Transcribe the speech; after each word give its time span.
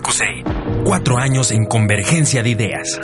Radio. 0.00 0.44
Cuatro 0.84 1.18
años 1.18 1.50
en 1.50 1.66
convergencia 1.66 2.42
de 2.42 2.50
ideas. 2.50 2.98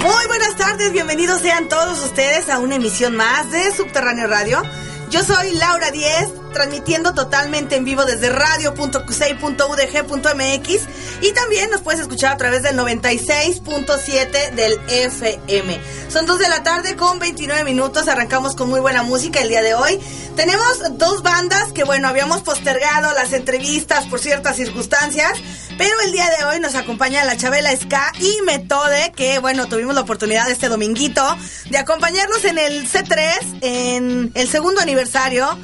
Muy 0.00 0.26
buenas 0.26 0.56
tardes, 0.56 0.92
bienvenidos 0.92 1.40
sean 1.40 1.68
todos 1.68 2.04
ustedes 2.04 2.48
a 2.50 2.58
una 2.58 2.76
emisión 2.76 3.16
más 3.16 3.50
de 3.50 3.72
Subterráneo 3.72 4.26
Radio. 4.28 4.62
Yo 5.10 5.22
soy 5.22 5.52
Laura 5.54 5.90
Diez, 5.90 6.30
transmitiendo 6.56 7.12
totalmente 7.12 7.76
en 7.76 7.84
vivo 7.84 8.06
desde 8.06 8.30
radio.cusey.udg.mx 8.30 10.80
y 11.20 11.32
también 11.32 11.70
nos 11.70 11.82
puedes 11.82 12.00
escuchar 12.00 12.32
a 12.32 12.38
través 12.38 12.62
del 12.62 12.78
96.7 12.78 14.52
del 14.52 14.80
FM. 14.88 15.78
Son 16.08 16.24
2 16.24 16.38
de 16.38 16.48
la 16.48 16.62
tarde 16.62 16.96
con 16.96 17.18
29 17.18 17.62
minutos, 17.64 18.08
arrancamos 18.08 18.56
con 18.56 18.70
muy 18.70 18.80
buena 18.80 19.02
música 19.02 19.42
el 19.42 19.50
día 19.50 19.60
de 19.60 19.74
hoy. 19.74 20.00
Tenemos 20.34 20.80
dos 20.92 21.22
bandas 21.22 21.72
que 21.72 21.84
bueno, 21.84 22.08
habíamos 22.08 22.40
postergado 22.40 23.12
las 23.12 23.34
entrevistas 23.34 24.06
por 24.06 24.18
ciertas 24.18 24.56
circunstancias, 24.56 25.32
pero 25.76 25.92
el 26.06 26.12
día 26.12 26.30
de 26.38 26.46
hoy 26.46 26.58
nos 26.58 26.74
acompaña 26.74 27.22
la 27.24 27.36
Chabela 27.36 27.76
Ska 27.76 28.14
y 28.18 28.40
Metode, 28.46 29.12
que 29.14 29.40
bueno, 29.40 29.66
tuvimos 29.66 29.94
la 29.94 30.00
oportunidad 30.00 30.50
este 30.50 30.70
dominguito 30.70 31.22
de 31.68 31.76
acompañarnos 31.76 32.46
en 32.46 32.56
el 32.56 32.90
C3, 32.90 33.58
en 33.60 34.32
el 34.34 34.48
segundo 34.48 34.80
aniversario 34.80 35.58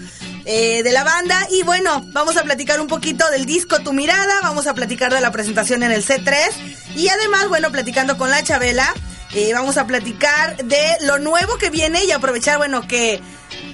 eh, 0.45 0.83
de 0.83 0.93
la 0.93 1.05
banda. 1.05 1.47
Y 1.51 1.63
bueno, 1.63 2.05
vamos 2.09 2.37
a 2.37 2.43
platicar 2.43 2.81
un 2.81 2.87
poquito 2.87 3.29
del 3.31 3.47
disco 3.47 3.81
Tu 3.81 3.93
Mirada, 3.93 4.41
vamos 4.43 4.67
a 4.67 4.75
platicar 4.75 5.13
de 5.13 5.21
la 5.21 5.31
presentación 5.31 5.83
en 5.83 5.93
el 5.93 6.05
C3 6.05 6.35
y 6.95 7.09
además, 7.09 7.49
bueno, 7.49 7.71
platicando 7.71 8.17
con 8.17 8.31
la 8.31 8.43
Chabela, 8.43 8.93
eh, 9.35 9.51
vamos 9.55 9.77
a 9.79 9.87
platicar 9.87 10.57
de 10.59 10.83
lo 11.03 11.19
nuevo 11.19 11.57
que 11.57 11.71
viene 11.71 12.05
y 12.05 12.13
aprovechar, 12.13 12.59
bueno, 12.59 12.87
que 12.87 13.21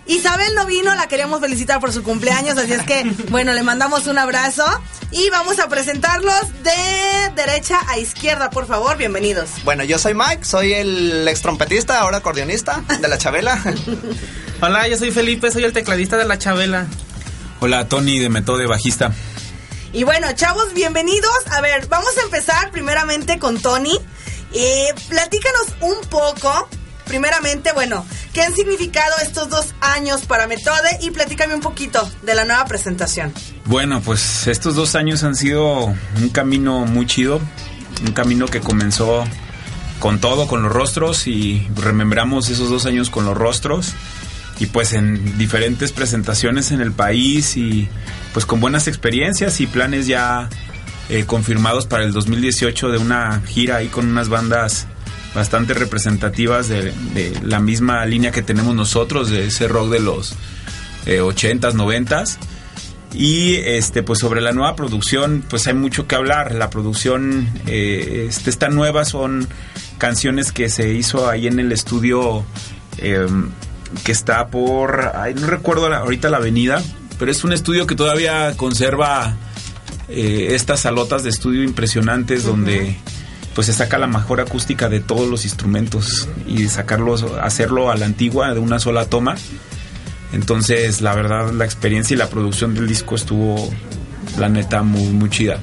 Isabel 0.07 0.55
no 0.55 0.67
vino, 0.67 0.95
la 0.95 1.09
queremos 1.09 1.41
felicitar 1.41 1.81
por 1.81 1.93
su 1.93 2.03
cumpleaños, 2.03 2.57
así 2.57 2.73
es 2.73 2.83
que, 2.83 3.05
bueno, 3.29 3.53
le 3.53 3.63
mandamos 3.63 4.07
un 4.07 4.19
abrazo 4.19 4.65
y 5.11 5.31
vamos 5.31 5.59
a 5.59 5.69
presentarlos 5.69 6.63
de 6.63 7.33
derecha 7.35 7.79
a 7.89 7.99
izquierda, 7.99 8.51
por 8.51 8.67
favor, 8.67 8.97
bienvenidos. 8.97 9.51
Bueno, 9.65 9.85
yo 9.85 9.99
soy 9.99 10.15
Mike, 10.15 10.45
soy 10.45 10.75
el 10.75 11.27
ex 11.27 11.43
trompetista, 11.43 12.01
ahora 12.01 12.19
acordeonista 12.19 12.83
de 13.01 13.09
la 13.09 13.19
Chabela. 13.19 13.61
Hola, 14.61 14.89
yo 14.89 14.97
soy 14.97 15.11
Felipe, 15.11 15.51
soy 15.51 15.65
el 15.65 15.73
tecladista 15.73 16.17
de 16.17 16.25
la 16.25 16.39
Chabela. 16.39 16.87
Hola, 17.61 17.89
Tony 17.89 18.19
de 18.19 18.29
Metode 18.29 18.67
Bajista. 18.67 19.13
Y 19.93 20.05
bueno, 20.05 20.29
chavos, 20.35 20.75
bienvenidos. 20.75 21.47
A 21.51 21.61
ver, 21.61 21.87
vamos 21.87 22.17
a 22.19 22.23
empezar 22.23 22.71
primeramente 22.71 23.39
con 23.39 23.61
Tony. 23.61 23.99
Eh, 24.53 24.95
platícanos 25.09 25.75
un 25.81 26.09
poco, 26.09 26.69
primeramente, 27.07 27.73
bueno, 27.73 28.05
qué 28.33 28.43
han 28.43 28.55
significado 28.55 29.15
estos 29.23 29.49
dos 29.49 29.75
años 29.81 30.23
para 30.23 30.47
Metode 30.47 30.99
y 31.03 31.11
platícame 31.11 31.55
un 31.55 31.61
poquito 31.61 32.09
de 32.23 32.35
la 32.35 32.45
nueva 32.45 32.65
presentación. 32.65 33.33
Bueno, 33.65 34.01
pues 34.01 34.47
estos 34.47 34.75
dos 34.75 34.95
años 34.95 35.25
han 35.25 35.35
sido 35.35 35.85
un 35.87 36.29
camino 36.33 36.87
muy 36.87 37.07
chido, 37.07 37.41
un 38.05 38.13
camino 38.13 38.47
que 38.47 38.61
comenzó 38.61 39.25
con 39.99 40.21
todo, 40.21 40.47
con 40.47 40.63
los 40.63 40.73
rostros 40.73 41.27
y 41.27 41.67
remembramos 41.75 42.49
esos 42.49 42.71
dos 42.71 42.87
años 42.87 43.11
con 43.11 43.25
los 43.25 43.37
rostros 43.37 43.95
y 44.61 44.67
pues 44.67 44.93
en 44.93 45.39
diferentes 45.39 45.93
presentaciones 45.93 46.71
en 46.71 46.81
el 46.81 46.93
país 46.93 47.57
y 47.57 47.89
pues 48.33 48.47
con 48.47 48.61
buenas 48.61 48.89
experiencias 48.89 49.61
y 49.61 49.67
planes 49.67 50.07
ya 50.07 50.49
eh, 51.09 51.25
confirmados 51.27 51.87
para 51.87 52.05
el 52.05 52.13
2018 52.13 52.91
de 52.91 52.99
una 52.99 53.41
gira 53.47 53.77
ahí 53.77 53.89
con 53.89 54.09
unas 54.09 54.29
bandas 54.29 54.87
bastante 55.35 55.75
representativas 55.75 56.69
de, 56.69 56.93
la 57.43 57.61
misma 57.61 58.05
línea 58.07 58.31
que 58.31 58.43
tenemos 58.43 58.75
nosotros, 58.75 59.31
de 59.31 59.47
ese 59.47 59.69
rock 59.69 59.91
de 59.91 60.01
los 60.01 60.35
eh, 61.07 61.21
80s, 61.21 61.75
90s. 61.75 62.39
Y 63.15 63.55
este, 63.55 64.03
pues 64.03 64.19
sobre 64.19 64.41
la 64.41 64.53
nueva 64.53 64.77
producción, 64.77 65.43
pues 65.49 65.67
hay 65.67 65.75
mucho 65.75 66.07
que 66.07 66.15
hablar. 66.15 66.55
La 66.55 66.71
producción, 66.71 67.49
eh, 67.67 68.27
este, 68.29 68.51
esta 68.51 68.69
nueva 68.69 69.05
son 69.05 69.49
canciones 69.97 70.53
que 70.53 70.69
se 70.69 70.93
hizo 70.93 71.29
ahí 71.29 71.47
en 71.47 71.59
el 71.59 71.73
estudio 71.73 72.45
eh, 72.99 73.27
que 74.05 74.13
está 74.13 74.49
por, 74.49 75.13
ay, 75.15 75.35
no 75.35 75.47
recuerdo 75.47 75.87
ahorita 75.87 76.29
la 76.29 76.37
avenida, 76.37 76.83
pero 77.19 77.31
es 77.31 77.45
un 77.45 77.53
estudio 77.53 77.87
que 77.87 77.95
todavía 77.95 78.55
conserva 78.57 79.37
eh, 80.09 80.49
estas 80.55 80.81
salotas 80.81 81.23
de 81.23 81.31
estudio 81.31 81.63
impresionantes 81.63 82.45
donde 82.45 82.97
pues 83.55 83.67
se 83.67 83.73
saca 83.73 83.99
la 83.99 84.07
mejor 84.07 84.41
acústica 84.41 84.89
de 84.89 85.01
todos 85.01 85.29
los 85.29 85.45
instrumentos 85.45 86.29
y 86.47 86.69
sacarlos, 86.69 87.25
hacerlo 87.43 87.91
a 87.91 87.97
la 87.97 88.07
antigua 88.07 88.55
de 88.55 88.61
una 88.61 88.79
sola 88.79 89.07
toma. 89.07 89.35
Entonces, 90.33 91.01
la 91.01 91.15
verdad, 91.15 91.53
la 91.53 91.65
experiencia 91.65 92.15
y 92.15 92.19
la 92.19 92.29
producción 92.29 92.75
del 92.75 92.87
disco 92.87 93.17
estuvo, 93.17 93.69
la 94.39 94.49
neta, 94.49 94.83
muy, 94.83 95.09
muy 95.09 95.29
chida. 95.31 95.59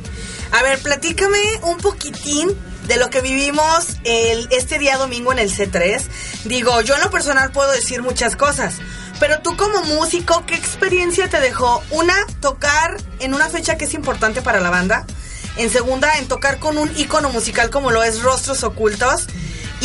A 0.52 0.64
ver, 0.64 0.80
platícame 0.80 1.40
un 1.64 1.78
poquitín 1.78 2.50
de 2.88 2.98
lo 2.98 3.10
que 3.10 3.22
vivimos 3.22 3.98
el, 4.04 4.48
este 4.52 4.80
día 4.80 4.98
domingo 4.98 5.32
en 5.32 5.40
el 5.40 5.52
C3. 5.52 6.02
Digo, 6.46 6.82
yo 6.82 6.96
en 6.96 7.02
lo 7.02 7.12
personal 7.12 7.52
puedo 7.52 7.72
decir 7.72 8.02
muchas 8.02 8.36
cosas, 8.36 8.76
pero 9.20 9.40
tú 9.42 9.56
como 9.56 9.82
músico, 9.84 10.46
¿qué 10.46 10.56
experiencia 10.56 11.30
te 11.30 11.40
dejó? 11.40 11.82
Una, 11.92 12.16
tocar 12.42 12.98
en 13.20 13.34
una 13.34 13.50
fecha 13.50 13.78
que 13.78 13.86
es 13.86 13.94
importante 13.94 14.42
para 14.42 14.60
la 14.60 14.70
banda. 14.70 15.06
En 15.58 15.70
segunda, 15.70 16.18
en 16.18 16.28
tocar 16.28 16.60
con 16.60 16.78
un 16.78 16.92
ícono 16.98 17.30
musical 17.30 17.70
como 17.70 17.92
lo 17.92 18.04
es 18.04 18.22
Rostros 18.22 18.64
Ocultos. 18.64 19.28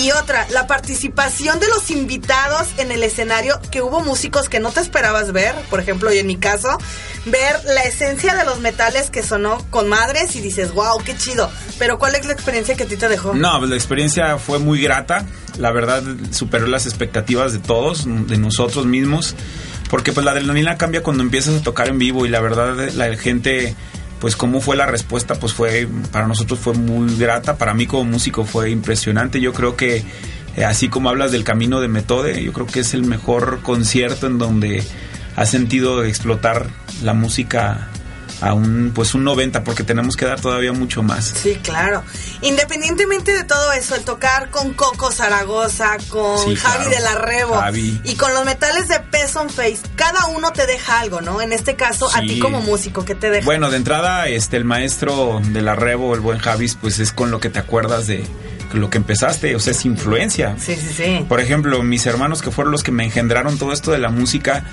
Y 0.01 0.13
otra, 0.13 0.47
la 0.51 0.67
participación 0.67 1.61
de 1.61 1.69
los 1.69 1.91
invitados 1.91 2.69
en 2.79 2.91
el 2.91 3.03
escenario, 3.03 3.61
que 3.71 3.83
hubo 3.83 4.01
músicos 4.01 4.49
que 4.49 4.59
no 4.59 4.71
te 4.71 4.81
esperabas 4.81 5.33
ver, 5.33 5.55
por 5.69 5.79
ejemplo, 5.79 6.11
y 6.11 6.17
en 6.17 6.27
mi 6.27 6.37
caso, 6.37 6.79
ver 7.27 7.57
la 7.67 7.83
esencia 7.83 8.35
de 8.35 8.47
los 8.47 8.61
metales 8.61 9.11
que 9.11 9.23
sonó 9.23 9.59
con 9.69 9.91
madres 9.91 10.37
y 10.37 10.41
dices, 10.41 10.73
wow, 10.73 10.99
qué 11.05 11.15
chido. 11.19 11.51
Pero 11.79 11.99
¿cuál 11.99 12.15
es 12.15 12.25
la 12.25 12.33
experiencia 12.33 12.77
que 12.77 12.85
a 12.85 12.87
ti 12.87 12.97
te 12.97 13.11
dejó? 13.11 13.35
No, 13.35 13.59
pues 13.59 13.69
la 13.69 13.77
experiencia 13.77 14.39
fue 14.39 14.59
muy 14.59 14.81
grata. 14.81 15.27
La 15.59 15.71
verdad, 15.71 16.03
superó 16.31 16.67
las 16.67 16.87
expectativas 16.87 17.53
de 17.53 17.59
todos, 17.59 18.07
de 18.07 18.39
nosotros 18.39 18.87
mismos. 18.87 19.35
Porque 19.91 20.13
pues 20.13 20.25
la 20.25 20.31
adrenalina 20.31 20.79
cambia 20.79 21.03
cuando 21.03 21.23
empiezas 21.23 21.61
a 21.61 21.63
tocar 21.63 21.89
en 21.89 21.99
vivo 21.99 22.25
y 22.25 22.31
la 22.31 22.41
verdad 22.41 22.91
la 22.95 23.17
gente, 23.19 23.75
pues 24.21 24.37
cómo 24.37 24.61
fue 24.61 24.77
la 24.77 24.87
respuesta, 24.87 25.35
pues 25.35 25.53
fue, 25.53 25.89
para 26.13 26.29
nosotros 26.29 26.59
fue 26.59 26.75
muy 26.75 27.17
grata. 27.17 27.57
Para 27.57 27.75
mí 27.75 27.87
como 27.87 28.05
músico 28.05 28.45
fue 28.45 28.71
impresionante. 28.71 29.41
Yo 29.41 29.53
creo 29.53 29.77
que 29.77 30.05
eh, 30.57 30.65
así 30.65 30.89
como 30.89 31.09
hablas 31.09 31.33
del 31.33 31.43
camino 31.43 31.81
de 31.81 31.89
Metode, 31.89 32.43
yo 32.43 32.53
creo 32.53 32.67
que 32.67 32.81
es 32.81 32.95
el 32.95 33.05
mejor 33.05 33.61
concierto 33.63 34.27
en 34.27 34.39
donde 34.39 34.85
has 35.37 35.51
sentido 35.51 36.05
explotar 36.05 36.67
la 37.03 37.15
música 37.15 37.89
a 38.41 38.55
un 38.55 38.93
pues 38.95 39.15
un 39.15 39.25
90 39.25 39.65
porque 39.65 39.83
tenemos 39.85 40.17
que 40.17 40.25
dar 40.27 40.41
todavía 40.41 40.73
mucho 40.73 41.03
más. 41.03 41.27
Sí, 41.43 41.57
claro. 41.63 42.03
Independientemente 42.43 43.33
de 43.33 43.45
todo 43.45 43.73
eso, 43.73 43.95
el 43.95 44.03
tocar 44.05 44.51
con 44.51 44.73
Coco 44.75 45.13
Zaragoza, 45.13 45.97
con 46.09 46.39
Sí, 46.39 46.57
Javi 46.57 46.85
claro. 46.85 46.91
de 46.91 47.01
la 47.01 47.15
Rebo 47.17 47.55
Javi. 47.57 48.01
y 48.05 48.15
con 48.17 48.33
los 48.35 48.45
metales 48.45 48.89
de 48.89 48.99
Peson 49.01 49.51
Face, 49.51 49.79
cada 49.95 50.27
uno 50.27 50.53
te 50.53 50.67
deja 50.67 51.01
algo, 51.01 51.21
¿no? 51.21 51.41
En 51.41 51.53
este 51.53 51.77
caso, 51.77 52.09
a 52.15 52.21
ti 52.21 52.39
como 52.39 52.61
músico, 52.61 53.05
¿qué 53.05 53.15
te 53.15 53.31
deja? 53.31 53.45
Bueno, 53.45 53.71
de 53.71 53.77
entrada, 53.77 54.27
este, 54.29 54.57
el 54.57 54.65
maestro 54.65 55.41
de 55.45 55.63
la 55.63 55.75
Rebo, 55.77 56.15
el 56.15 56.21
buen 56.21 56.39
Javis, 56.39 56.77
pues 56.81 56.99
es 56.99 57.13
con 57.13 57.31
lo 57.31 57.41
que 57.41 57.51
te 57.51 57.59
acuerdas 57.59 58.07
de 58.07 58.25
lo 58.73 58.89
que 58.89 58.99
empezaste, 58.99 59.55
o 59.57 59.61
sea, 59.61 59.73
es 59.73 59.85
influencia. 59.85 60.55
Sí, 60.59 60.77
sí, 60.77 60.95
sí. 60.97 61.27
Por 61.29 61.41
ejemplo, 61.41 61.83
mis 61.83 62.07
hermanos 62.07 62.41
que 62.41 62.51
fueron 62.51 62.71
los 62.73 62.83
que 62.83 62.93
me 62.93 63.05
engendraron 63.05 63.59
todo 63.59 63.73
esto 63.73 63.91
de 63.91 63.99
la 63.99 64.11
música, 64.11 64.65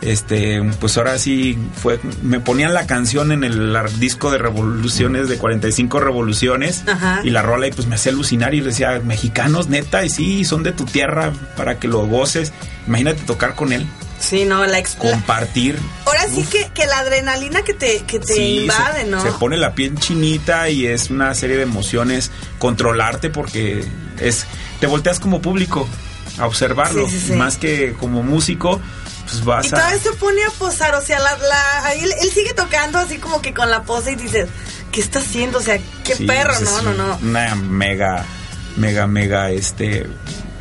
este, 0.00 0.62
pues 0.80 0.96
ahora 0.96 1.18
sí 1.18 1.58
fue, 1.80 1.98
me 2.22 2.40
ponían 2.40 2.72
la 2.74 2.86
canción 2.86 3.32
en 3.32 3.42
el 3.44 3.76
disco 3.98 4.30
de 4.30 4.38
revoluciones, 4.38 5.28
de 5.28 5.38
45 5.38 6.00
revoluciones, 6.00 6.84
Ajá. 6.86 7.20
y 7.24 7.30
la 7.30 7.42
rola 7.42 7.66
y 7.66 7.72
pues 7.72 7.86
me 7.88 7.96
hacía 7.96 8.12
alucinar 8.12 8.54
y 8.54 8.60
decía, 8.60 9.00
mexicanos, 9.04 9.68
neta, 9.68 10.04
y 10.04 10.10
sí, 10.10 10.44
son 10.44 10.62
de 10.62 10.72
tu 10.72 10.84
tierra 10.84 11.32
para 11.56 11.78
que 11.78 11.88
lo 11.88 12.06
goces. 12.06 12.52
Imagínate 12.86 13.22
tocar 13.22 13.54
con 13.54 13.72
él, 13.72 13.86
Sí, 14.20 14.44
no, 14.44 14.66
la, 14.66 14.82
compartir. 14.98 15.78
Ahora 16.04 16.26
sí 16.26 16.42
que, 16.50 16.68
que 16.74 16.86
la 16.86 16.98
adrenalina 16.98 17.62
que 17.62 17.72
te, 17.72 18.00
que 18.00 18.18
te 18.18 18.34
Sí, 18.34 18.60
invade, 18.62 19.02
se, 19.02 19.06
¿no? 19.08 19.22
se 19.22 19.30
pone 19.32 19.56
la 19.56 19.74
piel 19.74 19.94
chinita 19.96 20.68
y 20.70 20.86
es 20.86 21.08
una 21.10 21.32
serie 21.34 21.56
de 21.56 21.62
emociones 21.62 22.32
controlarte 22.58 23.30
porque 23.30 23.84
es 24.20 24.44
te 24.80 24.88
volteas 24.88 25.20
como 25.20 25.40
público 25.40 25.88
a 26.38 26.46
observarlo 26.46 27.08
Sí, 27.08 27.18
sí, 27.18 27.26
sí. 27.28 27.32
más 27.34 27.58
que 27.58 27.92
como 27.98 28.24
músico 28.24 28.80
pues 29.28 29.44
vas 29.44 29.64
Y 29.64 29.68
a 29.68 29.70
todavía 29.72 29.98
se 29.98 30.12
pone 30.12 30.42
a 30.44 30.50
posar, 30.50 30.94
o 30.94 31.00
sea, 31.00 31.18
la, 31.20 31.36
la- 31.38 31.94
él, 31.94 32.12
él 32.22 32.30
sigue 32.30 32.52
tocando 32.54 32.98
así 32.98 33.18
como 33.18 33.40
que 33.42 33.52
con 33.54 33.70
la 33.70 33.82
pose 33.82 34.12
y 34.12 34.16
dices, 34.16 34.48
¿qué 34.92 35.00
está 35.00 35.18
haciendo? 35.20 35.58
O 35.58 35.62
sea, 35.62 35.78
qué 36.04 36.14
Sí, 36.16 36.26
perro, 36.26 36.54
pues, 36.58 36.70
no, 36.70 36.82
no, 36.82 36.92
no. 36.94 37.18
Una 37.22 37.54
mega, 37.54 38.24
mega, 38.76 39.06
mega, 39.06 39.50
este, 39.50 40.06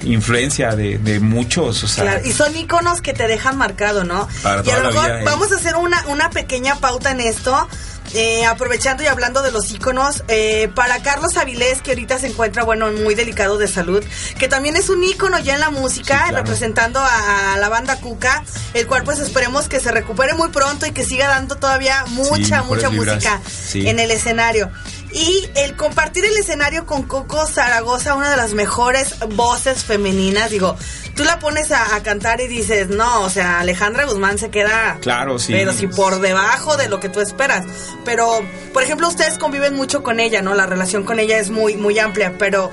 influencia 0.03 0.75
de, 0.75 0.97
de 0.99 1.19
muchos, 1.19 1.83
o 1.83 1.87
sea. 1.87 2.03
Claro, 2.03 2.21
y 2.25 2.31
son 2.31 2.55
iconos 2.55 3.01
que 3.01 3.13
te 3.13 3.27
dejan 3.27 3.57
marcado, 3.57 4.03
¿no? 4.03 4.27
Para 4.43 4.61
y 4.65 4.69
a 4.69 4.79
lo 4.79 4.91
mejor 4.91 5.09
¿eh? 5.09 5.21
vamos 5.25 5.51
a 5.51 5.55
hacer 5.55 5.75
una, 5.75 6.03
una 6.07 6.29
pequeña 6.29 6.75
pauta 6.75 7.11
en 7.11 7.21
esto. 7.21 7.67
Eh, 8.13 8.45
aprovechando 8.45 9.03
y 9.03 9.07
hablando 9.07 9.41
de 9.41 9.51
los 9.51 9.71
íconos, 9.71 10.23
eh, 10.27 10.69
para 10.75 11.01
Carlos 11.01 11.37
Avilés, 11.37 11.81
que 11.81 11.91
ahorita 11.91 12.17
se 12.19 12.27
encuentra, 12.27 12.63
bueno, 12.63 12.91
muy 12.91 13.15
delicado 13.15 13.57
de 13.57 13.67
salud, 13.67 14.03
que 14.39 14.47
también 14.47 14.75
es 14.75 14.89
un 14.89 15.03
ícono 15.03 15.39
ya 15.39 15.55
en 15.55 15.59
la 15.59 15.69
música, 15.69 16.15
Sí, 16.19 16.29
claro. 16.29 16.37
representando 16.37 16.99
a, 16.99 17.53
a 17.53 17.57
la 17.57 17.69
banda 17.69 17.97
Cuca, 17.97 18.43
el 18.73 18.87
cual 18.87 19.03
pues 19.03 19.19
esperemos 19.19 19.67
que 19.67 19.79
se 19.79 19.91
recupere 19.91 20.33
muy 20.33 20.49
pronto 20.49 20.85
y 20.85 20.91
que 20.91 21.03
siga 21.03 21.27
dando 21.27 21.55
todavía 21.57 22.05
mucha, 22.07 22.63
mucha 22.63 22.89
música 22.89 23.41
Sí. 23.47 23.87
en 23.87 23.99
el 23.99 24.11
escenario. 24.11 24.71
Y 25.19 25.49
el 25.55 25.75
compartir 25.75 26.23
el 26.25 26.37
escenario 26.37 26.85
con 26.85 27.01
Coco 27.01 27.47
Zaragoza, 27.47 28.13
una 28.13 28.29
de 28.29 28.37
las 28.37 28.53
mejores 28.53 29.15
voces 29.29 29.83
femeninas, 29.83 30.51
digo, 30.51 30.75
tú 31.15 31.23
la 31.23 31.39
pones 31.39 31.71
a, 31.71 31.95
a 31.95 32.03
cantar 32.03 32.39
y 32.39 32.47
dices, 32.47 32.89
no, 32.89 33.21
o 33.21 33.29
sea, 33.31 33.59
Alejandra 33.59 34.05
Guzmán 34.05 34.37
se 34.37 34.51
queda... 34.51 34.99
Claro, 35.01 35.39
sí. 35.39 35.53
Pero 35.53 35.73
si 35.73 35.87
por 35.87 36.19
debajo 36.21 36.77
de 36.77 36.87
lo 36.87 36.99
que 36.99 37.09
tú 37.09 37.19
esperas. 37.19 37.65
Pero, 38.05 38.41
por 38.73 38.83
ejemplo, 38.83 39.07
ustedes 39.07 39.39
conviven 39.39 39.75
mucho 39.75 40.03
con 40.03 40.19
ella, 40.19 40.43
¿no? 40.43 40.53
La 40.53 40.67
relación 40.67 41.03
con 41.03 41.19
ella 41.19 41.39
es 41.39 41.49
muy, 41.49 41.75
muy 41.77 41.97
amplia, 41.97 42.35
pero... 42.37 42.71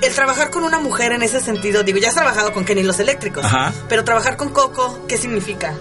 El 0.00 0.14
trabajar 0.14 0.50
con 0.50 0.62
una 0.62 0.78
mujer 0.78 1.10
en 1.10 1.22
ese 1.22 1.40
sentido, 1.40 1.82
digo, 1.82 1.98
ya 1.98 2.10
has 2.10 2.14
trabajado 2.14 2.52
con 2.52 2.64
Kenny 2.64 2.84
los 2.84 3.00
Eléctricos, 3.00 3.44
Ajá. 3.44 3.72
pero 3.88 4.04
trabajar 4.04 4.36
con 4.36 4.50
Coco, 4.50 5.06
¿qué 5.08 5.16
significa? 5.16 5.74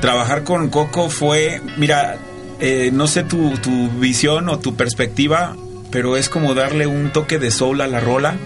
Trabajar 0.00 0.42
con 0.42 0.70
Coco 0.70 1.10
fue, 1.10 1.60
mira, 1.76 2.16
eh, 2.60 2.90
no 2.92 3.06
sé 3.06 3.22
tu, 3.24 3.50
tu 3.58 3.88
visión 4.00 4.48
o 4.48 4.58
tu 4.58 4.74
perspectiva, 4.74 5.56
pero 5.90 6.16
es 6.16 6.28
como 6.28 6.54
darle 6.54 6.86
un 6.86 7.10
toque 7.12 7.38
de 7.38 7.50
soul 7.50 7.80
a 7.80 7.86
la 7.86 8.00
rola, 8.00 8.36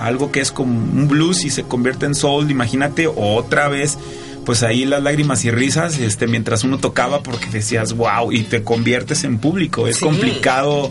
algo 0.00 0.32
que 0.32 0.40
es 0.40 0.50
como 0.52 0.72
un 0.72 1.06
blues 1.08 1.44
y 1.44 1.50
se 1.50 1.62
convierte 1.62 2.06
en 2.06 2.14
soul, 2.14 2.50
imagínate 2.50 3.06
otra 3.06 3.68
vez, 3.68 3.98
pues 4.44 4.62
ahí 4.64 4.84
las 4.84 5.02
lágrimas 5.02 5.44
y 5.44 5.50
risas, 5.50 5.98
este, 5.98 6.26
mientras 6.26 6.64
uno 6.64 6.78
tocaba 6.78 7.22
porque 7.22 7.46
decías, 7.46 7.92
wow, 7.92 8.32
y 8.32 8.42
te 8.42 8.62
conviertes 8.64 9.22
en 9.24 9.38
público, 9.38 9.86
es 9.86 9.96
Sí. 9.98 10.04
complicado 10.04 10.90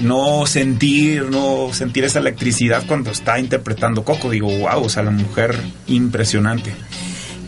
no 0.00 0.46
sentir, 0.46 1.24
no 1.30 1.68
sentir 1.72 2.02
esa 2.04 2.18
electricidad 2.18 2.82
cuando 2.88 3.10
está 3.10 3.38
interpretando 3.38 4.02
Coco, 4.04 4.30
digo, 4.30 4.48
wow, 4.48 4.82
o 4.84 4.88
sea, 4.88 5.02
la 5.02 5.10
mujer 5.10 5.54
impresionante. 5.86 6.72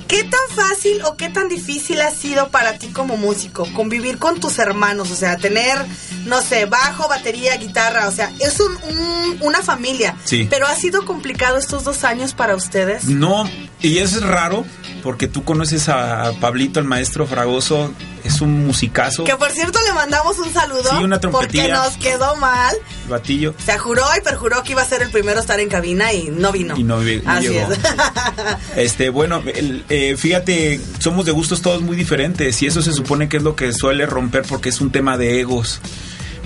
¿Qué 0.09 0.23
tan 0.25 0.41
fácil 0.55 1.03
o 1.05 1.17
qué 1.17 1.29
tan 1.31 1.49
difícil 1.49 2.01
ha 2.01 2.11
sido 2.11 2.49
para 2.51 2.79
ti 2.79 2.89
como 2.89 3.17
músico 3.17 3.67
convivir 3.75 4.19
con 4.19 4.39
tus 4.39 4.59
hermanos? 4.59 5.11
O 5.11 5.17
sea, 5.17 5.37
tener, 5.39 5.79
no 6.27 6.41
sé, 6.43 6.67
bajo, 6.67 7.09
batería, 7.09 7.56
guitarra, 7.56 8.06
o 8.09 8.12
sea, 8.12 8.31
es 8.39 8.61
un, 8.61 8.73
un- 8.91 9.39
una 9.41 9.62
familia. 9.62 10.15
Sí. 10.25 10.47
Pero 10.51 10.67
ha 10.67 10.75
sido 10.77 11.05
complicado 11.06 11.56
estos 11.59 11.85
dos 11.85 12.05
años 12.05 12.35
para 12.35 12.55
ustedes. 12.55 13.05
No, 13.05 13.49
y 13.81 13.99
es 13.99 14.21
raro, 14.23 14.65
porque 15.05 15.29
tú 15.29 15.45
conoces 15.45 15.89
a 15.89 16.33
Pablito, 16.41 16.81
el 16.81 16.87
maestro 16.87 17.27
Fragoso, 17.27 17.93
es 18.25 18.41
un 18.41 18.67
musicazo, 18.67 19.23
Que 19.25 19.37
por 19.37 19.51
cierto 19.53 19.79
le 19.87 19.93
mandamos 19.93 20.37
un 20.39 20.53
saludo. 20.53 20.83
Sí, 20.83 20.97
una 21.05 21.21
Porque 21.21 21.49
trompetilla. 21.49 21.77
nos 21.85 21.97
quedó 21.99 22.35
mal. 22.37 22.75
batillo. 23.09 23.55
Se 23.65 23.79
juró 23.79 24.03
y 24.19 24.23
perjuró 24.23 24.62
que 24.65 24.73
iba 24.73 24.81
a 24.83 24.87
ser 24.87 25.03
el 25.03 25.11
primero 25.11 25.37
a 25.39 25.41
estar 25.43 25.61
en 25.61 25.69
cabina 25.69 26.12
y 26.12 26.31
no 26.31 26.51
vino. 26.51 26.75
Y 26.77 26.83
no 26.83 26.99
vi- 27.01 27.23
Así 27.27 27.49
llegó. 27.51 27.71
es. 27.71 27.79
Este, 28.77 29.11
bueno, 29.11 29.43
el- 29.55 29.85
eh, 29.91 30.17
fíjate, 30.17 30.81
somos 30.99 31.27
de 31.27 31.33
gustos 31.33 31.62
todos 31.62 31.83
muy 31.83 31.97
diferentes 31.97 32.61
y 32.62 32.67
eso 32.67 32.83
se 32.83 32.93
supone 32.93 33.29
que 33.29 33.37
es 33.37 33.43
lo 33.43 33.55
que 33.57 33.73
suele 33.73 34.07
romper 34.07 34.43
porque 34.49 34.71
es 34.71 34.81
un 34.81 34.91
tema 34.91 35.17
de 35.19 35.39
egos. 35.41 35.81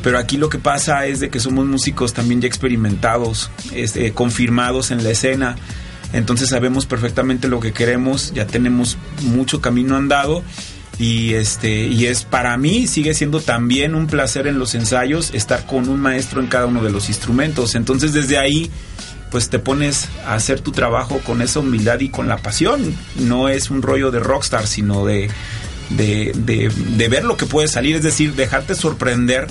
Pero 0.03 0.19
aquí 0.19 0.37
lo 0.37 0.49
que 0.49 0.59
pasa 0.59 1.07
es 1.07 1.21
de 1.21 1.31
que 1.31 1.41
somos 1.41 1.65
músicos 1.67 2.13
también 2.13 2.41
ya 2.41 2.49
experimentados, 2.49 3.51
este, 3.73 4.13
confirmados 4.15 4.91
en 4.91 5.03
la 5.05 5.11
escena. 5.11 5.57
Entonces 6.13 6.49
sabemos 6.49 6.87
perfectamente 6.87 7.49
lo 7.49 7.61
que 7.61 7.73
queremos, 7.73 8.33
ya 8.33 8.47
tenemos 8.47 8.97
mucho 9.23 9.61
camino 9.61 9.97
andado 9.97 10.43
y 10.99 11.35
este 11.35 11.87
y 11.87 12.07
es 12.07 12.25
para 12.25 12.57
mí 12.57 12.87
sigue 12.87 13.15
siendo 13.15 13.41
también 13.41 13.95
un 13.95 14.09
placer 14.09 14.47
en 14.47 14.59
los 14.59 14.75
ensayos 14.75 15.33
estar 15.33 15.65
con 15.65 15.89
un 15.89 16.01
maestro 16.01 16.41
en 16.41 16.49
cada 16.49 16.67
uno 16.67 16.83
de 16.83 16.91
los 16.91 17.09
instrumentos. 17.09 17.75
Entonces 17.75 18.13
desde 18.13 18.39
ahí 18.39 18.71
pues 19.31 19.51
te 19.51 19.59
pones 19.59 20.09
a 20.27 20.35
hacer 20.35 20.61
tu 20.61 20.73
trabajo 20.73 21.21
con 21.25 21.43
esa 21.43 21.61
humildad 21.61 22.01
y 22.01 22.09
con 22.09 22.29
la 22.29 22.39
pasión. 22.39 22.95
No 23.17 23.49
es 23.49 23.71
un 23.71 23.83
rollo 23.83 24.11
de 24.11 24.21
rockstar, 24.21 24.67
sino 24.67 25.05
de, 25.05 25.29
de, 25.91 26.33
de, 26.35 26.73
de 26.97 27.09
ver 27.09 27.25
lo 27.25 27.37
que 27.37 27.47
puede 27.47 27.69
salir, 27.69 27.97
es 27.97 28.03
decir, 28.03 28.35
dejarte 28.35 28.75
sorprender 28.75 29.47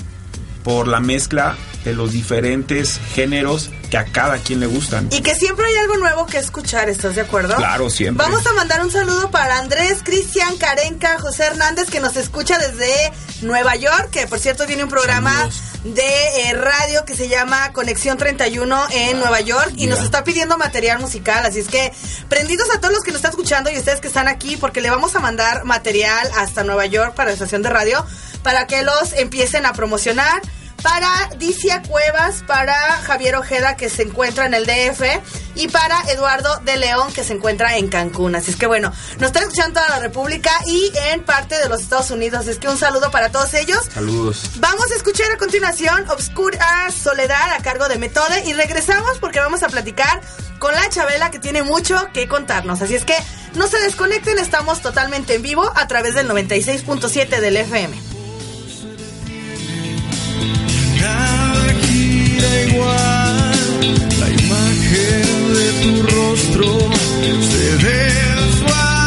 por 0.68 0.86
la 0.86 1.00
mezcla 1.00 1.56
de 1.82 1.94
los 1.94 2.12
diferentes 2.12 3.00
géneros 3.14 3.70
que 3.90 3.96
a 3.96 4.04
cada 4.04 4.36
quien 4.36 4.60
le 4.60 4.66
gustan. 4.66 5.08
Y 5.10 5.22
que 5.22 5.34
siempre 5.34 5.64
hay 5.64 5.76
algo 5.76 5.96
nuevo 5.96 6.26
que 6.26 6.36
escuchar, 6.36 6.90
¿estás 6.90 7.14
de 7.14 7.22
acuerdo? 7.22 7.56
Claro, 7.56 7.88
siempre. 7.88 8.22
Vamos 8.22 8.46
a 8.46 8.52
mandar 8.52 8.82
un 8.82 8.92
saludo 8.92 9.30
para 9.30 9.56
Andrés, 9.56 10.00
Cristian, 10.04 10.58
Carenca, 10.58 11.18
José 11.20 11.44
Hernández, 11.44 11.88
que 11.88 12.00
nos 12.00 12.18
escucha 12.18 12.58
desde 12.58 12.92
Nueva 13.40 13.76
York, 13.76 14.10
que 14.10 14.26
por 14.26 14.40
cierto 14.40 14.66
tiene 14.66 14.84
un 14.84 14.90
programa 14.90 15.32
Saludos. 15.32 15.62
de 15.84 16.50
eh, 16.50 16.52
radio 16.52 17.06
que 17.06 17.16
se 17.16 17.30
llama 17.30 17.72
Conexión 17.72 18.18
31 18.18 18.88
en 18.90 19.18
Nueva 19.18 19.40
York 19.40 19.70
y 19.74 19.86
mira. 19.86 19.96
nos 19.96 20.04
está 20.04 20.22
pidiendo 20.22 20.58
material 20.58 20.98
musical, 20.98 21.46
así 21.46 21.60
es 21.60 21.68
que 21.68 21.94
prendidos 22.28 22.68
a 22.74 22.78
todos 22.78 22.92
los 22.92 23.04
que 23.04 23.12
nos 23.12 23.20
están 23.20 23.30
escuchando 23.30 23.70
y 23.70 23.78
ustedes 23.78 24.02
que 24.02 24.08
están 24.08 24.28
aquí, 24.28 24.58
porque 24.58 24.82
le 24.82 24.90
vamos 24.90 25.16
a 25.16 25.20
mandar 25.20 25.64
material 25.64 26.28
hasta 26.36 26.62
Nueva 26.62 26.84
York 26.84 27.14
para 27.14 27.30
la 27.30 27.32
estación 27.32 27.62
de 27.62 27.70
radio, 27.70 28.04
para 28.42 28.66
que 28.66 28.82
los 28.82 29.14
empiecen 29.14 29.64
a 29.64 29.72
promocionar 29.72 30.42
para 30.82 31.30
Dicia 31.38 31.82
Cuevas, 31.82 32.42
para 32.46 32.74
Javier 33.02 33.36
Ojeda 33.36 33.76
que 33.76 33.88
se 33.88 34.02
encuentra 34.02 34.46
en 34.46 34.54
el 34.54 34.66
DF 34.66 35.02
y 35.54 35.68
para 35.68 36.00
Eduardo 36.10 36.58
de 36.64 36.76
León 36.76 37.12
que 37.12 37.24
se 37.24 37.32
encuentra 37.32 37.76
en 37.76 37.88
Cancún. 37.88 38.34
Así 38.34 38.50
es 38.50 38.56
que 38.56 38.66
bueno, 38.66 38.92
nos 39.18 39.28
están 39.28 39.42
escuchando 39.42 39.80
toda 39.80 39.88
la 39.88 39.98
República 40.00 40.50
y 40.66 40.92
en 41.12 41.24
parte 41.24 41.58
de 41.58 41.68
los 41.68 41.82
Estados 41.82 42.10
Unidos. 42.10 42.40
Así 42.40 42.50
es 42.50 42.58
que 42.58 42.68
un 42.68 42.78
saludo 42.78 43.10
para 43.10 43.30
todos 43.30 43.52
ellos. 43.54 43.80
Saludos. 43.92 44.42
Vamos 44.56 44.90
a 44.92 44.94
escuchar 44.94 45.30
a 45.32 45.36
continuación 45.36 46.08
Obscura 46.08 46.90
Soledad 46.90 47.52
a 47.52 47.62
cargo 47.62 47.88
de 47.88 47.98
Metode 47.98 48.44
y 48.46 48.52
regresamos 48.52 49.18
porque 49.18 49.40
vamos 49.40 49.62
a 49.62 49.68
platicar 49.68 50.20
con 50.58 50.74
la 50.74 50.88
Chabela 50.88 51.30
que 51.30 51.38
tiene 51.38 51.62
mucho 51.62 51.96
que 52.12 52.28
contarnos. 52.28 52.82
Así 52.82 52.94
es 52.94 53.04
que 53.04 53.16
no 53.54 53.66
se 53.66 53.78
desconecten, 53.80 54.38
estamos 54.38 54.80
totalmente 54.80 55.34
en 55.34 55.42
vivo 55.42 55.70
a 55.74 55.86
través 55.88 56.14
del 56.14 56.28
96.7 56.28 57.40
del 57.40 57.56
FM. 57.56 58.17
Tu 65.82 66.02
rostro 66.02 66.90
se 67.40 67.76
desvanece 67.86 68.97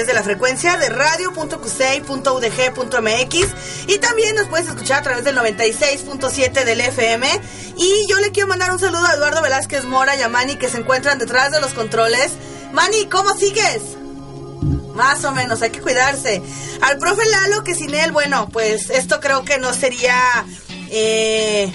través 0.00 0.06
de 0.06 0.14
la 0.14 0.22
frecuencia 0.22 0.78
de 0.78 0.88
radio.cusey.udg.mx 0.88 3.86
y 3.86 3.98
también 3.98 4.34
nos 4.34 4.46
puedes 4.46 4.68
escuchar 4.68 5.00
a 5.00 5.02
través 5.02 5.24
del 5.24 5.36
96.7 5.36 6.64
del 6.64 6.80
FM. 6.80 7.28
Y 7.76 8.06
yo 8.08 8.18
le 8.18 8.30
quiero 8.30 8.48
mandar 8.48 8.70
un 8.70 8.78
saludo 8.78 9.04
a 9.04 9.12
Eduardo 9.12 9.42
Velázquez 9.42 9.84
Mora 9.84 10.16
y 10.16 10.22
a 10.22 10.28
Manny 10.28 10.56
que 10.56 10.70
se 10.70 10.78
encuentran 10.78 11.18
detrás 11.18 11.52
de 11.52 11.60
los 11.60 11.74
controles. 11.74 12.32
Manny, 12.72 13.10
¿cómo 13.10 13.36
sigues? 13.36 13.82
Más 14.94 15.22
o 15.24 15.32
menos, 15.32 15.60
hay 15.60 15.68
que 15.70 15.82
cuidarse. 15.82 16.40
Al 16.80 16.96
profe 16.96 17.26
Lalo, 17.26 17.62
que 17.62 17.74
sin 17.74 17.94
él, 17.94 18.12
bueno, 18.12 18.48
pues 18.50 18.88
esto 18.88 19.20
creo 19.20 19.44
que 19.44 19.58
no 19.58 19.74
sería 19.74 20.16
eh, 20.90 21.70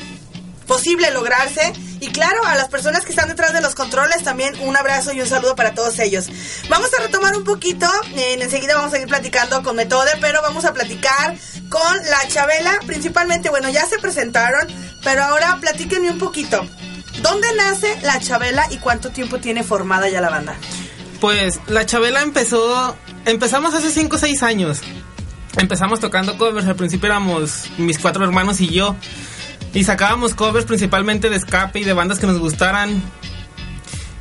posible 0.65 1.11
lograrse. 1.11 1.73
Y 1.99 2.09
claro, 2.09 2.43
a 2.45 2.55
las 2.55 2.67
personas 2.67 3.03
que 3.03 3.11
están 3.11 3.29
detrás 3.29 3.53
de 3.53 3.61
los 3.61 3.75
controles 3.75 4.23
también 4.23 4.53
un 4.61 4.75
abrazo 4.75 5.13
y 5.13 5.21
un 5.21 5.27
saludo 5.27 5.55
para 5.55 5.73
todos 5.73 5.97
ellos. 5.99 6.27
Vamos 6.69 6.89
a 6.93 7.01
retomar 7.01 7.35
un 7.35 7.43
poquito, 7.43 7.87
eh, 8.15 8.37
enseguida 8.39 8.75
vamos 8.75 8.89
a 8.89 8.95
seguir 8.95 9.07
platicando 9.07 9.63
con 9.63 9.75
Metode, 9.75 10.11
pero 10.19 10.41
vamos 10.41 10.65
a 10.65 10.73
platicar 10.73 11.35
con 11.69 11.97
la 12.09 12.27
Chabela, 12.27 12.79
principalmente, 12.85 13.49
bueno, 13.49 13.69
ya 13.69 13.85
se 13.85 13.97
presentaron, 13.99 14.67
pero 15.03 15.23
ahora 15.23 15.57
platíquenme 15.59 16.11
un 16.11 16.19
poquito. 16.19 16.65
¿Dónde 17.21 17.47
nace 17.55 17.97
la 18.01 18.19
Chabela 18.19 18.67
y 18.71 18.77
cuánto 18.77 19.09
tiempo 19.09 19.39
tiene 19.39 19.63
formada 19.63 20.09
ya 20.09 20.21
la 20.21 20.29
banda? 20.29 20.55
Pues 21.21 21.59
la 21.67 21.85
Chabela 21.85 22.21
empezó, 22.21 22.95
empezamos 23.25 23.73
hace 23.73 23.89
5 23.89 24.15
o 24.15 24.19
6 24.19 24.43
años. 24.43 24.81
Empezamos 25.57 26.01
tocando 26.01 26.37
covers, 26.37 26.67
al 26.67 26.75
principio 26.75 27.07
éramos 27.07 27.69
mis 27.77 27.97
cuatro 27.97 28.25
hermanos 28.25 28.59
y 28.59 28.67
yo. 28.67 28.95
Y 29.75 29.83
sacábamos 29.83 30.33
covers 30.33 30.65
principalmente 30.65 31.29
de 31.29 31.35
escape 31.35 31.81
y 31.81 31.83
de 31.83 31.93
bandas 31.93 32.17
que 32.17 32.25
nos 32.25 32.39
gustaran. 32.39 33.03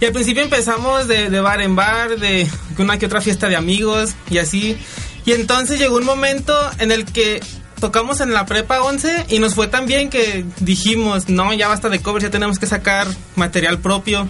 Y 0.01 0.05
al 0.05 0.13
principio 0.13 0.43
empezamos 0.43 1.07
de, 1.07 1.29
bar 1.41 1.63
en 1.63 1.77
bar, 1.77 2.19
de 2.19 2.47
una 2.77 2.99
que 2.99 3.07
otra 3.07 3.21
fiesta 3.21 3.49
de 3.49 3.55
amigos 3.55 4.15
y 4.29 4.39
así. 4.39 4.77
Y 5.25 5.33
entonces 5.33 5.79
llegó 5.79 5.97
un 5.97 6.05
momento 6.05 6.55
en 6.79 6.91
el 6.91 7.05
que 7.05 7.41
tocamos 7.81 8.21
en 8.21 8.33
la 8.33 8.47
prepa 8.47 8.83
11 8.83 9.27
y 9.29 9.39
nos 9.39 9.55
fue 9.55 9.69
tan 9.69 9.87
bien 9.87 10.11
que 10.11 10.45
dijimos, 10.59 11.29
no, 11.29 11.53
ya 11.53 11.69
basta 11.69 11.89
de 11.89 12.03
covers, 12.03 12.25
ya 12.25 12.31
tenemos 12.31 12.59
que 12.59 12.67
sacar 12.67 13.07
material 13.37 13.79
propio. 13.79 14.29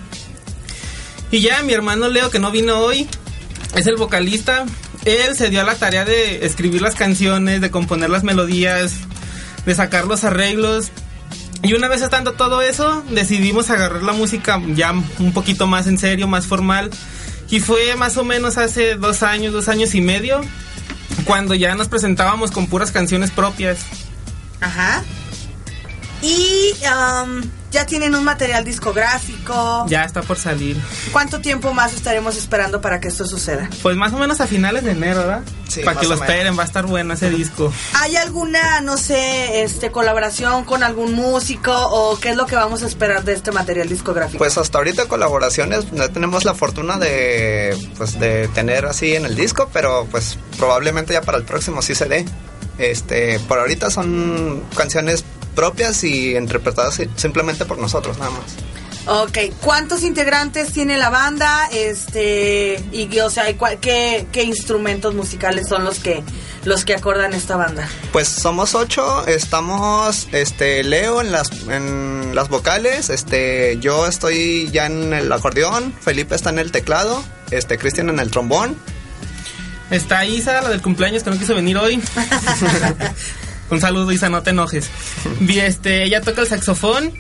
Y 1.31 1.41
ya 1.41 1.63
mi 1.63 1.73
hermano 1.73 2.09
Leo, 2.09 2.31
que 2.31 2.39
no 2.39 2.51
vino 2.51 2.79
hoy, 2.79 3.09
es 3.75 3.87
el 3.87 3.97
vocalista. 3.97 4.67
Él 5.07 5.35
se 5.37 5.49
dio 5.49 5.63
a 5.63 5.65
la 5.65 5.75
tarea 5.75 6.05
de 6.05 6.45
escribir 6.45 6.83
las 6.83 6.95
canciones, 6.95 7.63
de 7.63 7.71
componer 7.71 8.11
las 8.11 8.25
melodías, 8.25 8.93
de 9.65 9.75
sacar 9.75 10.05
los 10.07 10.23
arreglos. 10.25 10.93
Y 11.65 11.73
una 11.73 11.89
vez 11.89 12.03
estando 12.03 12.33
todo 12.33 12.61
eso, 12.61 13.03
decidimos 13.11 13.71
agarrar 13.71 14.03
la 14.03 14.13
música 14.13 14.61
ya 14.75 14.93
un 14.93 15.33
poquito 15.33 15.67
más 15.67 15.87
en 15.87 15.97
serio, 15.97 16.29
más 16.29 16.47
formal. 16.47 16.91
Y 17.49 17.61
fue 17.61 17.97
más 17.97 18.19
o 18.19 18.25
menos 18.25 18.59
hace 18.59 18.97
dos 18.97 19.23
años, 19.23 19.53
dos 19.53 19.69
años 19.69 19.95
y 19.95 20.03
medio, 20.03 20.43
cuando 21.25 21.55
ya 21.55 21.75
nos 21.75 21.89
presentábamos 21.89 22.51
con 22.51 22.67
puras 22.67 22.93
canciones 22.93 23.31
propias. 23.31 23.79
Ajá. 24.61 25.03
Y 26.21 26.73
um, 26.85 27.43
ya 27.75 27.85
tienen 27.87 28.15
un 28.15 28.25
material 28.25 28.65
discográfico. 28.65 29.85
Ya 29.89 30.05
está 30.05 30.23
por 30.23 30.39
salir. 30.39 30.81
¿Cuánto 31.13 31.41
tiempo 31.41 31.75
más 31.75 31.93
estaremos 31.93 32.37
esperando 32.37 32.81
para 32.81 33.01
que 33.01 33.09
esto 33.09 33.27
suceda? 33.27 33.69
Pues 33.83 33.97
más 33.97 34.13
o 34.13 34.19
menos 34.19 34.41
a 34.41 34.47
finales 34.47 34.85
de 34.85 34.93
enero, 34.93 35.19
¿verdad? 35.21 35.43
Sí, 35.69 35.83
Para 35.83 35.99
que 35.99 36.07
lo 36.07 36.15
esperen, 36.15 36.57
va 36.57 36.63
a 36.63 36.67
estar 36.67 36.87
bueno 36.87 37.15
ese 37.15 37.31
disco. 37.31 37.73
¿Hay 37.95 38.15
alguna, 38.17 38.81
no 38.81 38.97
sé, 38.97 39.63
este 39.63 39.91
colaboración 39.91 40.65
con 40.65 40.85
algún 40.85 41.15
músico 41.15 41.73
o 41.73 42.19
qué 42.21 42.31
es 42.31 42.37
lo 42.37 42.47
que 42.47 42.55
vamos 42.55 42.85
a 42.85 42.87
esperar 42.87 43.25
de 43.25 43.33
este 43.33 43.51
material 43.51 43.89
discográfico? 43.89 44.39
Pues 44.39 44.57
hasta 44.57 44.79
ahorita 44.79 45.07
colaboraciones 45.07 45.93
no 45.93 46.09
tenemos 46.11 46.45
la 46.45 46.55
fortuna 46.55 46.99
de 46.99 47.77
pues 47.99 48.21
de 48.21 48.47
tener 48.49 48.87
así 48.87 49.17
en 49.17 49.27
el 49.27 49.35
disco, 49.35 49.69
pero 49.73 50.07
pues 50.13 50.39
probablemente 50.57 51.13
ya 51.13 51.23
para 51.23 51.39
el 51.39 51.45
próximo 51.45 51.83
sí 51.83 51.97
se 51.97 52.05
dé. 52.07 52.25
Este, 52.79 53.39
por 53.41 53.61
ahorita 53.61 53.89
son 53.91 54.63
canciones 54.77 55.25
propias 55.55 56.05
y 56.05 56.37
interpretadas 56.37 56.95
si- 56.97 57.09
simplemente 57.17 57.65
por 57.65 57.79
nosotros 57.79 58.19
nada 58.19 58.31
más. 58.31 58.43
Ok, 59.07 59.37
¿cuántos 59.61 60.03
integrantes 60.03 60.73
tiene 60.73 60.97
la 60.97 61.11
banda? 61.11 61.69
Este, 61.71 62.83
y 62.91 63.19
o 63.19 63.29
sea, 63.29 63.51
¿y 63.51 63.55
cuál- 63.55 63.79
¿qué, 63.79 64.27
qué 64.33 64.45
instrumentos 64.45 65.15
musicales 65.15 65.69
son 65.69 65.85
los 65.85 65.99
que 65.99 66.23
los 66.65 66.87
que 66.87 66.95
acordan 66.95 67.35
esta 67.35 67.57
banda? 67.57 67.87
Pues 68.13 68.29
somos 68.29 68.75
ocho, 68.75 69.27
estamos 69.27 70.27
este 70.33 70.83
Leo 70.85 71.21
en 71.21 71.33
las 71.33 71.51
en 71.69 72.35
las 72.35 72.49
vocales, 72.49 73.11
este 73.11 73.77
yo 73.79 74.07
estoy 74.07 74.71
ya 74.73 74.87
en 74.87 75.13
el 75.13 75.31
acordeón, 75.31 75.93
Felipe 76.01 76.35
está 76.35 76.49
en 76.49 76.59
el 76.59 76.73
teclado, 76.73 77.23
este 77.51 77.77
Cristian 77.77 78.09
en 78.09 78.21
el 78.21 78.31
trombón. 78.31 78.75
Está 79.91 80.25
Isa, 80.25 80.63
la 80.63 80.71
del 80.71 80.81
cumpleaños 80.81 81.23
que 81.23 81.29
no 81.31 81.39
quiso 81.39 81.55
venir 81.55 81.77
hoy. 81.77 82.01
Un 83.71 83.81
saludo, 83.81 84.13
Isa, 84.13 84.29
no 84.29 84.43
te 84.43 84.51
enojes. 84.51 84.91
Vi, 85.41 85.61
este, 85.61 86.05
ella 86.05 86.21
toca 86.21 86.43
el 86.43 86.49
saxofón. 86.49 87.13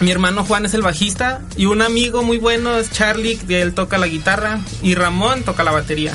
Mi 0.00 0.10
hermano 0.12 0.44
Juan 0.44 0.64
es 0.64 0.74
el 0.74 0.82
bajista. 0.82 1.42
Y 1.56 1.66
un 1.66 1.82
amigo 1.82 2.22
muy 2.22 2.38
bueno 2.38 2.76
es 2.76 2.90
Charlie, 2.90 3.36
que 3.36 3.62
él 3.62 3.74
toca 3.74 3.98
la 3.98 4.06
guitarra. 4.06 4.60
Y 4.82 4.94
Ramón 4.94 5.42
toca 5.42 5.64
la 5.64 5.72
batería. 5.72 6.14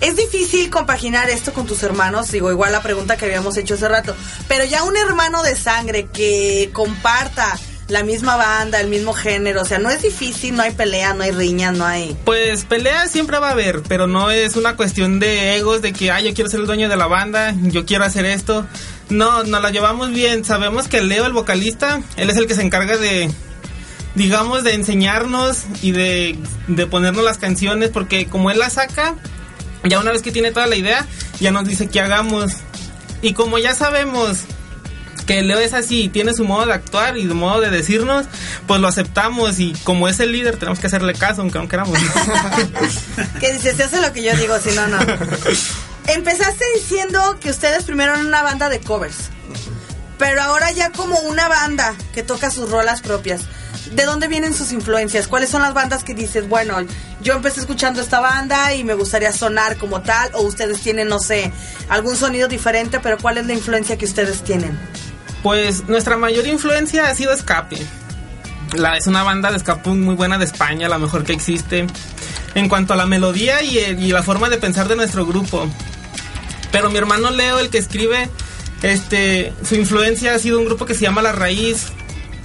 Es 0.00 0.16
difícil 0.16 0.68
compaginar 0.68 1.30
esto 1.30 1.54
con 1.54 1.66
tus 1.66 1.82
hermanos, 1.82 2.30
digo, 2.30 2.50
igual 2.50 2.70
la 2.70 2.82
pregunta 2.82 3.16
que 3.16 3.24
habíamos 3.24 3.56
hecho 3.56 3.74
hace 3.74 3.88
rato, 3.88 4.14
pero 4.46 4.62
ya 4.64 4.82
un 4.82 4.94
hermano 4.94 5.42
de 5.42 5.56
sangre 5.56 6.06
que 6.12 6.68
comparta 6.74 7.58
la 7.88 8.02
misma 8.02 8.36
banda, 8.36 8.80
el 8.80 8.88
mismo 8.88 9.12
género, 9.12 9.62
o 9.62 9.64
sea, 9.64 9.78
no 9.78 9.90
es 9.90 10.02
difícil, 10.02 10.56
no 10.56 10.62
hay 10.62 10.72
pelea, 10.72 11.14
no 11.14 11.22
hay 11.22 11.30
riña, 11.30 11.70
no 11.70 11.86
hay... 11.86 12.16
Pues 12.24 12.64
pelea 12.64 13.06
siempre 13.06 13.38
va 13.38 13.48
a 13.48 13.52
haber, 13.52 13.82
pero 13.82 14.08
no 14.08 14.30
es 14.30 14.56
una 14.56 14.74
cuestión 14.74 15.20
de 15.20 15.56
egos, 15.56 15.82
de 15.82 15.92
que, 15.92 16.10
ah, 16.10 16.20
yo 16.20 16.34
quiero 16.34 16.50
ser 16.50 16.60
el 16.60 16.66
dueño 16.66 16.88
de 16.88 16.96
la 16.96 17.06
banda, 17.06 17.54
yo 17.62 17.86
quiero 17.86 18.04
hacer 18.04 18.24
esto. 18.24 18.66
No, 19.08 19.44
nos 19.44 19.62
la 19.62 19.70
llevamos 19.70 20.10
bien. 20.10 20.44
Sabemos 20.44 20.88
que 20.88 21.00
Leo, 21.00 21.26
el 21.26 21.32
vocalista, 21.32 22.02
él 22.16 22.28
es 22.28 22.36
el 22.36 22.48
que 22.48 22.54
se 22.54 22.62
encarga 22.62 22.96
de, 22.96 23.30
digamos, 24.16 24.64
de 24.64 24.74
enseñarnos 24.74 25.64
y 25.80 25.92
de, 25.92 26.36
de 26.66 26.86
ponernos 26.88 27.24
las 27.24 27.38
canciones, 27.38 27.90
porque 27.90 28.26
como 28.26 28.50
él 28.50 28.58
las 28.58 28.72
saca, 28.74 29.14
ya 29.84 30.00
una 30.00 30.10
vez 30.10 30.22
que 30.22 30.32
tiene 30.32 30.50
toda 30.50 30.66
la 30.66 30.74
idea, 30.74 31.06
ya 31.38 31.52
nos 31.52 31.64
dice 31.68 31.88
qué 31.88 32.00
hagamos. 32.00 32.52
Y 33.22 33.32
como 33.32 33.58
ya 33.58 33.76
sabemos 33.76 34.38
que 35.26 35.42
Leo 35.42 35.58
es 35.58 35.74
así, 35.74 36.08
tiene 36.08 36.32
su 36.32 36.44
modo 36.44 36.66
de 36.66 36.72
actuar 36.72 37.18
y 37.18 37.26
su 37.26 37.34
modo 37.34 37.60
de 37.60 37.70
decirnos, 37.70 38.26
pues 38.66 38.80
lo 38.80 38.88
aceptamos 38.88 39.58
y 39.58 39.72
como 39.84 40.08
es 40.08 40.20
el 40.20 40.32
líder 40.32 40.56
tenemos 40.56 40.78
que 40.78 40.86
hacerle 40.86 41.14
caso, 41.14 41.42
aunque 41.42 41.58
no 41.58 41.68
queramos. 41.68 41.98
Que 43.40 43.52
dice, 43.52 43.74
se 43.74 43.84
hace 43.84 44.00
lo 44.00 44.12
que 44.12 44.22
yo 44.22 44.34
digo, 44.36 44.58
si 44.58 44.70
no, 44.70 44.86
no. 44.86 44.98
Empezaste 46.06 46.64
diciendo 46.76 47.36
que 47.40 47.50
ustedes 47.50 47.84
primero 47.84 48.14
eran 48.14 48.26
una 48.26 48.42
banda 48.42 48.68
de 48.68 48.80
covers, 48.80 49.30
pero 50.18 50.40
ahora 50.42 50.70
ya 50.70 50.92
como 50.92 51.18
una 51.20 51.48
banda 51.48 51.94
que 52.14 52.22
toca 52.22 52.50
sus 52.50 52.70
rolas 52.70 53.02
propias. 53.02 53.42
¿De 53.92 54.04
dónde 54.04 54.26
vienen 54.26 54.52
sus 54.52 54.72
influencias? 54.72 55.28
¿Cuáles 55.28 55.48
son 55.48 55.62
las 55.62 55.72
bandas 55.72 56.02
que 56.02 56.14
dices, 56.14 56.48
bueno, 56.48 56.76
yo 57.20 57.34
empecé 57.34 57.60
escuchando 57.60 58.00
esta 58.00 58.20
banda 58.20 58.74
y 58.74 58.82
me 58.82 58.94
gustaría 58.94 59.30
sonar 59.32 59.76
como 59.76 60.02
tal? 60.02 60.30
¿O 60.34 60.42
ustedes 60.42 60.80
tienen, 60.80 61.08
no 61.08 61.20
sé, 61.20 61.52
algún 61.88 62.16
sonido 62.16 62.48
diferente, 62.48 62.98
pero 63.00 63.16
cuál 63.18 63.38
es 63.38 63.46
la 63.46 63.52
influencia 63.52 63.96
que 63.96 64.04
ustedes 64.04 64.42
tienen? 64.42 64.76
Pues 65.46 65.86
nuestra 65.88 66.16
mayor 66.16 66.44
influencia 66.48 67.06
ha 67.08 67.14
sido 67.14 67.30
Escape. 67.32 67.76
Es 68.96 69.06
una 69.06 69.22
banda 69.22 69.52
de 69.52 69.58
escape 69.58 69.90
muy 69.90 70.16
buena 70.16 70.38
de 70.38 70.44
España, 70.44 70.88
la 70.88 70.98
mejor 70.98 71.22
que 71.22 71.32
existe. 71.34 71.86
En 72.56 72.68
cuanto 72.68 72.94
a 72.94 72.96
la 72.96 73.06
melodía 73.06 73.62
y, 73.62 74.10
la 74.10 74.24
forma 74.24 74.48
de 74.48 74.56
pensar 74.56 74.88
de 74.88 74.96
nuestro 74.96 75.24
grupo. 75.24 75.68
Pero 76.72 76.90
mi 76.90 76.98
hermano 76.98 77.30
Leo, 77.30 77.60
el 77.60 77.70
que 77.70 77.78
escribe, 77.78 78.28
este, 78.82 79.52
su 79.64 79.76
influencia 79.76 80.34
ha 80.34 80.38
sido 80.40 80.58
un 80.58 80.64
grupo 80.64 80.84
que 80.84 80.94
se 80.94 81.02
llama 81.02 81.22
La 81.22 81.30
Raíz. 81.30 81.92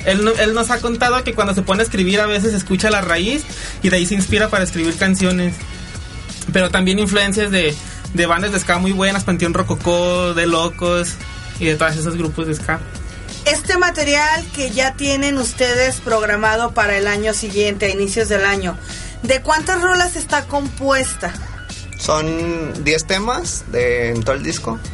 Él, 0.05 0.24
no- 0.24 0.34
él 0.34 0.53
nos 0.53 0.70
ha 0.70 0.79
contado 0.79 1.24
que 1.24 1.34
cuando 1.34 1.55
se 1.55 1.63
pone 1.63 1.81
a 1.81 1.86
escribir 1.86 2.22
a 2.22 2.27
veces 2.27 2.53
escucha 2.53 2.91
La 2.91 3.01
Raíz 3.01 3.41
y 3.81 3.89
de 3.89 3.96
ahí 3.96 4.05
se 4.05 4.13
inspira 4.13 4.50
para 4.50 4.63
escribir 4.63 4.96
canciones. 4.98 5.55
Pero 6.53 6.70
también 6.70 7.00
influencias 7.00 7.50
de, 7.50 7.75
de 8.13 8.25
bandas 8.27 8.51
de 8.51 8.60
ska 8.60 8.77
muy 8.77 8.91
buenas, 8.91 9.24
Panteón 9.24 9.55
Rococó, 9.55 10.36
De 10.36 10.46
Locos 10.46 11.15
y 11.61 11.65
de 11.65 11.75
todos 11.75 11.95
esos 11.95 12.17
grupos 12.17 12.47
de 12.47 12.55
ska. 12.55 12.79
Este 13.45 13.77
material 13.77 14.45
que 14.53 14.71
ya 14.71 14.95
tienen 14.95 15.37
ustedes 15.37 16.01
programado 16.01 16.73
para 16.73 16.97
el 16.97 17.07
año 17.07 17.33
siguiente, 17.33 17.85
a 17.85 17.89
inicios 17.89 18.29
del 18.29 18.45
año, 18.45 18.77
¿de 19.23 19.41
cuántas 19.41 19.81
rolas 19.81 20.15
está 20.15 20.45
compuesta? 20.45 21.31
Son 21.97 22.83
10 22.83 23.05
temas 23.05 23.65
de, 23.71 24.09
en 24.09 24.23
todo 24.23 24.35
el 24.35 24.43
disco. 24.43 24.79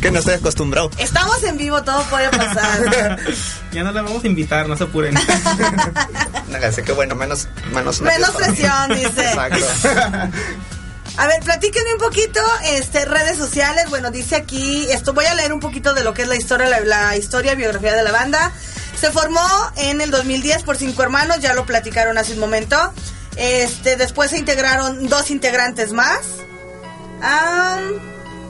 Que 0.00 0.10
no 0.12 0.20
estoy 0.20 0.34
acostumbrado. 0.34 0.90
Estamos 0.98 1.42
en 1.42 1.56
vivo, 1.56 1.82
todo 1.82 2.02
puede 2.04 2.28
pasar. 2.30 3.18
Ya 3.72 3.82
no 3.82 3.90
la 3.92 4.02
vamos 4.02 4.22
a 4.22 4.26
invitar, 4.26 4.68
no 4.68 4.76
se 4.76 4.84
apuren. 4.84 5.16
Así 6.64 6.82
que 6.82 6.92
bueno, 6.92 7.14
menos 7.16 7.48
menos, 7.72 8.00
Menos 8.00 8.30
presión, 8.30 8.94
dice. 8.94 9.28
Exacto. 9.28 9.66
A 11.18 11.26
ver, 11.26 11.40
platíquenme 11.42 11.94
un 11.94 11.98
poquito, 11.98 12.40
este, 12.64 13.04
redes 13.04 13.36
sociales. 13.36 13.90
Bueno, 13.90 14.12
dice 14.12 14.36
aquí, 14.36 14.86
esto 14.88 15.12
voy 15.12 15.24
a 15.24 15.34
leer 15.34 15.52
un 15.52 15.58
poquito 15.58 15.92
de 15.92 16.04
lo 16.04 16.14
que 16.14 16.22
es 16.22 16.28
la 16.28 16.36
historia, 16.36 16.68
la, 16.84 17.16
historia, 17.16 17.56
biografía 17.56 17.92
de 17.96 18.04
la 18.04 18.12
banda. 18.12 18.52
Se 18.96 19.10
formó 19.10 19.44
en 19.78 20.00
el 20.00 20.12
2010 20.12 20.62
por 20.62 20.76
cinco 20.76 21.02
hermanos, 21.02 21.40
ya 21.40 21.54
lo 21.54 21.66
platicaron 21.66 22.18
hace 22.18 22.34
un 22.34 22.38
momento. 22.38 22.76
Este, 23.34 23.96
después 23.96 24.30
se 24.30 24.38
integraron 24.38 25.08
dos 25.08 25.32
integrantes 25.32 25.92
más. 25.92 26.20
Ah, 27.20 27.80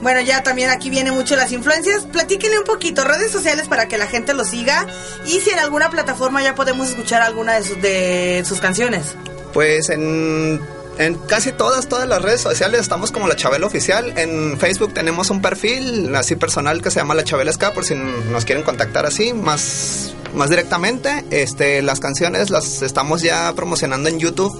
bueno, 0.03 0.21
ya 0.21 0.43
también 0.43 0.69
aquí 0.69 0.91
vienen 0.91 1.15
mucho 1.15 1.35
las 1.35 1.51
influencias. 1.51 2.03
Platíquenle 2.05 2.59
un 2.59 2.65
poquito, 2.65 3.03
redes 3.03 3.31
sociales 3.31 3.67
para 3.67 3.87
que 3.87 3.97
la 3.97 4.05
gente 4.05 4.35
lo 4.35 4.45
siga. 4.45 4.85
Y 5.25 5.39
si 5.39 5.49
en 5.49 5.57
alguna 5.57 5.89
plataforma 5.89 6.43
ya 6.43 6.53
podemos 6.53 6.89
escuchar 6.89 7.23
alguna 7.23 7.55
de 7.55 7.63
sus, 7.63 7.81
de 7.81 8.43
sus 8.47 8.59
canciones. 8.59 9.15
Pues 9.53 9.89
en, 9.89 10.61
en 10.99 11.15
casi 11.15 11.53
todas, 11.53 11.87
todas 11.87 12.09
las 12.09 12.21
redes 12.21 12.41
sociales 12.41 12.81
estamos 12.81 13.13
como 13.13 13.29
La 13.29 13.37
Chabela 13.37 13.65
Oficial. 13.65 14.17
En 14.17 14.59
Facebook 14.59 14.93
tenemos 14.93 15.29
un 15.29 15.41
perfil 15.41 16.13
así 16.13 16.35
personal 16.35 16.81
que 16.81 16.91
se 16.91 16.99
llama 16.99 17.15
La 17.15 17.23
Chabela 17.23 17.53
Ska 17.53 17.71
por 17.71 17.85
si 17.85 17.95
nos 17.95 18.43
quieren 18.43 18.65
contactar 18.65 19.05
así 19.05 19.33
más, 19.33 20.13
más 20.33 20.49
directamente. 20.49 21.23
Este, 21.31 21.81
las 21.81 22.01
canciones 22.01 22.49
las 22.49 22.81
estamos 22.81 23.21
ya 23.21 23.53
promocionando 23.55 24.09
en 24.09 24.19
YouTube 24.19 24.53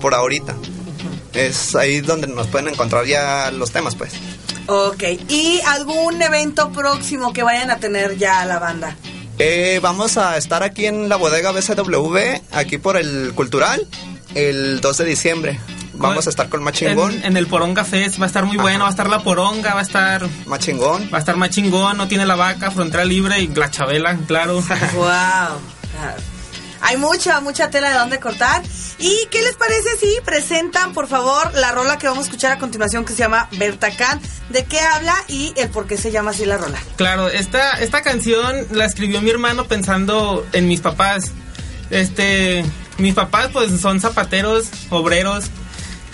por 0.00 0.14
ahorita. 0.14 0.56
Es 1.32 1.76
ahí 1.76 2.00
donde 2.00 2.26
nos 2.26 2.48
pueden 2.48 2.66
encontrar 2.66 3.06
ya 3.06 3.52
los 3.52 3.70
temas 3.70 3.94
pues. 3.94 4.12
Ok, 4.66 5.04
¿y 5.28 5.60
algún 5.68 6.20
evento 6.20 6.72
próximo 6.72 7.32
que 7.32 7.44
vayan 7.44 7.70
a 7.70 7.76
tener 7.76 8.18
ya 8.18 8.44
la 8.44 8.58
banda? 8.58 8.96
Eh, 9.38 9.78
vamos 9.80 10.16
a 10.16 10.36
estar 10.36 10.64
aquí 10.64 10.86
en 10.86 11.08
la 11.08 11.14
bodega 11.14 11.52
BCW, 11.52 12.40
aquí 12.50 12.78
por 12.78 12.96
el 12.96 13.34
Cultural, 13.36 13.86
el 14.34 14.80
2 14.80 14.98
de 14.98 15.04
diciembre. 15.04 15.60
Vamos 15.98 16.26
a 16.26 16.30
estar 16.30 16.48
con 16.48 16.62
Machingón. 16.62 17.12
En, 17.12 17.24
en 17.24 17.36
el 17.36 17.46
Poronga 17.46 17.84
Fest 17.84 18.20
va 18.20 18.24
a 18.24 18.26
estar 18.26 18.44
muy 18.44 18.56
bueno, 18.56 18.80
va 18.80 18.88
a 18.88 18.90
estar 18.90 19.08
la 19.08 19.22
Poronga, 19.22 19.74
va 19.74 19.80
a 19.80 19.82
estar... 19.82 20.26
Machingón. 20.46 21.10
Va 21.12 21.18
a 21.18 21.20
estar 21.20 21.36
Machingón, 21.36 21.96
no 21.96 22.08
tiene 22.08 22.26
la 22.26 22.36
vaca, 22.36 22.70
frontera 22.70 23.04
libre 23.04 23.40
y 23.40 23.48
la 23.48 23.70
Chabela, 23.70 24.16
claro. 24.26 24.54
wow. 24.94 25.58
Hay 26.82 26.96
mucha, 26.98 27.40
mucha 27.40 27.70
tela 27.70 27.90
de 27.90 27.98
dónde 27.98 28.20
cortar. 28.20 28.62
¿Y 28.98 29.26
qué 29.30 29.42
les 29.42 29.56
parece 29.56 29.96
si 29.98 30.20
presentan, 30.24 30.92
por 30.92 31.08
favor, 31.08 31.52
la 31.54 31.72
rola 31.72 31.98
que 31.98 32.06
vamos 32.06 32.24
a 32.24 32.26
escuchar 32.28 32.52
a 32.52 32.58
continuación 32.58 33.04
que 33.04 33.12
se 33.12 33.18
llama 33.18 33.48
Bertacán? 33.58 34.20
¿De 34.50 34.64
qué 34.64 34.80
habla 34.80 35.14
y 35.28 35.52
el 35.56 35.68
por 35.68 35.86
qué 35.86 35.96
se 35.96 36.10
llama 36.10 36.30
así 36.30 36.44
la 36.44 36.56
rola? 36.56 36.78
Claro, 36.96 37.28
esta, 37.28 37.72
esta 37.72 38.02
canción 38.02 38.66
la 38.70 38.84
escribió 38.84 39.20
mi 39.20 39.30
hermano 39.30 39.66
pensando 39.66 40.46
en 40.52 40.68
mis 40.68 40.80
papás. 40.80 41.32
Este, 41.90 42.64
mis 42.98 43.14
papás 43.14 43.48
pues 43.52 43.80
son 43.80 44.00
zapateros, 44.00 44.68
obreros. 44.90 45.46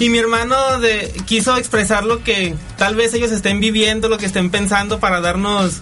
Y 0.03 0.09
mi 0.09 0.19
hermano 0.19 0.81
de, 0.81 1.13
quiso 1.27 1.57
expresar 1.57 2.05
lo 2.05 2.25
que 2.25 2.57
tal 2.77 2.97
vez 2.97 3.15
ellos 3.15 3.31
estén 3.31 3.61
viviendo, 3.61 4.09
lo 4.09 4.19
que 4.19 4.27
estén 4.27 4.51
pensando 4.51 4.99
para 4.99 5.21
darnos 5.21 5.81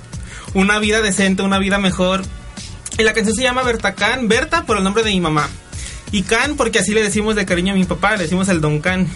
una 0.53 0.79
vida 0.79 1.01
decente, 1.01 1.41
una 1.41 1.59
vida 1.59 1.79
mejor. 1.79 2.21
Y 2.99 3.03
la 3.03 3.15
canción 3.15 3.35
se 3.35 3.43
llama 3.43 3.63
Bertacán, 3.63 4.29
Berta 4.29 4.67
por 4.67 4.77
el 4.77 4.85
nombre 4.85 5.05
de 5.05 5.13
mi 5.13 5.23
mamá. 5.23 5.49
Y 6.13 6.23
Can 6.23 6.57
porque 6.57 6.81
así 6.81 6.93
le 6.93 7.03
decimos 7.03 7.37
de 7.37 7.47
cariño 7.47 7.73
a 7.73 7.77
mi 7.77 7.85
papá, 7.85 8.17
le 8.17 8.25
decimos 8.25 8.49
el 8.49 8.61
Don 8.61 8.81
Can. 8.81 9.07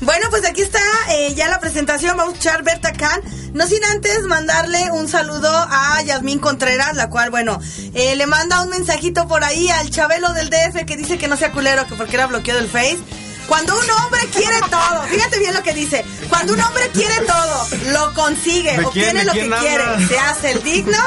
bueno, 0.00 0.26
pues 0.30 0.44
aquí 0.44 0.62
está 0.62 0.80
eh, 1.10 1.34
ya 1.34 1.48
la 1.48 1.60
presentación, 1.60 2.16
vamos 2.16 2.34
a 2.34 2.36
escuchar 2.36 2.64
Berta 2.64 2.92
Can. 2.92 3.22
No 3.54 3.66
sin 3.66 3.82
antes 3.84 4.22
mandarle 4.22 4.90
un 4.90 5.08
saludo 5.08 5.48
a 5.48 6.02
Yasmín 6.02 6.40
Contreras, 6.40 6.96
la 6.96 7.08
cual, 7.08 7.30
bueno, 7.30 7.60
eh, 7.94 8.16
le 8.16 8.26
manda 8.26 8.62
un 8.62 8.70
mensajito 8.70 9.28
por 9.28 9.44
ahí 9.44 9.68
al 9.68 9.88
Chabelo 9.90 10.32
del 10.32 10.50
DF 10.50 10.84
que 10.84 10.96
dice 10.96 11.16
que 11.16 11.28
no 11.28 11.36
sea 11.36 11.52
culero, 11.52 11.86
que 11.86 11.94
porque 11.94 12.16
era 12.16 12.26
bloqueado 12.26 12.60
del 12.60 12.68
Face. 12.68 12.98
Cuando 13.46 13.78
un 13.78 13.88
hombre 13.88 14.20
quiere 14.34 14.56
todo, 14.70 15.02
fíjate 15.08 15.38
bien 15.38 15.54
lo 15.54 15.62
que 15.62 15.74
dice. 15.74 16.04
Cuando 16.28 16.54
un 16.54 16.60
hombre 16.60 16.90
quiere 16.92 17.20
todo, 17.20 17.68
lo 17.92 18.12
consigue, 18.14 18.84
obtiene 18.84 19.24
lo 19.24 19.32
que 19.32 19.48
quiere, 19.48 20.08
se 20.08 20.18
hace 20.18 20.50
el 20.50 20.64
digno 20.64 20.98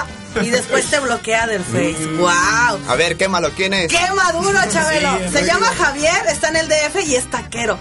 y 0.44 0.50
después 0.50 0.86
te 0.90 1.00
bloquea 1.00 1.48
del 1.48 1.64
Face. 1.64 2.06
¡Wow! 2.18 2.80
A 2.88 2.96
ver, 2.98 3.18
qué 3.18 3.28
malo, 3.28 3.52
¿quién 3.56 3.74
es? 3.74 3.92
¡Qué 3.92 4.12
maduro, 4.16 4.60
Chabelo! 4.72 5.18
Se 5.32 5.46
llama 5.46 5.68
Javier, 5.68 6.26
está 6.28 6.50
en 6.50 6.58
el 6.58 6.68
DF 6.68 7.08
y 7.08 7.16
es 7.16 7.30
taquero. 7.30 7.78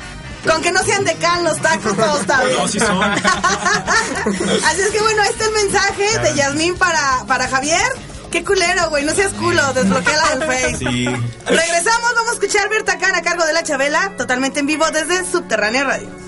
Con 0.46 0.62
que 0.62 0.70
no 0.72 0.82
sean 0.82 1.04
de 1.04 1.14
can 1.16 1.44
los 1.44 1.60
tacos, 1.60 1.96
todo 1.96 2.20
está 2.20 2.44
bien. 2.44 2.58
No, 2.58 2.68
sí 2.68 2.78
son. 2.78 3.02
Así 4.64 4.80
es 4.80 4.90
que 4.90 5.00
bueno, 5.00 5.22
este 5.24 5.42
es 5.42 5.48
el 5.48 5.54
mensaje 5.54 6.18
de 6.20 6.34
Yasmín 6.34 6.76
para, 6.76 7.24
para 7.26 7.48
Javier. 7.48 7.92
Qué 8.30 8.44
culero, 8.44 8.90
güey, 8.90 9.04
no 9.04 9.14
seas 9.14 9.32
culo, 9.32 9.72
desbloquea 9.72 10.36
del 10.36 10.42
Face. 10.46 10.76
Sí. 10.76 11.04
Regresamos, 11.46 12.14
vamos 12.14 12.30
a 12.30 12.34
escuchar 12.34 12.68
Berta 12.68 12.98
Can 12.98 13.14
a 13.14 13.22
cargo 13.22 13.44
de 13.44 13.52
la 13.52 13.62
Chabela, 13.62 14.12
totalmente 14.16 14.60
en 14.60 14.66
vivo 14.66 14.84
desde 14.90 15.24
Subterránea 15.30 15.84
Radio. 15.84 16.27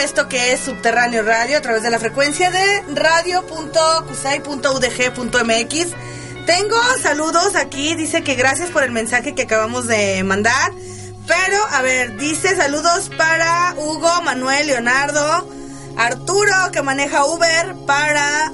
Esto 0.00 0.28
que 0.28 0.52
es 0.52 0.60
Subterráneo 0.60 1.22
Radio 1.22 1.56
a 1.58 1.60
través 1.60 1.82
de 1.82 1.90
la 1.90 1.98
frecuencia 1.98 2.50
de 2.50 2.82
radio.cusay.udg.mx. 2.94 5.86
Tengo 6.46 6.76
saludos 7.02 7.54
aquí, 7.54 7.94
dice 7.94 8.22
que 8.22 8.34
gracias 8.34 8.70
por 8.70 8.82
el 8.82 8.92
mensaje 8.92 9.34
que 9.34 9.42
acabamos 9.42 9.86
de 9.86 10.24
mandar. 10.24 10.72
Pero, 11.26 11.58
a 11.70 11.82
ver, 11.82 12.16
dice 12.16 12.56
saludos 12.56 13.10
para 13.16 13.74
Hugo, 13.76 14.22
Manuel, 14.22 14.68
Leonardo, 14.68 15.46
Arturo 15.98 16.70
que 16.72 16.80
maneja 16.80 17.26
Uber, 17.26 17.76
para 17.86 18.50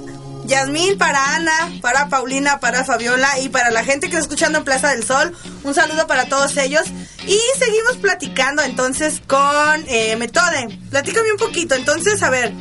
Yasmín, 0.47 0.97
para 0.97 1.35
Ana, 1.35 1.51
para 1.81 2.07
Paulina, 2.07 2.59
para 2.59 2.83
Fabiola 2.83 3.39
y 3.39 3.49
para 3.49 3.69
la 3.69 3.83
gente 3.83 4.07
que 4.07 4.15
está 4.15 4.21
escuchando 4.21 4.59
en 4.59 4.63
Plaza 4.63 4.89
del 4.89 5.03
Sol. 5.03 5.35
Un 5.63 5.73
saludo 5.73 6.07
para 6.07 6.25
todos 6.25 6.55
ellos. 6.57 6.83
Y 7.27 7.39
seguimos 7.59 7.97
platicando 7.97 8.63
entonces 8.63 9.21
con 9.27 9.83
eh, 9.87 10.15
Metode. 10.15 10.79
Platícame 10.89 11.31
un 11.31 11.37
poquito. 11.37 11.75
Entonces, 11.75 12.23
a 12.23 12.29
ver, 12.29 12.53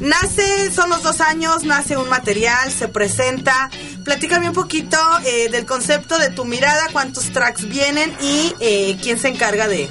nace, 0.00 0.70
son 0.72 0.88
los 0.88 1.02
dos 1.02 1.20
años, 1.20 1.64
nace 1.64 1.96
un 1.96 2.08
material, 2.08 2.72
se 2.72 2.88
presenta. 2.88 3.70
Platícame 4.04 4.48
un 4.48 4.54
poquito 4.54 4.98
eh, 5.24 5.50
del 5.50 5.66
concepto 5.66 6.18
de 6.18 6.30
tu 6.30 6.46
mirada, 6.46 6.88
cuántos 6.92 7.30
tracks 7.32 7.68
vienen 7.68 8.14
y 8.22 8.54
eh, 8.60 8.98
quién 9.02 9.18
se 9.18 9.28
encarga 9.28 9.68
de, 9.68 9.88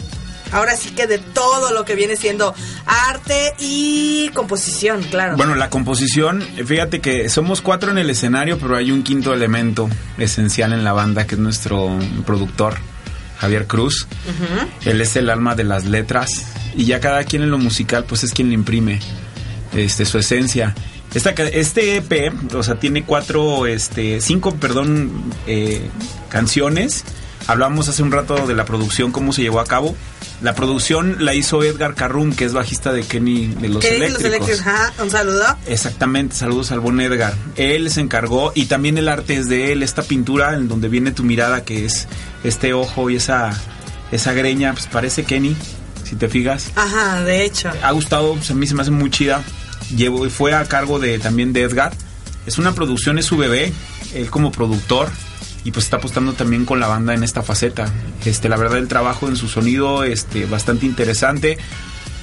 ahora 0.51 0.75
sí 0.75 0.91
que 0.91 1.07
de 1.07 1.19
todo 1.19 1.71
lo 1.73 1.85
que 1.85 1.95
viene 1.95 2.15
siendo 2.15 2.53
arte 2.85 3.53
y 3.59 4.29
composición, 4.33 5.03
claro. 5.03 5.37
Bueno, 5.37 5.55
la 5.55 5.69
composición, 5.69 6.41
fíjate 6.65 6.99
que 7.01 7.29
somos 7.29 7.61
cuatro 7.61 7.91
en 7.91 7.97
el 7.97 8.09
escenario, 8.09 8.57
pero 8.57 8.75
hay 8.75 8.91
un 8.91 9.03
quinto 9.03 9.33
elemento 9.33 9.89
esencial 10.17 10.73
en 10.73 10.83
la 10.83 10.93
banda 10.93 11.25
que 11.25 11.35
es 11.35 11.41
nuestro 11.41 11.97
productor, 12.25 12.77
Javier 13.39 13.67
Cruz. 13.67 14.07
Él 14.85 15.01
es 15.01 15.15
el 15.15 15.29
alma 15.29 15.55
de 15.55 15.63
las 15.63 15.85
letras 15.85 16.45
y 16.75 16.85
ya 16.85 16.99
cada 16.99 17.23
quien 17.23 17.43
en 17.43 17.51
lo 17.51 17.57
musical 17.57 18.05
pues 18.05 18.23
es 18.23 18.33
quien 18.33 18.49
le 18.49 18.53
imprime 18.53 18.99
este, 19.73 20.05
su 20.05 20.17
esencia. 20.17 20.75
Esta, 21.13 21.31
este 21.31 21.97
EP, 21.97 22.53
o 22.53 22.61
sea, 22.61 22.75
tiene 22.75 23.03
cuatro, 23.03 23.65
este, 23.65 24.21
cinco, 24.21 24.53
perdón, 24.55 25.11
eh, 25.47 25.89
canciones. 26.29 27.03
Hablamos 27.49 27.87
hace 27.87 28.03
un 28.03 28.11
rato 28.11 28.45
de 28.45 28.53
la 28.53 28.63
producción, 28.63 29.11
cómo 29.11 29.33
se 29.33 29.41
llevó 29.41 29.59
a 29.59 29.65
cabo. 29.65 29.95
La 30.43 30.53
producción 30.53 31.15
la 31.17 31.33
hizo 31.33 31.63
Edgar 31.63 31.95
Carrum, 31.95 32.31
que 32.31 32.45
es 32.45 32.53
bajista 32.53 32.93
de 32.93 33.01
Kenny 33.01 33.47
de 33.47 33.69
los 33.69 33.83
¿Qué 33.83 33.95
dicen 33.95 34.13
los 34.13 34.23
Eléctricos. 34.23 34.59
eléctricos? 34.59 34.67
Ajá, 34.67 35.03
un 35.03 35.09
saludo. 35.09 35.57
Exactamente, 35.65 36.35
saludos 36.35 36.71
al 36.71 36.79
buen 36.79 37.01
Edgar. 37.01 37.33
Él 37.55 37.89
se 37.89 38.01
encargó 38.01 38.51
y 38.53 38.65
también 38.65 38.99
el 38.99 39.09
arte 39.09 39.35
es 39.35 39.49
de 39.49 39.71
él, 39.71 39.81
esta 39.81 40.03
pintura 40.03 40.53
en 40.53 40.67
donde 40.67 40.89
viene 40.89 41.11
tu 41.11 41.23
mirada, 41.23 41.65
que 41.65 41.85
es 41.85 42.07
este 42.43 42.73
ojo 42.73 43.09
y 43.09 43.15
esa, 43.15 43.49
esa 44.11 44.33
greña, 44.33 44.73
pues 44.73 44.85
parece 44.85 45.23
Kenny, 45.23 45.57
si 46.03 46.17
te 46.17 46.29
fijas. 46.29 46.71
Ajá, 46.75 47.23
de 47.23 47.45
hecho. 47.45 47.71
Ha 47.81 47.91
gustado, 47.93 48.35
pues, 48.35 48.51
a 48.51 48.53
mí 48.53 48.67
se 48.67 48.75
me 48.75 48.83
hace 48.83 48.91
muy 48.91 49.09
chida. 49.09 49.41
Llevo, 49.95 50.29
fue 50.29 50.53
a 50.53 50.65
cargo 50.65 50.99
de 50.99 51.17
también 51.17 51.51
de 51.51 51.63
Edgar. 51.63 51.93
Es 52.45 52.59
una 52.59 52.75
producción, 52.75 53.17
es 53.17 53.25
su 53.25 53.37
bebé, 53.37 53.73
él 54.13 54.29
como 54.29 54.51
productor 54.51 55.09
y 55.63 55.71
pues 55.71 55.85
está 55.85 55.97
apostando 55.97 56.33
también 56.33 56.65
con 56.65 56.79
la 56.79 56.87
banda 56.87 57.13
en 57.13 57.23
esta 57.23 57.43
faceta. 57.43 57.91
Este, 58.25 58.47
la 58.49 58.57
verdad 58.57 58.77
el 58.77 58.87
trabajo 58.87 59.27
en 59.27 59.35
su 59.35 59.47
sonido, 59.47 60.03
este, 60.03 60.45
bastante 60.45 60.85
interesante. 60.85 61.57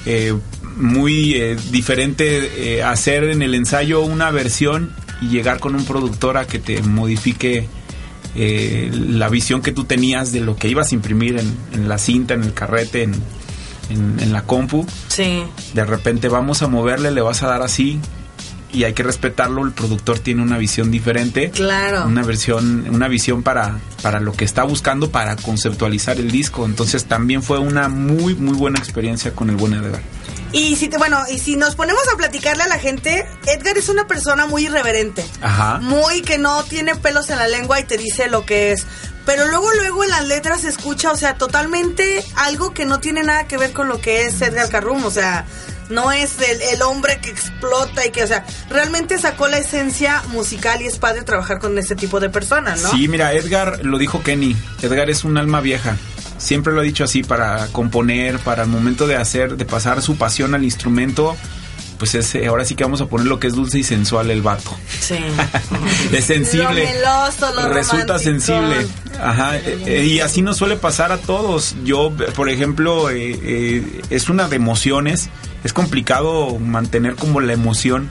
Eh, 0.06 0.34
muy 0.76 1.34
eh, 1.34 1.56
diferente 1.70 2.76
eh, 2.76 2.82
hacer 2.82 3.24
en 3.24 3.42
el 3.42 3.54
ensayo 3.54 4.02
una 4.02 4.30
versión 4.30 4.92
y 5.20 5.28
llegar 5.28 5.58
con 5.58 5.74
un 5.74 5.84
productor 5.84 6.36
a 6.36 6.46
que 6.46 6.58
te 6.58 6.80
modifique 6.82 7.68
la 8.34 9.28
visión 9.30 9.62
que 9.62 9.72
tú 9.72 9.84
tenías 9.84 10.30
de 10.32 10.40
lo 10.40 10.56
que 10.56 10.68
ibas 10.68 10.92
a 10.92 10.94
imprimir 10.94 11.38
en, 11.38 11.56
en 11.72 11.88
la 11.88 11.96
cinta, 11.96 12.34
en 12.34 12.42
el 12.44 12.52
carrete, 12.52 13.04
en, 13.04 13.14
en- 13.88 14.16
en 14.20 14.32
la 14.32 14.42
compu. 14.42 14.86
Sí. 15.08 15.42
De 15.72 15.84
repente 15.86 16.28
vamos 16.28 16.60
a 16.62 16.68
moverle, 16.68 17.10
le 17.12 17.22
vas 17.22 17.42
a 17.42 17.46
dar 17.46 17.62
así 17.62 17.98
y 18.76 18.84
hay 18.84 18.92
que 18.92 19.02
respetarlo. 19.02 19.64
El 19.64 19.72
productor 19.72 20.18
tiene 20.18 20.42
una 20.42 20.58
visión 20.58 20.90
diferente. 20.90 21.50
Claro. 21.50 22.04
Una 22.04 22.22
versión, 22.22 22.86
una 22.90 23.08
visión 23.08 23.42
para, 23.42 23.78
para 24.02 24.20
lo 24.20 24.32
que 24.32 24.44
está 24.44 24.64
buscando 24.64 25.10
para 25.10 25.34
conceptualizar 25.36 26.18
el 26.18 26.30
disco. 26.30 26.66
Entonces 26.66 27.06
también 27.06 27.42
fue 27.42 27.58
una 27.58 27.88
muy, 27.88 28.34
muy 28.34 28.54
buena 28.54 28.78
experiencia 28.78 29.32
con 29.32 29.48
el 29.48 29.56
buen 29.56 29.72
Edgar. 29.72 30.02
Y 30.52 30.76
si 30.76 30.88
te, 30.88 30.98
bueno, 30.98 31.18
y 31.30 31.38
si 31.38 31.56
nos 31.56 31.74
ponemos 31.74 32.02
a 32.12 32.18
platicarle 32.18 32.64
a 32.64 32.68
la 32.68 32.78
gente, 32.78 33.26
Edgar 33.46 33.78
es 33.78 33.88
una 33.88 34.06
persona 34.06 34.46
muy 34.46 34.66
irreverente. 34.66 35.24
Ajá. 35.40 35.78
Muy 35.80 36.20
que 36.20 36.36
no 36.36 36.62
tiene 36.64 36.94
pelos 36.96 37.30
en 37.30 37.38
la 37.38 37.48
lengua 37.48 37.80
y 37.80 37.84
te 37.84 37.96
dice 37.96 38.28
lo 38.28 38.44
que 38.44 38.72
es. 38.72 38.86
Pero 39.24 39.48
luego, 39.48 39.72
luego 39.72 40.04
en 40.04 40.10
las 40.10 40.26
letras 40.26 40.60
se 40.60 40.68
escucha, 40.68 41.10
o 41.10 41.16
sea, 41.16 41.38
totalmente 41.38 42.22
algo 42.36 42.74
que 42.74 42.84
no 42.84 43.00
tiene 43.00 43.22
nada 43.22 43.48
que 43.48 43.56
ver 43.56 43.72
con 43.72 43.88
lo 43.88 44.00
que 44.02 44.26
es 44.26 44.40
Edgar 44.42 44.68
Carrum. 44.68 45.02
O 45.04 45.10
sea, 45.10 45.46
no 45.88 46.12
es 46.12 46.36
el, 46.40 46.60
el 46.62 46.82
hombre 46.82 47.18
que 47.20 47.30
explota 47.30 48.04
y 48.06 48.10
que, 48.10 48.24
o 48.24 48.26
sea, 48.26 48.44
realmente 48.70 49.18
sacó 49.18 49.48
la 49.48 49.58
esencia 49.58 50.22
musical 50.32 50.82
y 50.82 50.86
es 50.86 50.98
padre 50.98 51.22
trabajar 51.22 51.58
con 51.58 51.78
este 51.78 51.94
tipo 51.96 52.20
de 52.20 52.28
personas, 52.30 52.82
¿no? 52.82 52.90
Sí, 52.90 53.08
mira, 53.08 53.32
Edgar 53.32 53.84
lo 53.84 53.98
dijo 53.98 54.22
Kenny. 54.22 54.56
Edgar 54.82 55.10
es 55.10 55.24
un 55.24 55.38
alma 55.38 55.60
vieja. 55.60 55.96
Siempre 56.38 56.72
lo 56.72 56.80
ha 56.80 56.84
dicho 56.84 57.04
así 57.04 57.22
para 57.22 57.66
componer, 57.68 58.38
para 58.40 58.64
el 58.64 58.68
momento 58.68 59.06
de 59.06 59.16
hacer, 59.16 59.56
de 59.56 59.64
pasar 59.64 60.02
su 60.02 60.16
pasión 60.16 60.54
al 60.54 60.64
instrumento. 60.64 61.36
Pues 61.98 62.14
es, 62.14 62.34
eh, 62.34 62.46
ahora 62.46 62.66
sí 62.66 62.74
que 62.74 62.84
vamos 62.84 63.00
a 63.00 63.06
poner 63.06 63.26
lo 63.26 63.40
que 63.40 63.46
es 63.46 63.54
dulce 63.54 63.78
y 63.78 63.82
sensual 63.82 64.30
el 64.30 64.42
vato. 64.42 64.76
Sí. 65.00 65.16
Es 66.12 66.26
sensible. 66.26 66.84
Lo 66.84 66.90
meloso, 66.92 67.54
lo 67.54 67.68
Resulta 67.70 68.18
sensible. 68.18 68.86
Ajá. 69.18 69.56
eh, 69.56 69.82
eh, 69.86 70.04
y 70.04 70.20
así 70.20 70.42
nos 70.42 70.58
suele 70.58 70.76
pasar 70.76 71.10
a 71.10 71.16
todos. 71.16 71.74
Yo, 71.84 72.12
por 72.34 72.50
ejemplo, 72.50 73.08
eh, 73.08 73.38
eh, 73.42 74.02
es 74.10 74.28
una 74.28 74.46
de 74.48 74.56
emociones. 74.56 75.30
Es 75.66 75.72
complicado 75.72 76.60
mantener 76.60 77.16
como 77.16 77.40
la 77.40 77.52
emoción 77.52 78.08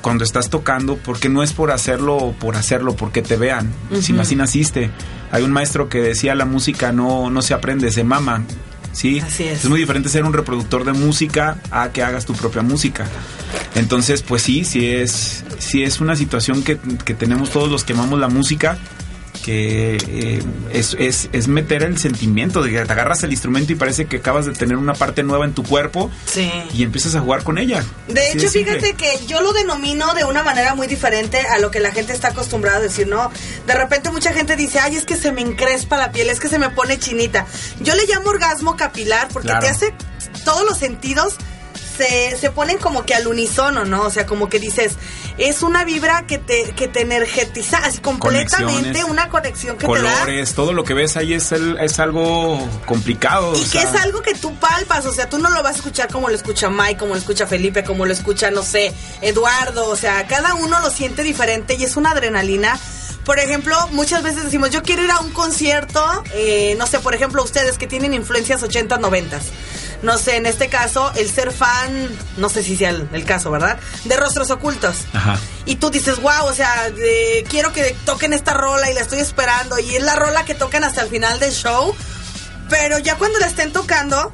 cuando 0.00 0.24
estás 0.24 0.50
tocando 0.50 0.96
porque 0.96 1.28
no 1.28 1.44
es 1.44 1.52
por 1.52 1.70
hacerlo 1.70 2.34
por 2.40 2.56
hacerlo 2.56 2.96
porque 2.96 3.22
te 3.22 3.36
vean. 3.36 3.72
Si 4.00 4.18
así 4.18 4.34
naciste. 4.34 4.90
Hay 5.30 5.44
un 5.44 5.52
maestro 5.52 5.88
que 5.88 6.00
decía 6.00 6.34
la 6.34 6.44
música 6.44 6.90
no 6.90 7.30
no 7.30 7.40
se 7.40 7.54
aprende 7.54 7.92
se 7.92 8.02
mama 8.02 8.42
sí 8.90 9.20
Así 9.20 9.44
es. 9.44 9.62
es 9.62 9.70
muy 9.70 9.78
diferente 9.78 10.08
ser 10.08 10.24
un 10.24 10.32
reproductor 10.32 10.84
de 10.84 10.92
música 10.92 11.58
a 11.70 11.90
que 11.90 12.02
hagas 12.02 12.26
tu 12.26 12.32
propia 12.32 12.62
música. 12.62 13.06
Entonces 13.76 14.22
pues 14.22 14.42
sí 14.42 14.64
sí 14.64 14.88
es 14.88 15.44
sí 15.60 15.84
es 15.84 16.00
una 16.00 16.16
situación 16.16 16.64
que, 16.64 16.78
que 17.04 17.14
tenemos 17.14 17.50
todos 17.50 17.70
los 17.70 17.84
que 17.84 17.92
amamos 17.92 18.18
la 18.18 18.28
música 18.28 18.76
que 19.42 19.96
eh, 20.08 20.42
es, 20.72 20.96
es, 20.98 21.28
es 21.32 21.48
meter 21.48 21.82
el 21.82 21.98
sentimiento 21.98 22.62
de 22.62 22.70
que 22.70 22.84
te 22.84 22.92
agarras 22.92 23.22
el 23.22 23.32
instrumento 23.32 23.72
y 23.72 23.74
parece 23.76 24.06
que 24.06 24.18
acabas 24.18 24.46
de 24.46 24.52
tener 24.52 24.76
una 24.76 24.94
parte 24.94 25.22
nueva 25.22 25.44
en 25.44 25.52
tu 25.52 25.62
cuerpo 25.62 26.10
Sí. 26.26 26.50
y 26.74 26.82
empiezas 26.82 27.14
a 27.14 27.20
jugar 27.20 27.42
con 27.44 27.58
ella. 27.58 27.84
De 28.08 28.20
Así 28.28 28.38
hecho, 28.38 28.48
fíjate 28.50 28.94
que 28.94 29.26
yo 29.26 29.40
lo 29.40 29.52
denomino 29.52 30.14
de 30.14 30.24
una 30.24 30.42
manera 30.42 30.74
muy 30.74 30.86
diferente 30.86 31.38
a 31.40 31.58
lo 31.58 31.70
que 31.70 31.80
la 31.80 31.90
gente 31.90 32.12
está 32.12 32.28
acostumbrada 32.28 32.78
a 32.78 32.80
decir, 32.80 33.06
¿no? 33.08 33.30
De 33.66 33.74
repente 33.74 34.10
mucha 34.10 34.32
gente 34.32 34.56
dice, 34.56 34.78
ay, 34.78 34.96
es 34.96 35.04
que 35.04 35.16
se 35.16 35.32
me 35.32 35.40
encrespa 35.40 35.96
la 35.96 36.12
piel, 36.12 36.28
es 36.30 36.40
que 36.40 36.48
se 36.48 36.58
me 36.58 36.70
pone 36.70 36.98
chinita. 36.98 37.46
Yo 37.80 37.94
le 37.94 38.06
llamo 38.06 38.30
orgasmo 38.30 38.76
capilar 38.76 39.28
porque 39.32 39.48
Claro. 39.48 39.62
te 39.62 39.68
hace 39.68 39.94
todos 40.44 40.64
los 40.68 40.78
sentidos 40.78 41.34
se, 41.96 42.36
se 42.36 42.50
ponen 42.50 42.78
como 42.78 43.04
que 43.04 43.14
al 43.14 43.26
unísono, 43.26 43.84
¿no? 43.84 44.02
O 44.02 44.10
sea, 44.10 44.26
como 44.26 44.48
que 44.48 44.58
dices, 44.58 44.94
es 45.38 45.62
una 45.62 45.84
vibra 45.84 46.26
que 46.26 46.38
te, 46.38 46.72
que 46.74 46.88
te 46.88 47.00
energetiza, 47.02 47.78
así 47.78 47.98
completamente 47.98 49.04
una 49.04 49.28
conexión 49.28 49.76
que 49.78 49.86
te 49.86 49.92
da. 49.92 50.12
colores, 50.20 50.54
todo 50.54 50.72
lo 50.72 50.84
que 50.84 50.94
ves 50.94 51.16
ahí 51.16 51.34
es, 51.34 51.52
el- 51.52 51.78
es 51.78 51.98
algo 51.98 52.58
complicado. 52.86 53.52
Y 53.54 53.56
o 53.60 53.62
que 53.62 53.66
sea, 53.66 53.82
es 53.82 53.94
algo 54.00 54.22
que 54.22 54.34
tú 54.34 54.54
palpas, 54.56 55.06
o 55.06 55.12
sea, 55.12 55.28
tú 55.28 55.38
no 55.38 55.50
lo 55.50 55.62
vas 55.62 55.74
a 55.74 55.76
escuchar 55.76 56.08
como 56.12 56.28
lo 56.28 56.34
escucha 56.34 56.68
Mike, 56.70 56.96
como 56.98 57.14
lo 57.14 57.18
escucha 57.20 57.46
Felipe, 57.46 57.84
como 57.84 58.06
lo 58.06 58.12
escucha, 58.12 58.50
no 58.50 58.62
sé, 58.62 58.92
Eduardo, 59.20 59.88
o 59.88 59.96
sea, 59.96 60.26
cada 60.26 60.54
uno 60.54 60.80
lo 60.80 60.90
siente 60.90 61.22
diferente 61.22 61.74
y 61.78 61.84
es 61.84 61.96
una 61.96 62.10
adrenalina. 62.12 62.78
Por 63.24 63.38
ejemplo, 63.38 63.76
muchas 63.92 64.24
veces 64.24 64.42
decimos, 64.42 64.70
yo 64.70 64.82
quiero 64.82 65.04
ir 65.04 65.10
a 65.12 65.20
un 65.20 65.30
concierto, 65.30 66.04
eh, 66.34 66.74
no 66.76 66.88
sé, 66.88 66.98
por 66.98 67.14
ejemplo, 67.14 67.42
ustedes 67.44 67.78
que 67.78 67.86
tienen 67.86 68.14
influencias 68.14 68.62
80, 68.64 68.96
90. 68.98 69.38
No 70.02 70.18
sé, 70.18 70.36
en 70.36 70.46
este 70.46 70.68
caso, 70.68 71.12
el 71.14 71.30
ser 71.30 71.52
fan, 71.52 72.08
no 72.36 72.48
sé 72.48 72.62
si 72.64 72.76
sea 72.76 72.90
el, 72.90 73.08
el 73.12 73.24
caso, 73.24 73.50
¿verdad? 73.52 73.78
De 74.04 74.16
rostros 74.16 74.50
ocultos. 74.50 74.96
Ajá. 75.12 75.38
Y 75.64 75.76
tú 75.76 75.90
dices, 75.90 76.20
wow, 76.20 76.44
o 76.46 76.52
sea, 76.52 76.90
de- 76.90 77.44
quiero 77.48 77.72
que 77.72 77.96
toquen 78.04 78.32
esta 78.32 78.52
rola 78.52 78.90
y 78.90 78.94
la 78.94 79.00
estoy 79.00 79.20
esperando. 79.20 79.78
Y 79.78 79.94
es 79.94 80.02
la 80.02 80.16
rola 80.16 80.44
que 80.44 80.54
tocan 80.54 80.82
hasta 80.82 81.02
el 81.02 81.08
final 81.08 81.38
del 81.38 81.52
show. 81.52 81.94
Pero 82.68 82.98
ya 82.98 83.16
cuando 83.16 83.38
la 83.38 83.46
estén 83.46 83.72
tocando, 83.72 84.32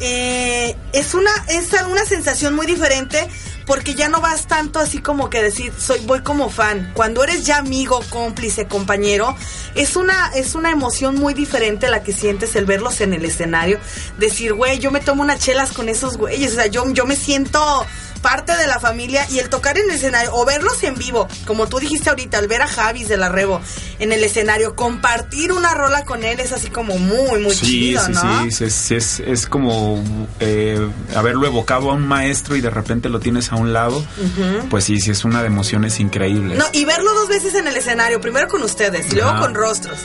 eh, 0.00 0.76
es, 0.92 1.14
una, 1.14 1.30
es 1.48 1.68
una 1.88 2.04
sensación 2.04 2.54
muy 2.54 2.66
diferente 2.66 3.28
porque 3.68 3.94
ya 3.94 4.08
no 4.08 4.22
vas 4.22 4.46
tanto 4.46 4.78
así 4.78 4.98
como 4.98 5.28
que 5.28 5.42
decir, 5.42 5.72
soy 5.78 6.00
voy 6.06 6.22
como 6.22 6.48
fan. 6.48 6.90
Cuando 6.94 7.22
eres 7.22 7.44
ya 7.44 7.58
amigo, 7.58 8.00
cómplice, 8.08 8.66
compañero, 8.66 9.36
es 9.74 9.94
una 9.94 10.30
es 10.34 10.54
una 10.54 10.70
emoción 10.70 11.16
muy 11.16 11.34
diferente 11.34 11.90
la 11.90 12.02
que 12.02 12.12
sientes 12.12 12.56
el 12.56 12.64
verlos 12.64 13.02
en 13.02 13.12
el 13.12 13.26
escenario, 13.26 13.78
decir, 14.18 14.54
güey, 14.54 14.78
yo 14.78 14.90
me 14.90 15.00
tomo 15.00 15.22
unas 15.22 15.40
chelas 15.40 15.72
con 15.72 15.90
esos 15.90 16.16
güeyes, 16.16 16.52
o 16.52 16.54
sea, 16.54 16.66
yo 16.66 16.90
yo 16.94 17.04
me 17.04 17.14
siento 17.14 17.60
parte 18.18 18.56
de 18.56 18.66
la 18.66 18.78
familia 18.80 19.26
y 19.30 19.38
el 19.38 19.48
tocar 19.48 19.78
en 19.78 19.88
el 19.90 19.96
escenario 19.96 20.30
o 20.34 20.44
verlos 20.44 20.82
en 20.82 20.94
vivo, 20.96 21.28
como 21.46 21.66
tú 21.68 21.78
dijiste 21.78 22.10
ahorita, 22.10 22.38
al 22.38 22.48
ver 22.48 22.62
a 22.62 22.66
Javis 22.68 23.08
de 23.08 23.16
la 23.16 23.28
Rebo 23.28 23.60
en 23.98 24.12
el 24.12 24.22
escenario, 24.24 24.74
compartir 24.76 25.52
una 25.52 25.74
rola 25.74 26.04
con 26.04 26.22
él 26.24 26.40
es 26.40 26.52
así 26.52 26.68
como 26.70 26.98
muy, 26.98 27.40
muy 27.40 27.54
Sí, 27.54 27.66
chido, 27.66 28.04
sí, 28.06 28.12
¿no? 28.12 28.50
sí, 28.50 28.64
es, 28.64 28.90
es, 28.90 29.20
es 29.20 29.46
como 29.46 30.02
eh, 30.40 30.88
haberlo 31.16 31.46
evocado 31.46 31.90
a 31.90 31.94
un 31.94 32.06
maestro 32.06 32.56
y 32.56 32.60
de 32.60 32.70
repente 32.70 33.08
lo 33.08 33.20
tienes 33.20 33.50
a 33.52 33.56
un 33.56 33.72
lado, 33.72 34.04
pues 34.70 34.84
sí, 34.84 35.00
sí, 35.00 35.10
es 35.10 35.24
una 35.24 35.40
de 35.42 35.46
emociones 35.48 36.00
increíbles. 36.00 36.58
No, 36.58 36.64
y 36.72 36.84
verlo 36.84 37.12
dos 37.14 37.28
veces 37.28 37.54
en 37.54 37.66
el 37.66 37.76
escenario, 37.76 38.20
primero 38.20 38.48
con 38.48 38.62
ustedes 38.62 39.10
y 39.12 39.16
luego 39.16 39.38
con 39.40 39.54
rostros. 39.54 39.98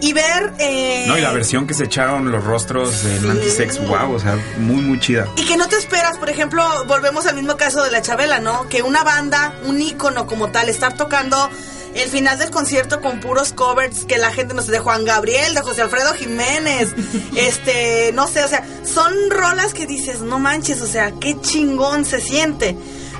Y 0.00 0.12
ver... 0.12 0.52
eh, 0.60 1.04
No, 1.08 1.18
y 1.18 1.20
la 1.20 1.32
versión 1.32 1.66
que 1.66 1.74
se 1.74 1.84
echaron 1.84 2.30
los 2.30 2.44
rostros 2.44 3.02
del 3.02 3.30
Antisex, 3.30 3.78
wow, 3.86 4.12
o 4.14 4.20
sea, 4.20 4.36
muy, 4.58 4.80
muy 4.82 5.00
chida. 5.00 5.26
Y 5.36 5.44
que 5.44 5.56
no 5.56 5.66
te 5.68 5.76
esperas, 5.76 6.18
por 6.18 6.30
ejemplo, 6.30 6.64
volvemos 6.86 7.26
al 7.26 7.34
mismo 7.34 7.56
caso 7.56 7.82
de 7.82 7.90
la 7.90 8.00
Chabela, 8.02 8.38
¿no? 8.38 8.68
Que 8.68 8.82
una 8.82 9.02
banda, 9.02 9.54
un 9.64 9.80
ícono 9.82 10.26
como 10.26 10.50
tal, 10.52 10.68
estar 10.68 10.96
tocando 10.96 11.50
el 11.94 12.08
final 12.10 12.38
del 12.38 12.50
concierto 12.50 13.00
con 13.00 13.18
puros 13.18 13.52
covers 13.52 14.04
que 14.04 14.18
la 14.18 14.30
gente 14.30 14.54
nos 14.54 14.68
de 14.68 14.78
Juan 14.78 15.04
Gabriel, 15.04 15.54
de 15.54 15.62
José 15.62 15.82
Alfredo 15.82 16.14
Jiménez, 16.14 16.90
este, 17.36 18.12
no 18.14 18.28
sé, 18.28 18.44
o 18.44 18.48
sea, 18.48 18.64
son 18.84 19.12
rolas 19.30 19.74
que 19.74 19.86
dices, 19.86 20.20
no 20.20 20.38
manches, 20.38 20.80
o 20.80 20.86
sea, 20.86 21.12
qué 21.20 21.40
chingón 21.40 22.04
se 22.04 22.20
siente. 22.20 22.76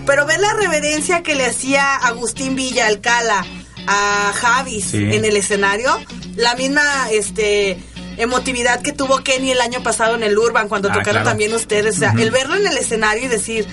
Pero 0.07 0.27
ver 0.27 0.38
la 0.41 0.55
reverencia 0.55 1.23
que 1.23 1.35
le 1.35 1.45
hacía 1.47 1.97
Agustín 1.97 2.55
Villa 2.55 2.87
Alcala 2.87 3.45
a 3.87 4.33
Javis 4.35 4.85
Sí. 4.91 4.99
en 4.99 5.25
el 5.25 5.37
escenario, 5.37 5.99
la 6.38 6.55
misma, 6.55 6.83
este 7.12 7.79
emotividad 8.16 8.81
que 8.83 8.92
tuvo 8.92 9.18
Kenny 9.18 9.53
el 9.53 9.61
año 9.61 9.83
pasado 9.83 10.14
en 10.16 10.22
el 10.24 10.37
Urban 10.37 10.68
cuando 10.68 10.88
Ah, 10.88 10.92
tocaron 10.94 11.12
claro. 11.22 11.29
también 11.29 11.53
ustedes, 11.55 11.96
o 11.96 11.98
sea, 12.01 12.14
el 12.18 12.31
verlo 12.33 12.57
en 12.57 12.66
el 12.66 12.77
escenario 12.77 13.24
y 13.27 13.29
decir, 13.29 13.64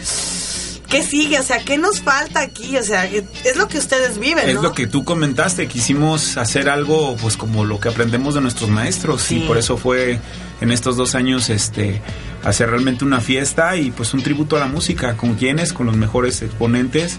¿qué 0.88 1.02
sigue? 1.02 1.40
O 1.40 1.44
sea, 1.44 1.64
¿qué 1.66 1.80
nos 1.80 2.02
falta 2.02 2.42
aquí? 2.42 2.78
O 2.78 2.84
sea, 2.84 3.06
es 3.06 3.56
lo 3.56 3.68
que 3.68 3.80
ustedes 3.80 4.20
viven, 4.20 4.48
Es 4.48 4.56
¿no? 4.56 4.62
lo 4.62 4.74
que 4.74 4.86
tú 4.86 5.04
comentaste, 5.04 5.68
quisimos 5.68 6.38
hacer 6.38 6.70
algo 6.70 7.16
pues 7.18 7.38
como 7.38 7.66
lo 7.66 7.80
que 7.80 7.90
aprendemos 7.90 8.36
de 8.36 8.42
nuestros 8.42 8.70
maestros 8.70 9.24
Sí. 9.24 9.38
y 9.38 9.48
por 9.48 9.58
eso 9.58 9.78
fue 9.78 10.20
en 10.62 10.72
estos 10.72 10.96
dos 10.96 11.16
años 11.16 11.50
este 11.50 12.02
hacer 12.44 12.70
realmente 12.70 13.04
una 13.04 13.20
fiesta 13.22 13.76
y 13.78 13.90
pues 13.90 14.14
un 14.14 14.22
tributo 14.22 14.58
a 14.58 14.60
la 14.60 14.68
música, 14.68 15.18
con 15.18 15.34
quienes, 15.34 15.74
con 15.74 15.88
los 15.88 15.96
mejores 15.98 16.44
exponentes. 16.44 17.18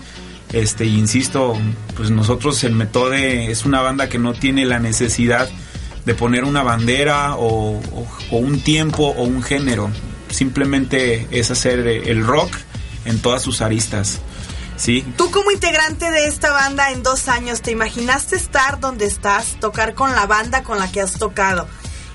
Este, 0.61 0.87
insisto, 0.87 1.57
pues 1.97 2.11
nosotros 2.11 2.63
el 2.65 2.73
Metode 2.75 3.51
es 3.51 3.65
una 3.65 3.81
banda 3.83 4.09
que 4.09 4.19
no 4.19 4.33
tiene 4.33 4.65
la 4.65 4.79
necesidad 4.79 5.49
de 6.05 6.15
poner 6.15 6.45
una 6.45 6.63
bandera 6.63 7.35
o, 7.37 7.73
o- 7.79 8.07
o 8.31 8.37
un 8.39 8.61
tiempo 8.61 9.05
o 9.09 9.25
un 9.25 9.43
género. 9.43 9.91
Simplemente 10.31 11.27
es 11.31 11.51
hacer 11.51 11.81
el 11.87 12.25
rock 12.25 12.55
en 13.05 13.19
todas 13.21 13.43
sus 13.43 13.61
aristas. 13.61 14.19
¿sí? 14.77 15.05
Tú 15.17 15.31
como 15.31 15.51
integrante 15.51 16.11
de 16.11 16.27
esta 16.27 16.53
banda 16.53 16.91
en 16.93 17.03
dos 17.03 17.29
años, 17.29 17.61
¿te 17.63 17.71
imaginaste 17.73 18.37
estar 18.37 18.79
donde 18.79 19.07
estás, 19.07 19.59
tocar 19.61 19.95
con 19.95 20.13
la 20.13 20.27
banda 20.27 20.63
con 20.63 20.79
la 20.79 20.91
que 20.93 21.01
has 21.01 21.13
tocado 21.15 21.67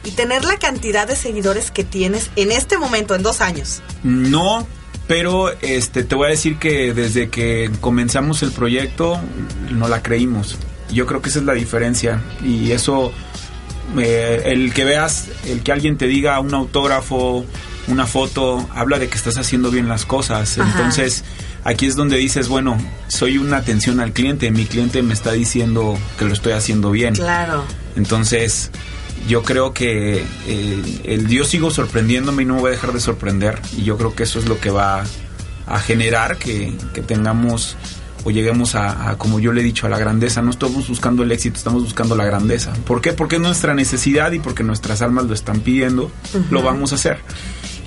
y 0.04 0.12
tener 0.12 0.46
la 0.46 0.58
cantidad 0.58 1.08
de 1.08 1.16
seguidores 1.16 1.70
que 1.72 1.84
tienes 1.84 2.32
en 2.36 2.52
este 2.52 2.78
momento, 2.78 3.14
en 3.16 3.24
dos 3.24 3.42
años? 3.42 3.82
No, 4.04 4.66
pero 5.12 5.52
este 5.62 6.06
te 6.06 6.16
voy 6.16 6.28
a 6.28 6.30
decir 6.30 6.56
que 6.58 6.94
desde 6.94 7.28
que 7.28 7.70
comenzamos 7.82 8.44
el 8.44 8.54
proyecto 8.54 9.20
no 9.70 9.90
la 9.90 10.02
creímos. 10.02 10.58
Yo 10.90 11.06
creo 11.06 11.22
que 11.22 11.28
esa 11.28 11.40
es 11.40 11.46
la 11.46 11.52
diferencia 11.52 12.22
y 12.42 12.72
eso 12.72 13.12
eh, 14.00 14.44
el 14.46 14.74
que 14.74 14.86
veas, 14.86 15.28
el 15.48 15.64
que 15.64 15.74
alguien 15.74 15.98
te 15.98 16.08
diga 16.08 16.40
un 16.40 16.54
autógrafo, 16.54 17.46
una 17.90 18.08
foto, 18.08 18.66
habla 18.74 19.00
de 19.00 19.10
que 19.10 19.18
estás 19.18 19.38
haciendo 19.38 19.70
bien 19.70 19.90
las 19.90 20.06
cosas. 20.06 20.58
Ajá. 20.58 20.72
Entonces, 20.72 21.26
aquí 21.66 21.88
es 21.88 21.98
donde 21.98 22.16
dices, 22.16 22.48
bueno, 22.48 22.78
soy 23.10 23.38
una 23.38 23.58
atención 23.58 24.00
al 24.00 24.14
cliente, 24.14 24.50
mi 24.50 24.64
cliente 24.64 25.04
me 25.04 25.14
está 25.14 25.34
diciendo 25.34 26.00
que 26.18 26.24
lo 26.24 26.32
estoy 26.32 26.54
haciendo 26.54 26.90
bien. 26.90 27.16
Claro. 27.16 27.66
Entonces, 27.98 28.72
yo 29.28 29.44
creo 29.44 29.74
que 29.74 30.24
eh, 30.48 31.02
el 31.04 31.28
Dios 31.28 31.48
sigo 31.48 31.72
sorprendiéndome 31.72 32.44
y 32.44 32.46
no 32.46 32.56
me 32.56 32.62
voy 32.62 32.70
a 32.70 32.72
dejar 32.72 32.94
de 32.94 33.00
sorprender. 33.00 33.60
Y 33.78 33.84
yo 33.84 33.98
creo 33.98 34.16
que 34.16 34.24
eso 34.24 34.40
es 34.40 34.48
lo 34.48 34.60
que 34.60 34.70
va 34.70 35.04
a 35.66 35.80
generar 35.80 36.38
que, 36.38 36.76
que 36.94 37.02
tengamos 37.02 37.78
o 38.24 38.32
lleguemos 38.32 38.76
a, 38.76 39.10
a, 39.10 39.18
como 39.18 39.40
yo 39.40 39.52
le 39.52 39.62
he 39.62 39.64
dicho, 39.64 39.88
a 39.88 39.90
la 39.90 39.98
grandeza. 39.98 40.42
No 40.42 40.52
estamos 40.52 40.88
buscando 40.88 41.24
el 41.24 41.32
éxito, 41.32 41.58
estamos 41.58 41.84
buscando 41.84 42.16
la 42.16 42.26
grandeza. 42.26 42.74
¿Por 42.86 43.02
qué? 43.02 43.14
Porque 43.14 43.38
es 43.38 43.42
nuestra 43.42 43.74
necesidad 43.74 44.32
y 44.32 44.40
porque 44.40 44.64
nuestras 44.64 45.02
almas 45.02 45.26
lo 45.26 45.34
están 45.34 45.62
pidiendo, 45.62 46.12
lo 46.50 46.62
vamos 46.62 46.92
a 46.92 46.96
hacer. 46.96 47.20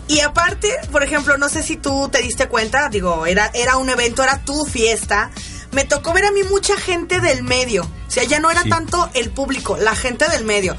Y 0.06 0.20
aparte, 0.20 0.70
por 0.92 1.02
ejemplo, 1.02 1.38
no 1.38 1.48
sé 1.48 1.62
si 1.62 1.76
tú 1.76 2.08
te 2.12 2.20
diste 2.20 2.46
cuenta, 2.46 2.88
digo, 2.90 3.26
era, 3.26 3.50
era 3.54 3.78
un 3.78 3.88
evento, 3.88 4.22
era 4.22 4.44
tu 4.44 4.64
fiesta. 4.66 5.30
Me 5.74 5.84
tocó 5.84 6.12
ver 6.12 6.24
a 6.24 6.30
mí 6.30 6.42
mucha 6.44 6.76
gente 6.76 7.20
del 7.20 7.42
medio. 7.42 7.82
O 7.82 8.10
sea, 8.10 8.24
ya 8.24 8.38
no 8.40 8.50
era 8.50 8.62
Sí. 8.62 8.70
tanto 8.70 9.10
el 9.14 9.30
público, 9.30 9.76
la 9.76 9.94
gente 9.96 10.28
del 10.28 10.44
medio. 10.44 10.76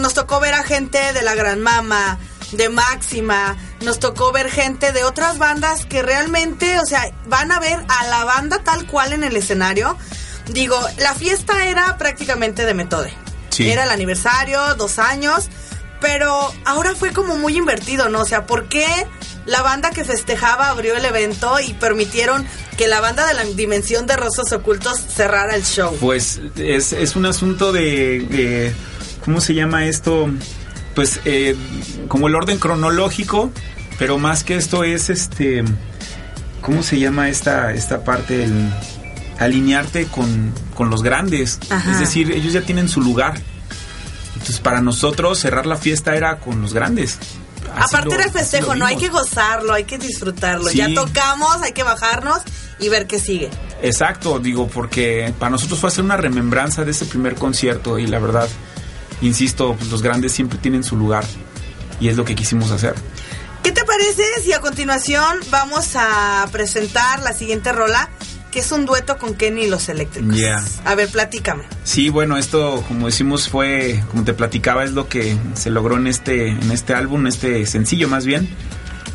Nos 0.00 0.14
tocó 0.14 0.38
ver 0.40 0.54
a 0.54 0.62
gente 0.62 1.12
de 1.12 1.22
la 1.22 1.34
Gran 1.34 1.60
Mama, 1.60 2.18
de 2.52 2.68
Máxima, 2.68 3.56
nos 3.80 3.98
tocó 3.98 4.32
ver 4.32 4.50
gente 4.50 4.92
de 4.92 5.04
otras 5.04 5.38
bandas 5.38 5.84
que 5.86 6.02
realmente, 6.02 6.78
o 6.78 6.86
sea, 6.86 7.10
van 7.26 7.52
a 7.52 7.58
ver 7.60 7.78
a 7.88 8.06
la 8.06 8.24
banda 8.24 8.58
tal 8.64 8.86
cual 8.86 9.12
en 9.12 9.24
el 9.24 9.36
escenario. 9.36 9.96
Digo, 10.46 10.78
la 10.98 11.14
fiesta 11.14 11.66
era 11.66 11.98
prácticamente 11.98 12.64
de 12.64 12.74
Metode. 12.74 13.12
Sí. 13.50 13.70
Era 13.70 13.84
el 13.84 13.90
aniversario, 13.90 14.74
dos 14.76 14.98
años, 14.98 15.48
pero 16.00 16.52
ahora 16.64 16.94
fue 16.94 17.12
como 17.12 17.36
muy 17.36 17.56
invertido, 17.56 18.08
¿no? 18.08 18.20
O 18.20 18.26
sea, 18.26 18.46
¿por 18.46 18.68
qué 18.68 18.86
la 19.46 19.62
banda 19.62 19.90
que 19.90 20.04
festejaba 20.04 20.68
abrió 20.68 20.96
el 20.96 21.04
evento 21.04 21.58
y 21.60 21.74
permitieron 21.74 22.46
que 22.78 22.88
la 22.88 23.00
banda 23.00 23.26
de 23.26 23.34
la 23.34 23.44
dimensión 23.44 24.06
de 24.06 24.16
Rostros 24.16 24.50
Ocultos 24.52 24.98
cerrara 25.14 25.54
el 25.54 25.64
show? 25.64 25.94
Pues 26.00 26.40
es, 26.56 26.94
es 26.94 27.14
un 27.16 27.26
asunto 27.26 27.72
de, 27.72 28.20
de- 28.20 28.72
¿Cómo 29.24 29.42
se 29.42 29.52
llama 29.52 29.84
esto? 29.84 30.30
Pues 30.94 31.20
eh, 31.26 31.54
como 32.08 32.28
el 32.28 32.34
orden 32.34 32.58
cronológico, 32.58 33.50
pero 33.98 34.16
más 34.18 34.42
que 34.44 34.56
esto 34.56 34.84
es 34.84 35.10
este. 35.10 35.62
¿Cómo 36.62 36.82
se 36.82 36.98
llama 36.98 37.28
esta, 37.28 37.72
esta 37.74 38.02
parte? 38.04 38.44
El 38.44 38.72
alinearte 39.38 40.06
con, 40.06 40.52
con 40.74 40.88
los 40.90 41.02
grandes. 41.02 41.58
Ajá. 41.70 41.92
Es 41.92 42.00
decir, 42.00 42.32
ellos 42.32 42.52
ya 42.52 42.62
tienen 42.62 42.88
su 42.88 43.00
lugar. 43.02 43.34
Entonces, 44.34 44.60
para 44.60 44.80
nosotros 44.80 45.38
cerrar 45.38 45.66
la 45.66 45.76
fiesta 45.76 46.14
era 46.16 46.38
con 46.38 46.62
los 46.62 46.72
grandes. 46.72 47.18
Así 47.74 47.94
Aparte 47.94 48.08
lo- 48.08 48.14
era 48.14 48.22
el 48.24 48.30
así 48.30 48.38
festejo, 48.38 48.74
no 48.74 48.86
hay 48.86 48.96
que 48.96 49.08
gozarlo, 49.08 49.72
hay 49.74 49.84
que 49.84 49.98
disfrutarlo. 49.98 50.68
Sí. 50.70 50.78
Ya 50.78 50.88
tocamos, 50.94 51.56
hay 51.62 51.72
que 51.72 51.82
bajarnos 51.82 52.38
y 52.78 52.88
ver 52.88 53.06
qué 53.06 53.18
sigue. 53.18 53.50
Exacto, 53.82 54.38
digo, 54.38 54.68
porque 54.68 55.32
para 55.38 55.50
nosotros 55.50 55.78
fue 55.78 55.88
hacer 55.88 56.04
una 56.04 56.16
remembranza 56.16 56.84
de 56.84 56.90
ese 56.90 57.06
primer 57.06 57.34
concierto 57.34 57.98
y 57.98 58.06
la 58.06 58.18
verdad, 58.18 58.48
insisto, 59.20 59.74
pues 59.76 59.90
los 59.90 60.02
grandes 60.02 60.32
siempre 60.32 60.58
tienen 60.58 60.84
su 60.84 60.96
lugar 60.96 61.24
y 62.00 62.08
es 62.08 62.16
lo 62.16 62.24
que 62.24 62.34
quisimos 62.34 62.70
hacer. 62.70 62.94
¿Qué 63.62 63.72
te 63.72 63.84
parece 63.84 64.22
si 64.42 64.52
a 64.52 64.60
continuación 64.60 65.38
vamos 65.50 65.90
a 65.94 66.46
presentar 66.52 67.22
la 67.22 67.32
siguiente 67.32 67.72
rola, 67.72 68.08
que 68.50 68.60
es 68.60 68.72
un 68.72 68.86
dueto 68.86 69.18
con 69.18 69.34
Kenny 69.34 69.64
y 69.64 69.68
los 69.68 69.88
Eléctricos? 69.88 70.34
Yeah. 70.34 70.64
A 70.84 70.94
ver, 70.94 71.08
platícame. 71.08 71.64
Sí, 71.84 72.08
bueno, 72.08 72.36
esto, 72.36 72.82
como 72.88 73.06
decimos, 73.06 73.48
fue, 73.48 74.02
como 74.10 74.24
te 74.24 74.32
platicaba, 74.32 74.84
es 74.84 74.92
lo 74.92 75.08
que 75.08 75.36
se 75.54 75.70
logró 75.70 75.96
en 75.96 76.06
este, 76.06 76.48
en 76.48 76.70
este 76.70 76.94
álbum, 76.94 77.26
este 77.26 77.66
sencillo 77.66 78.08
más 78.08 78.24
bien, 78.24 78.48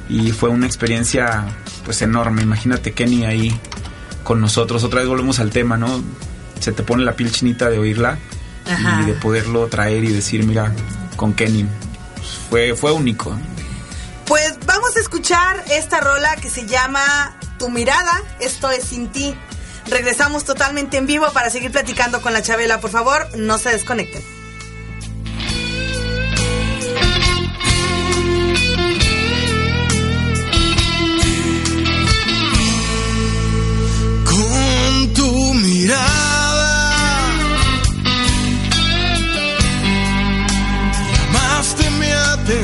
y 0.09 0.31
fue 0.31 0.49
una 0.49 0.65
experiencia, 0.65 1.45
pues 1.85 2.01
enorme. 2.01 2.41
Imagínate 2.41 2.93
Kenny 2.93 3.25
ahí 3.25 3.59
con 4.23 4.41
nosotros. 4.41 4.83
Otra 4.83 4.99
vez 4.99 5.09
volvemos 5.09 5.39
al 5.39 5.51
tema, 5.51 5.77
¿no? 5.77 6.03
Se 6.59 6.71
te 6.71 6.83
pone 6.83 7.03
la 7.03 7.13
piel 7.13 7.31
chinita 7.31 7.69
de 7.69 7.77
oírla 7.79 8.17
Ajá. 8.69 9.01
y 9.01 9.05
de 9.05 9.13
poderlo 9.13 9.67
traer 9.67 10.03
y 10.03 10.11
decir, 10.11 10.45
mira, 10.45 10.73
con 11.15 11.33
Kenny, 11.33 11.65
pues, 12.15 12.27
fue, 12.49 12.75
fue 12.75 12.91
único. 12.91 13.37
Pues 14.25 14.57
vamos 14.65 14.95
a 14.95 14.99
escuchar 14.99 15.63
esta 15.69 15.99
rola 15.99 16.35
que 16.37 16.49
se 16.49 16.65
llama 16.65 17.37
Tu 17.59 17.69
mirada, 17.69 18.21
esto 18.39 18.71
es 18.71 18.85
sin 18.85 19.09
ti. 19.09 19.35
Regresamos 19.89 20.45
totalmente 20.45 20.95
en 20.97 21.05
vivo 21.05 21.29
para 21.33 21.49
seguir 21.49 21.71
platicando 21.71 22.21
con 22.21 22.31
la 22.31 22.41
Chabela. 22.41 22.79
Por 22.79 22.89
favor, 22.89 23.27
no 23.35 23.57
se 23.57 23.69
desconecten. 23.69 24.32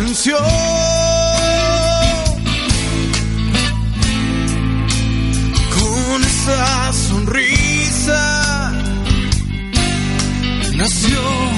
Con 0.09 0.15
esa 6.23 6.93
sonrisa 6.93 8.71
nació. 10.75 11.48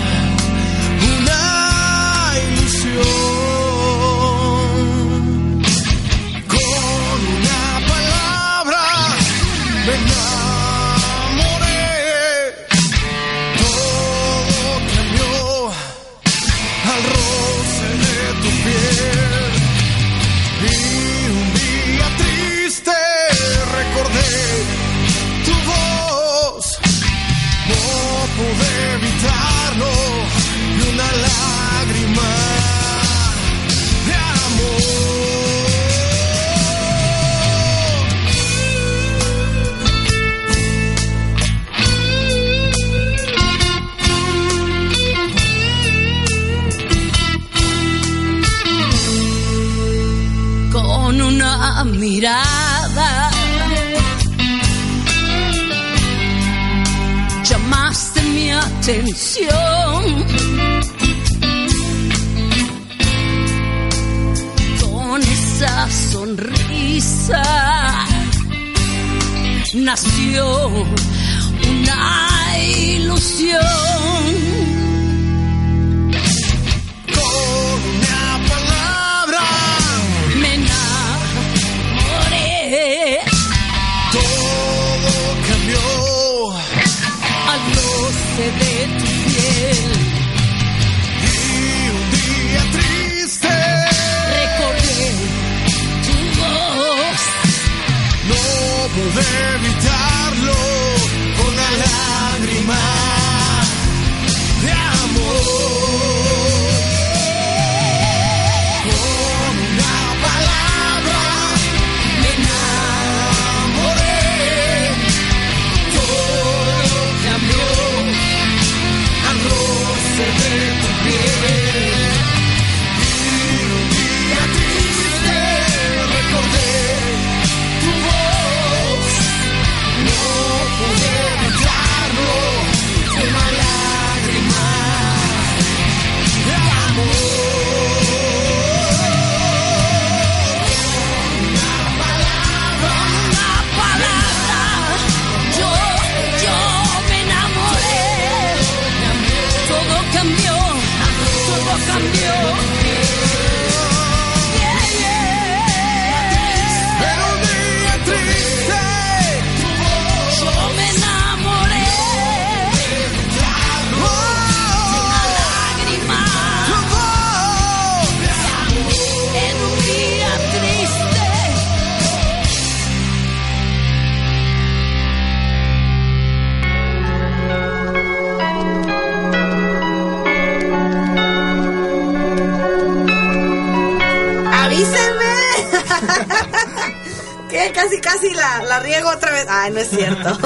No 189.71 189.79
es 189.79 189.89
cierto. 189.89 190.37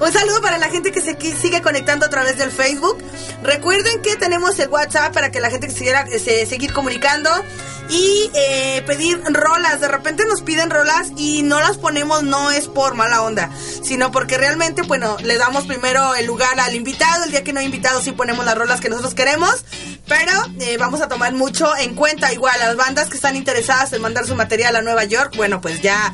Un 0.00 0.12
saludo 0.12 0.40
para 0.40 0.58
la 0.58 0.68
gente 0.68 0.92
que 0.92 1.00
se 1.00 1.16
sigue 1.40 1.62
conectando 1.62 2.06
a 2.06 2.10
través 2.10 2.36
del 2.38 2.50
Facebook. 2.50 2.98
Recuerden 3.42 4.02
que 4.02 4.16
tenemos 4.16 4.58
el 4.58 4.68
WhatsApp 4.68 5.12
para 5.12 5.30
que 5.30 5.40
la 5.40 5.50
gente 5.50 5.68
quisiera 5.68 6.02
eh, 6.02 6.18
se- 6.18 6.46
seguir 6.46 6.72
comunicando 6.72 7.30
y 7.88 8.30
eh, 8.34 8.82
pedir 8.86 9.20
rolas. 9.24 9.80
De 9.80 9.88
repente 9.88 10.24
nos 10.26 10.42
piden 10.42 10.70
rolas 10.70 11.08
y 11.16 11.42
no 11.42 11.60
las 11.60 11.76
ponemos, 11.78 12.22
no 12.22 12.50
es 12.50 12.68
por 12.68 12.94
mala 12.94 13.22
onda, 13.22 13.50
sino 13.82 14.10
porque 14.10 14.38
realmente, 14.38 14.82
bueno, 14.82 15.16
le 15.22 15.36
damos 15.36 15.64
primero 15.66 16.14
el 16.14 16.26
lugar 16.26 16.58
al 16.60 16.74
invitado. 16.74 17.24
El 17.24 17.30
día 17.30 17.44
que 17.44 17.52
no 17.52 17.60
hay 17.60 17.66
invitado, 17.66 18.00
sí 18.02 18.12
ponemos 18.12 18.44
las 18.44 18.56
rolas 18.56 18.80
que 18.80 18.88
nosotros 18.88 19.14
queremos. 19.14 19.64
Pero 20.08 20.32
eh, 20.60 20.76
vamos 20.78 21.00
a 21.00 21.08
tomar 21.08 21.32
mucho 21.32 21.74
en 21.76 21.94
cuenta, 21.94 22.32
igual, 22.32 22.58
las 22.58 22.76
bandas 22.76 23.08
que 23.08 23.14
están 23.16 23.36
interesadas 23.36 23.92
en 23.92 24.02
mandar 24.02 24.26
su 24.26 24.34
material 24.34 24.74
a 24.76 24.82
Nueva 24.82 25.04
York, 25.04 25.34
bueno, 25.36 25.60
pues 25.60 25.80
ya 25.80 26.12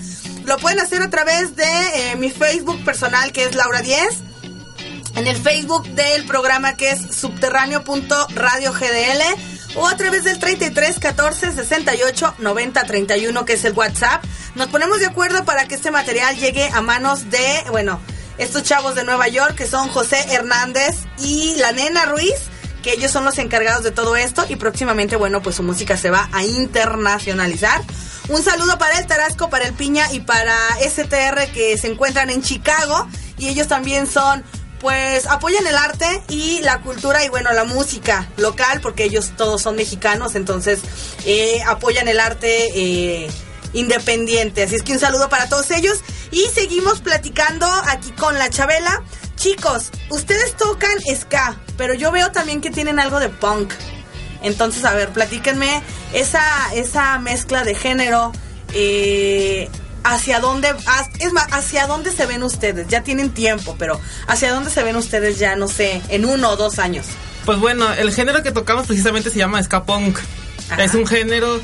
lo 0.49 0.57
pueden 0.57 0.81
hacer 0.81 1.03
a 1.03 1.11
través 1.11 1.55
de 1.57 1.65
eh, 1.65 2.17
mi 2.17 2.31
Facebook 2.31 2.83
personal, 2.83 3.33
que 3.33 3.45
es 3.45 3.55
Laura 3.55 3.83
10 3.83 4.09
en 5.17 5.27
el 5.27 5.37
Facebook 5.37 5.87
del 5.89 6.25
programa 6.25 6.75
que 6.75 6.91
es 6.91 7.03
subterráneo.radiogdl 7.15 9.23
o 9.75 9.87
a 9.87 9.95
través 9.97 10.25
del 10.25 10.39
33 10.39 10.99
14 10.99 11.53
68 11.53 12.37
90 12.39 12.85
31 12.85 13.45
que 13.45 13.53
es 13.53 13.67
el 13.67 13.75
WhatsApp. 13.75 14.25
Nos 14.55 14.69
ponemos 14.69 15.01
de 15.01 15.07
acuerdo 15.07 15.45
para 15.45 15.69
que 15.69 15.75
este 15.75 15.91
material 15.91 16.35
llegue 16.37 16.71
a 16.73 16.81
manos 16.81 17.29
de, 17.29 17.65
bueno, 17.71 18.01
estos 18.39 18.63
chavos 18.63 18.95
de 18.95 19.05
Nueva 19.05 19.29
York 19.29 19.55
que 19.55 19.67
son 19.67 19.89
José 19.89 20.25
Hernández 20.31 20.97
y 21.19 21.57
la 21.57 21.73
nena 21.73 22.07
Ruiz, 22.07 22.37
que 22.83 22.93
ellos 22.93 23.11
son 23.11 23.27
los 23.27 23.37
encargados 23.37 23.85
de 23.85 23.91
todo 23.91 24.17
esto 24.17 24.47
y 24.49 24.57
próximamente, 24.57 25.17
bueno, 25.17 25.43
pues 25.43 25.57
su 25.57 25.63
música 25.63 25.99
se 25.99 26.09
va 26.09 26.31
a 26.33 26.43
internacionalizar. 26.45 27.83
Un 28.29 28.43
saludo 28.43 28.77
para 28.77 28.99
el 28.99 29.07
Tarasco, 29.07 29.49
para 29.49 29.67
el 29.67 29.73
Piña 29.73 30.13
y 30.13 30.21
para 30.21 30.55
STR 30.81 31.51
que 31.53 31.79
se 31.79 31.87
encuentran 31.87 32.29
en 32.29 32.43
Chicago 32.43 33.09
y 33.39 33.49
ellos 33.49 33.69
también 33.69 34.07
son 34.07 34.45
pues 34.81 35.27
apoyan 35.27 35.67
el 35.67 35.77
arte 35.77 36.23
y 36.29 36.61
la 36.61 36.81
cultura 36.83 37.25
y 37.25 37.31
bueno, 37.31 37.53
la 37.53 37.65
música 37.65 38.29
local, 38.37 38.81
porque 38.81 39.05
ellos 39.05 39.33
todos 39.37 39.63
son 39.63 39.77
mexicanos, 39.77 40.35
entonces 40.35 40.81
eh, 41.25 41.63
apoyan 41.67 42.07
el 42.07 42.21
arte 42.21 42.69
eh, 42.75 43.31
independiente. 43.73 44.63
Así 44.63 44.77
es 44.77 44.83
que 44.83 44.93
un 44.93 45.01
saludo 45.01 45.29
para 45.29 45.49
todos 45.49 45.71
ellos 45.71 45.99
y 46.31 46.45
seguimos 46.55 47.01
platicando 47.01 47.67
aquí 47.87 48.11
con 48.13 48.39
la 48.39 48.51
Chabela. 48.51 49.03
Chicos, 49.37 49.91
ustedes 50.11 50.57
tocan 50.57 50.99
ska, 51.17 51.57
pero 51.77 51.95
yo 51.95 52.13
veo 52.13 52.31
también 52.31 52.61
que 52.61 52.71
tienen 52.71 53.01
algo 53.01 53.21
de 53.21 53.31
punk. 53.31 53.73
Entonces, 54.43 54.85
a 54.85 54.95
ver, 54.95 55.11
platíquenme 55.11 55.83
esa, 56.13 56.43
esa 56.75 57.19
mezcla 57.19 57.65
de 57.65 57.75
género. 57.75 58.33
eh, 58.75 59.69
¿Hacia 60.05 60.41
dónde, 60.41 60.69
has- 60.69 61.11
es 61.19 61.33
más, 61.33 61.47
hacia 61.51 61.87
dónde 61.87 62.13
se 62.13 62.25
ven 62.25 62.43
ustedes? 62.43 62.87
Ya 62.89 63.03
tienen 63.03 63.31
tiempo, 63.31 63.75
pero 63.79 64.01
¿hacia 64.27 64.53
dónde 64.53 64.71
se 64.71 64.83
ven 64.83 64.97
ustedes 64.97 65.39
ya, 65.39 65.55
no 65.57 65.69
sé, 65.69 66.01
en 66.09 66.25
uno 66.25 66.51
o 66.51 66.57
dos 66.57 66.79
años? 66.79 67.05
Pues 67.45 67.59
bueno, 67.59 67.93
el 67.93 68.13
género 68.15 68.43
que 68.43 68.53
tocamos 68.53 68.87
precisamente 68.87 69.29
se 69.29 69.39
llama 69.39 69.63
ska 69.63 69.85
punk. 69.85 70.19
Ajá. 70.71 70.85
Es 70.85 70.95
un 70.95 71.07
género 71.07 71.61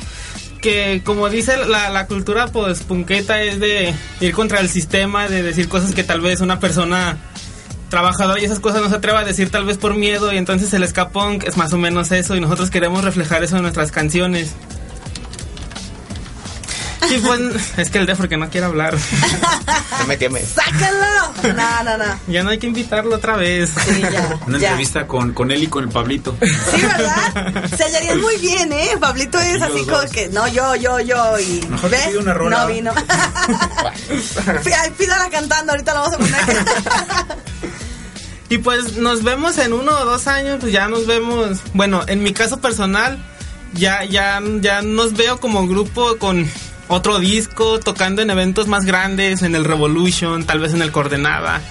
que, 0.61 1.01
como 1.03 1.29
dice 1.29 1.57
la, 1.57 1.89
la 1.89 2.05
cultura 2.07 2.47
pues 2.49 2.81
punketa, 2.83 3.41
es 3.41 3.59
de 3.59 3.95
ir 4.19 4.33
contra 4.33 4.59
el 4.59 4.69
sistema, 4.69 5.27
de 5.27 5.41
decir 5.41 5.67
cosas 5.69 5.93
que 5.95 6.03
tal 6.03 6.21
vez 6.21 6.41
una 6.41 6.59
persona 6.59 7.17
trabajadora 7.89 8.39
y 8.39 8.45
esas 8.45 8.59
cosas 8.59 8.81
no 8.81 8.89
se 8.89 8.95
atreva 8.95 9.19
a 9.19 9.23
decir 9.23 9.49
tal 9.49 9.65
vez 9.65 9.77
por 9.77 9.95
miedo 9.95 10.33
y 10.33 10.37
entonces 10.37 10.73
el 10.73 10.87
ska 10.87 11.09
es 11.45 11.57
más 11.57 11.73
o 11.73 11.77
menos 11.77 12.11
eso 12.11 12.35
y 12.35 12.39
nosotros 12.39 12.69
queremos 12.69 13.03
reflejar 13.03 13.43
eso 13.43 13.55
en 13.57 13.63
nuestras 13.63 13.91
canciones. 13.91 14.55
Pues, 17.07 17.77
es 17.77 17.89
que 17.89 17.99
el 17.99 18.05
de 18.05 18.15
porque 18.15 18.37
no 18.37 18.49
quiere 18.49 18.65
hablar. 18.67 18.97
No 19.97 20.07
me 20.07 20.17
queme. 20.17 20.41
¡Sácalo! 20.41 21.53
No, 21.55 21.83
no, 21.83 21.97
no. 21.97 22.19
Ya 22.27 22.43
no 22.43 22.49
hay 22.49 22.57
que 22.57 22.67
invitarlo 22.67 23.15
otra 23.15 23.37
vez. 23.37 23.71
Sí, 23.85 24.01
ya. 24.01 24.39
Una 24.45 24.57
ya. 24.57 24.67
entrevista 24.69 25.07
con, 25.07 25.31
con 25.31 25.51
él 25.51 25.63
y 25.63 25.67
con 25.67 25.85
el 25.85 25.89
Pablito. 25.89 26.35
Sí, 26.41 26.81
¿verdad? 26.81 27.69
Se 27.75 27.83
hallarían 27.85 28.19
muy 28.19 28.35
bien, 28.37 28.73
¿eh? 28.73 28.89
Pablito 28.99 29.39
es 29.39 29.61
así 29.61 29.85
dos. 29.85 30.01
como 30.01 30.11
que, 30.11 30.27
no, 30.29 30.47
yo, 30.49 30.75
yo, 30.75 30.99
yo, 30.99 31.39
y... 31.39 31.65
Mejor 31.69 31.89
que 31.89 31.95
¿ve? 31.95 32.03
pida 32.09 32.19
una 32.19 32.33
rola. 32.33 32.59
No 32.59 32.67
vino. 32.67 32.93
Ay, 33.87 34.91
Pídala 34.97 35.29
cantando, 35.29 35.71
ahorita 35.71 35.93
la 35.93 35.99
vamos 36.01 36.15
a 36.15 36.17
poner. 36.17 36.65
Y 38.49 38.59
pues 38.59 38.97
nos 38.97 39.23
vemos 39.23 39.57
en 39.57 39.73
uno 39.73 39.91
o 39.97 40.05
dos 40.05 40.27
años, 40.27 40.57
pues 40.61 40.71
ya 40.71 40.87
nos 40.87 41.07
vemos. 41.07 41.61
Bueno, 41.73 42.03
en 42.07 42.21
mi 42.21 42.31
caso 42.31 42.61
personal, 42.61 43.17
ya, 43.73 44.03
ya, 44.03 44.39
ya 44.61 44.81
nos 44.81 45.13
veo 45.13 45.39
como 45.39 45.67
grupo 45.67 46.17
con 46.17 46.47
otro 46.87 47.19
disco, 47.19 47.79
tocando 47.79 48.21
en 48.21 48.29
eventos 48.29 48.67
más 48.67 48.85
grandes, 48.85 49.41
en 49.41 49.55
el 49.55 49.65
Revolution, 49.65 50.45
tal 50.45 50.59
vez 50.59 50.73
en 50.73 50.81
el 50.81 50.91
Coordenada. 50.91 51.61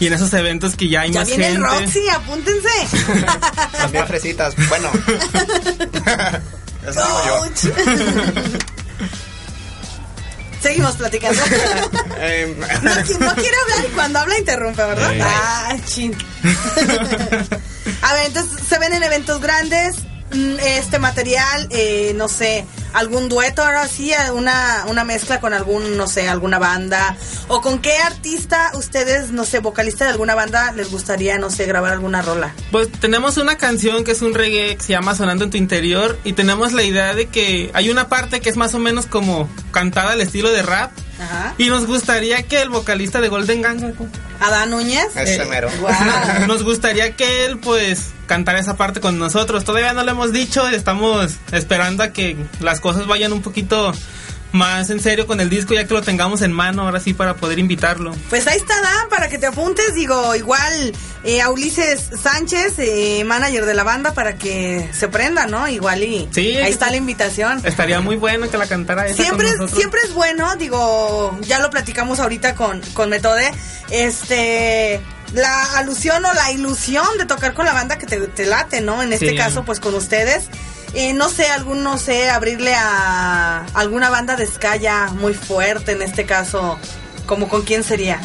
Y 0.00 0.06
en 0.08 0.14
esos 0.14 0.32
eventos 0.34 0.74
que 0.76 0.88
ya 0.88 1.02
hay 1.02 1.12
ya 1.12 1.20
más 1.20 1.28
viene 1.28 1.46
el 1.48 1.52
gente. 1.58 1.68
Roxy, 1.84 2.08
apúntense. 2.08 2.68
También 3.78 4.06
fresitas. 4.06 4.54
Bueno. 4.68 4.90
Eso 6.86 7.00
digo 7.06 7.22
yo. 7.26 7.42
Ouch. 7.42 7.58
Seguimos 10.60 10.94
platicando. 10.96 11.40
Em, 12.20 12.56
No, 12.58 12.66
qui- 12.66 13.18
no 13.18 13.34
quiere 13.34 13.56
hablar 13.62 13.84
y 13.88 13.92
cuando 13.94 14.18
habla 14.20 14.38
interrumpe, 14.38 14.82
¿verdad? 14.84 15.10
Sí. 15.12 15.18
Ah, 15.20 15.76
chin. 15.84 16.16
A 18.02 18.14
ver, 18.14 18.26
entonces 18.26 18.60
se 18.68 18.78
ven 18.78 18.94
en 18.94 19.02
eventos 19.02 19.40
grandes. 19.40 19.96
mm, 20.32 20.58
Este 20.60 20.98
material, 21.00 21.66
eh, 21.70 22.12
no 22.14 22.28
sé, 22.28 22.64
algún 22.92 23.28
dueto 23.28 23.62
ahora 23.62 23.86
sí, 23.88 24.12
una, 24.34 24.84
una 24.88 25.04
mezcla 25.04 25.40
con 25.40 25.54
algún, 25.54 25.96
no 25.96 26.06
sé, 26.06 26.28
alguna 26.28 26.58
banda. 26.58 27.16
O 27.48 27.60
con 27.60 27.80
qué 27.80 27.96
artista 27.98 28.72
ustedes, 28.74 29.30
no 29.30 29.44
sé, 29.44 29.58
vocalista 29.60 30.04
de 30.04 30.10
alguna 30.10 30.34
banda, 30.34 30.72
les 30.72 30.90
gustaría, 30.90 31.38
no 31.38 31.50
sé, 31.50 31.66
grabar 31.66 31.92
alguna 31.92 32.22
rola. 32.22 32.54
Pues 32.70 32.90
tenemos 32.92 33.36
una 33.36 33.56
canción 33.56 34.04
que 34.04 34.12
es 34.12 34.22
un 34.22 34.34
reggae 34.34 34.76
que 34.76 34.82
se 34.82 34.92
llama 34.92 35.14
Sonando 35.14 35.44
en 35.44 35.50
tu 35.50 35.56
interior 35.56 36.18
y 36.24 36.32
tenemos 36.32 36.72
la 36.72 36.82
idea 36.82 37.14
de 37.14 37.26
que 37.26 37.70
hay 37.74 37.90
una 37.90 38.08
parte 38.08 38.40
que 38.40 38.48
es 38.50 38.56
más 38.56 38.74
o 38.74 38.78
menos 38.78 39.06
como 39.06 39.48
cantada 39.70 40.12
al 40.12 40.20
estilo 40.20 40.50
de 40.50 40.62
rap 40.62 40.92
Ajá. 41.20 41.54
y 41.58 41.68
nos 41.68 41.86
gustaría 41.86 42.42
que 42.44 42.60
el 42.62 42.68
vocalista 42.68 43.20
de 43.20 43.28
Golden 43.28 43.62
Gang 43.62 43.80
Adán 44.42 44.70
Núñez. 44.70 45.16
ese 45.16 45.42
Eh, 45.42 45.46
mero. 45.46 45.70
Nos 46.46 46.62
gustaría 46.64 47.14
que 47.14 47.44
él 47.46 47.58
pues 47.58 48.10
cantara 48.26 48.58
esa 48.58 48.76
parte 48.76 49.00
con 49.00 49.18
nosotros. 49.18 49.64
Todavía 49.64 49.92
no 49.92 50.02
lo 50.02 50.10
hemos 50.10 50.32
dicho, 50.32 50.66
estamos 50.68 51.36
esperando 51.52 52.02
a 52.02 52.08
que 52.08 52.36
las 52.60 52.80
cosas 52.80 53.06
vayan 53.06 53.32
un 53.32 53.42
poquito 53.42 53.92
más 54.52 54.90
en 54.90 55.00
serio 55.00 55.26
con 55.26 55.40
el 55.40 55.48
disco 55.50 55.74
ya 55.74 55.86
que 55.86 55.94
lo 55.94 56.02
tengamos 56.02 56.42
en 56.42 56.52
mano 56.52 56.82
ahora 56.82 57.00
sí 57.00 57.14
para 57.14 57.34
poder 57.36 57.58
invitarlo. 57.58 58.14
Pues 58.30 58.46
ahí 58.46 58.56
está 58.58 58.80
Dan 58.80 59.08
para 59.08 59.28
que 59.28 59.38
te 59.38 59.46
apuntes, 59.46 59.94
digo, 59.94 60.34
igual 60.34 60.92
eh, 61.24 61.40
a 61.40 61.50
Ulises 61.50 62.10
Sánchez, 62.22 62.74
eh, 62.78 63.22
manager 63.24 63.64
de 63.64 63.74
la 63.74 63.84
banda, 63.84 64.12
para 64.14 64.36
que 64.36 64.88
se 64.92 65.08
prenda, 65.08 65.46
¿no? 65.46 65.68
Igual 65.68 66.02
y 66.02 66.28
Sí, 66.32 66.56
ahí 66.56 66.70
está 66.72 66.90
la 66.90 66.96
invitación. 66.96 67.60
Estaría 67.64 68.00
muy 68.00 68.16
bueno 68.16 68.50
que 68.50 68.58
la 68.58 68.66
cantara 68.66 69.06
esa 69.06 69.22
Siempre, 69.22 69.46
con 69.48 69.56
nosotros. 69.58 69.78
siempre 69.78 70.00
es 70.04 70.12
bueno, 70.14 70.54
digo, 70.56 71.38
ya 71.42 71.58
lo 71.60 71.70
platicamos 71.70 72.20
ahorita 72.20 72.54
con, 72.54 72.80
con 72.94 73.08
Metode, 73.10 73.50
este, 73.90 75.00
la 75.34 75.78
alusión 75.78 76.24
o 76.24 76.32
la 76.34 76.50
ilusión 76.52 77.06
de 77.18 77.24
tocar 77.26 77.54
con 77.54 77.64
la 77.64 77.72
banda 77.72 77.96
que 77.98 78.06
te, 78.06 78.18
te 78.28 78.46
late, 78.46 78.80
¿no? 78.80 79.02
En 79.02 79.12
este 79.12 79.30
Sí. 79.30 79.36
caso, 79.36 79.64
pues 79.64 79.80
con 79.80 79.94
ustedes. 79.94 80.44
Eh, 80.94 81.14
no 81.14 81.30
sé, 81.30 81.46
algún, 81.46 81.82
no 81.82 81.96
sé, 81.96 82.28
abrirle 82.28 82.74
a 82.74 83.64
alguna 83.74 84.10
banda 84.10 84.36
de 84.36 84.46
ska 84.46 84.76
ya 84.76 85.08
muy 85.14 85.32
fuerte, 85.32 85.92
en 85.92 86.02
este 86.02 86.26
caso, 86.26 86.78
como 87.26 87.48
con 87.48 87.62
quién 87.62 87.82
sería. 87.82 88.20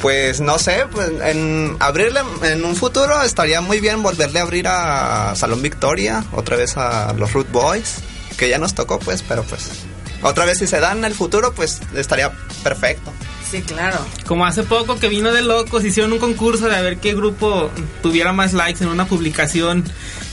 Pues 0.00 0.40
no 0.40 0.58
sé, 0.58 0.86
pues 0.90 1.10
en 1.22 1.76
abrirle 1.78 2.20
en 2.42 2.64
un 2.64 2.74
futuro 2.74 3.22
estaría 3.22 3.60
muy 3.60 3.80
bien 3.80 4.02
volverle 4.02 4.38
a 4.38 4.42
abrir 4.42 4.66
a 4.66 5.34
Salón 5.36 5.60
Victoria, 5.60 6.24
otra 6.32 6.56
vez 6.56 6.78
a 6.78 7.12
los 7.12 7.34
Root 7.34 7.50
Boys, 7.50 7.96
que 8.38 8.48
ya 8.48 8.58
nos 8.58 8.74
tocó 8.74 8.98
pues, 8.98 9.22
pero 9.22 9.42
pues 9.42 9.68
otra 10.22 10.46
vez 10.46 10.58
si 10.58 10.66
se 10.66 10.80
dan 10.80 10.98
en 10.98 11.04
el 11.04 11.14
futuro 11.14 11.52
pues 11.52 11.80
estaría 11.94 12.32
perfecto. 12.62 13.12
Sí, 13.50 13.62
claro. 13.62 13.98
Como 14.26 14.46
hace 14.46 14.62
poco 14.62 14.98
que 14.98 15.08
vino 15.08 15.32
de 15.32 15.42
locos, 15.42 15.84
hicieron 15.84 16.12
un 16.12 16.18
concurso 16.20 16.68
de 16.68 16.76
a 16.76 16.80
ver 16.82 16.98
qué 16.98 17.14
grupo 17.14 17.70
tuviera 18.02 18.32
más 18.32 18.52
likes 18.52 18.84
en 18.84 18.90
una 18.90 19.06
publicación 19.06 19.84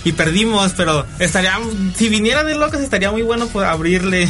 y 0.04 0.12
perdimos, 0.12 0.74
pero 0.78 1.06
estaría, 1.18 1.58
si 1.96 2.10
viniera 2.10 2.44
de 2.44 2.56
locos 2.56 2.80
estaría 2.82 3.10
muy 3.12 3.24
bueno 3.24 3.48
pues, 3.48 3.68
abrirle. 3.68 4.30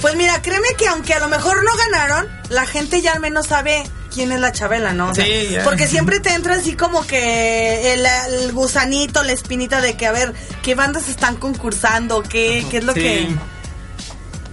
Pues 0.00 0.14
mira, 0.16 0.40
créeme 0.42 0.68
que 0.78 0.86
aunque 0.86 1.14
a 1.14 1.18
lo 1.18 1.28
mejor 1.28 1.64
no 1.64 1.70
ganaron, 1.76 2.28
la 2.50 2.64
gente 2.66 3.00
ya 3.02 3.12
al 3.14 3.20
menos 3.20 3.46
sabe 3.48 3.82
quién 4.14 4.30
es 4.32 4.38
la 4.40 4.52
Chabela, 4.52 4.92
¿no? 4.92 5.10
O 5.10 5.14
sea, 5.14 5.24
Sí, 5.24 5.48
ya. 5.50 5.64
Porque 5.64 5.86
siempre 5.88 6.20
te 6.20 6.32
entra 6.32 6.54
así 6.54 6.74
como 6.76 7.04
que 7.06 7.92
el, 7.94 8.06
el 8.06 8.52
gusanito, 8.52 9.22
la 9.24 9.32
espinita 9.32 9.80
de 9.80 9.96
que 9.96 10.06
a 10.06 10.12
ver 10.12 10.32
qué 10.62 10.74
bandas 10.76 11.08
están 11.08 11.36
concursando, 11.36 12.22
qué, 12.22 12.64
qué 12.70 12.78
es 12.78 12.84
lo 12.84 12.92
Sí. 12.94 13.00
que... 13.00 13.28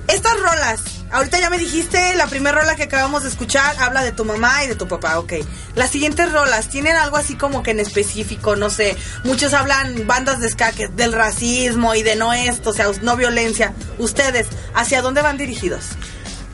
Estas 0.07 0.33
rolas, 0.39 0.81
ahorita 1.15 1.39
ya 1.39 1.49
me 1.49 1.57
dijiste, 1.57 2.15
la 2.15 2.27
primera 2.27 2.59
rola 2.59 2.75
que 2.75 2.83
acabamos 2.83 3.23
de 3.23 3.29
escuchar 3.29 3.75
habla 3.79 4.03
de 4.03 4.11
tu 4.11 4.25
mamá 4.25 4.63
y 4.63 4.67
de 4.67 4.75
tu 4.75 4.87
papá, 4.87 5.17
ok. 5.19 5.33
Las 5.75 5.89
siguientes 5.89 6.31
rolas, 6.31 6.69
¿tienen 6.69 6.95
algo 6.95 7.17
así 7.17 7.35
como 7.35 7.63
que 7.63 7.71
en 7.71 7.79
específico? 7.79 8.55
No 8.55 8.69
sé, 8.69 8.95
muchos 9.23 9.53
hablan 9.53 10.05
bandas 10.07 10.39
de 10.39 10.49
ska 10.49 10.71
que- 10.71 10.87
del 10.89 11.13
racismo 11.13 11.95
y 11.95 12.03
de 12.03 12.15
no 12.15 12.33
esto, 12.33 12.69
o 12.69 12.73
sea, 12.73 12.87
no 13.01 13.15
violencia. 13.15 13.73
Ustedes, 13.97 14.47
¿hacia 14.73 15.01
dónde 15.01 15.21
van 15.21 15.37
dirigidos? 15.37 15.85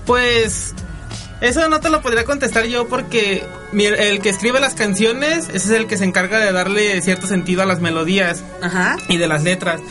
Pues 0.06 0.74
eso 1.42 1.68
no 1.70 1.80
te 1.80 1.90
lo 1.90 2.02
podría 2.02 2.24
contestar 2.26 2.66
yo 2.66 2.88
porque 2.88 3.44
mi- 3.72 3.86
el 3.86 4.22
que 4.22 4.30
escribe 4.30 4.60
las 4.60 4.74
canciones 4.76 5.46
ese 5.50 5.58
es 5.58 5.70
el 5.72 5.88
que 5.88 5.98
se 5.98 6.04
encarga 6.06 6.38
de 6.40 6.52
darle 6.52 7.02
cierto 7.02 7.28
sentido 7.28 7.62
a 7.64 7.66
las 7.66 7.80
melodías 7.82 8.44
Ajá. 8.62 8.98
y 9.08 9.18
de 9.18 9.28
las 9.28 9.44
letras. 9.44 9.82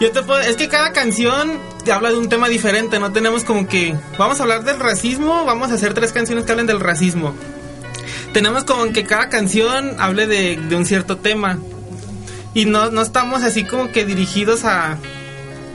Yo 0.00 0.10
te 0.10 0.22
puedo, 0.22 0.40
es 0.40 0.56
que 0.56 0.68
cada 0.68 0.92
canción 0.92 1.58
habla 1.90 2.10
de 2.10 2.18
un 2.18 2.28
tema 2.28 2.48
diferente, 2.48 2.98
no 2.98 3.12
tenemos 3.12 3.44
como 3.44 3.68
que 3.68 3.96
vamos 4.18 4.40
a 4.40 4.42
hablar 4.42 4.64
del 4.64 4.80
racismo, 4.80 5.44
vamos 5.44 5.70
a 5.70 5.74
hacer 5.74 5.94
tres 5.94 6.12
canciones 6.12 6.44
que 6.44 6.52
hablen 6.52 6.66
del 6.66 6.80
racismo. 6.80 7.34
Tenemos 8.32 8.64
como 8.64 8.92
que 8.92 9.04
cada 9.04 9.28
canción 9.28 9.94
hable 10.00 10.26
de, 10.26 10.56
de 10.56 10.76
un 10.76 10.84
cierto 10.84 11.18
tema. 11.18 11.58
Y 12.52 12.66
no, 12.66 12.90
no 12.90 13.02
estamos 13.02 13.42
así 13.42 13.64
como 13.64 13.90
que 13.92 14.04
dirigidos 14.04 14.64
a... 14.64 14.98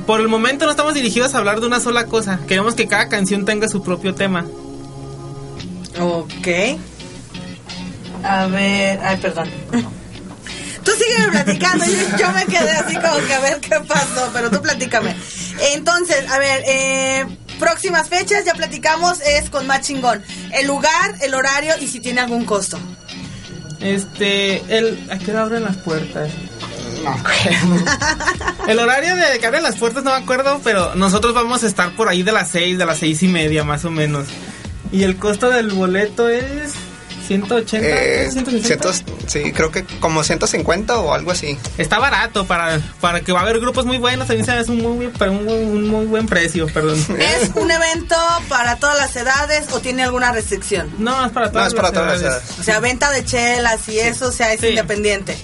Por 0.06 0.22
el 0.22 0.28
momento 0.28 0.66
no 0.66 0.72
estamos 0.72 0.94
dirigidos 0.94 1.36
a 1.36 1.38
hablar 1.38 1.60
de 1.62 1.68
una 1.68 1.80
sola 1.80 2.06
cosa. 2.06 2.40
Queremos 2.48 2.76
que 2.76 2.88
cada 2.88 3.10
canción 3.10 3.46
tenga 3.46 3.68
su 3.70 3.84
propio 3.84 4.16
tema. 4.16 4.46
Ok. 6.00 6.48
A 8.24 8.48
ver, 8.48 9.00
ay, 9.04 9.18
perdón. 9.18 9.50
Tú 10.90 10.96
sígueme 10.96 11.32
platicando, 11.32 11.86
yo, 11.86 12.18
yo 12.18 12.32
me 12.32 12.46
quedé 12.48 12.72
así 12.72 12.96
como 12.96 13.18
que 13.28 13.34
a 13.34 13.40
ver 13.42 13.60
qué 13.60 13.80
pasó, 13.88 14.32
pero 14.34 14.50
tú 14.50 14.60
platícame. 14.60 15.16
Entonces, 15.76 16.28
a 16.32 16.40
ver, 16.40 16.64
eh, 16.66 17.28
próximas 17.60 18.10
fechas, 18.10 18.44
ya 18.44 18.56
platicamos, 18.56 19.22
es 19.22 19.52
con 19.52 19.68
más 19.68 19.82
chingón. 19.82 20.24
El 20.52 20.66
lugar, 20.66 21.14
el 21.22 21.36
horario 21.36 21.76
y 21.80 21.88
si 21.88 22.00
tiene 22.00 22.22
algún 22.22 22.44
costo. 22.44 22.80
Este, 23.80 24.64
el, 24.76 25.08
¿a 25.12 25.20
qué 25.20 25.30
hora 25.30 25.44
abren 25.44 25.64
las 25.64 25.78
puertas? 25.78 26.32
El 28.68 28.80
horario 28.80 29.16
de 29.16 29.40
que 29.40 29.48
abren 29.48 29.64
las 29.64 29.78
puertas 29.78 30.04
no 30.04 30.12
me 30.12 30.18
acuerdo, 30.18 30.60
pero 30.64 30.96
nosotros 30.96 31.34
vamos 31.34 31.64
a 31.64 31.68
estar 31.68 31.96
por 31.96 32.10
ahí 32.10 32.24
de 32.24 32.32
las 32.32 32.50
6, 32.50 32.78
de 32.78 32.86
las 32.86 32.98
seis 32.98 33.24
y 33.24 33.28
media 33.28 33.64
más 33.64 33.86
o 33.86 33.92
menos. 33.92 34.28
Y 34.92 35.04
el 35.04 35.18
costo 35.18 35.50
del 35.50 35.70
boleto 35.70 36.28
es 36.28 36.74
180, 37.38 37.88
Eh, 37.88 38.30
160. 38.32 38.68
cientos- 38.68 39.04
sí, 39.28 39.52
creo 39.54 39.72
que 39.72 39.84
como 40.00 40.24
150 40.24 40.98
o 41.00 41.14
algo 41.14 41.30
así. 41.32 41.58
Está 41.78 42.00
barato 42.00 42.46
para, 42.48 42.80
para 43.00 43.22
que 43.22 43.32
va 43.32 43.40
a 43.40 43.44
haber 43.44 43.60
grupos 43.60 43.86
muy 43.86 43.98
buenos, 44.00 44.28
también 44.28 44.46
se- 44.46 44.60
es 44.60 44.68
un 44.68 44.82
muy, 44.82 45.12
pero 45.20 45.32
un, 45.34 45.46
muy- 45.46 45.54
un 45.64 45.88
muy 45.88 46.06
buen 46.08 46.26
precio, 46.26 46.66
perdón. 46.68 46.96
¿Es 47.20 47.52
un 47.56 47.70
evento 47.70 48.16
para 48.48 48.78
todas 48.78 48.98
las 48.98 49.16
edades 49.16 49.66
o 49.72 49.80
tiene 49.80 50.04
alguna 50.04 50.32
restricción? 50.32 50.92
No, 50.98 51.26
es 51.28 51.32
para 51.32 51.46
No, 51.48 51.52
todas, 51.54 51.68
es 51.68 51.74
para 51.76 51.88
las 51.90 51.94
todas 51.94 52.12
las 52.14 52.22
edades. 52.22 52.60
O 52.60 52.64
sea, 52.64 52.80
venta 52.80 53.12
de 53.12 53.24
chelas 53.24 53.88
y 53.90 54.00
eso, 54.00 54.28
o 54.30 54.32
sea, 54.32 54.52
es 54.54 54.62
Sí. 54.62 54.68
independiente. 54.70 55.38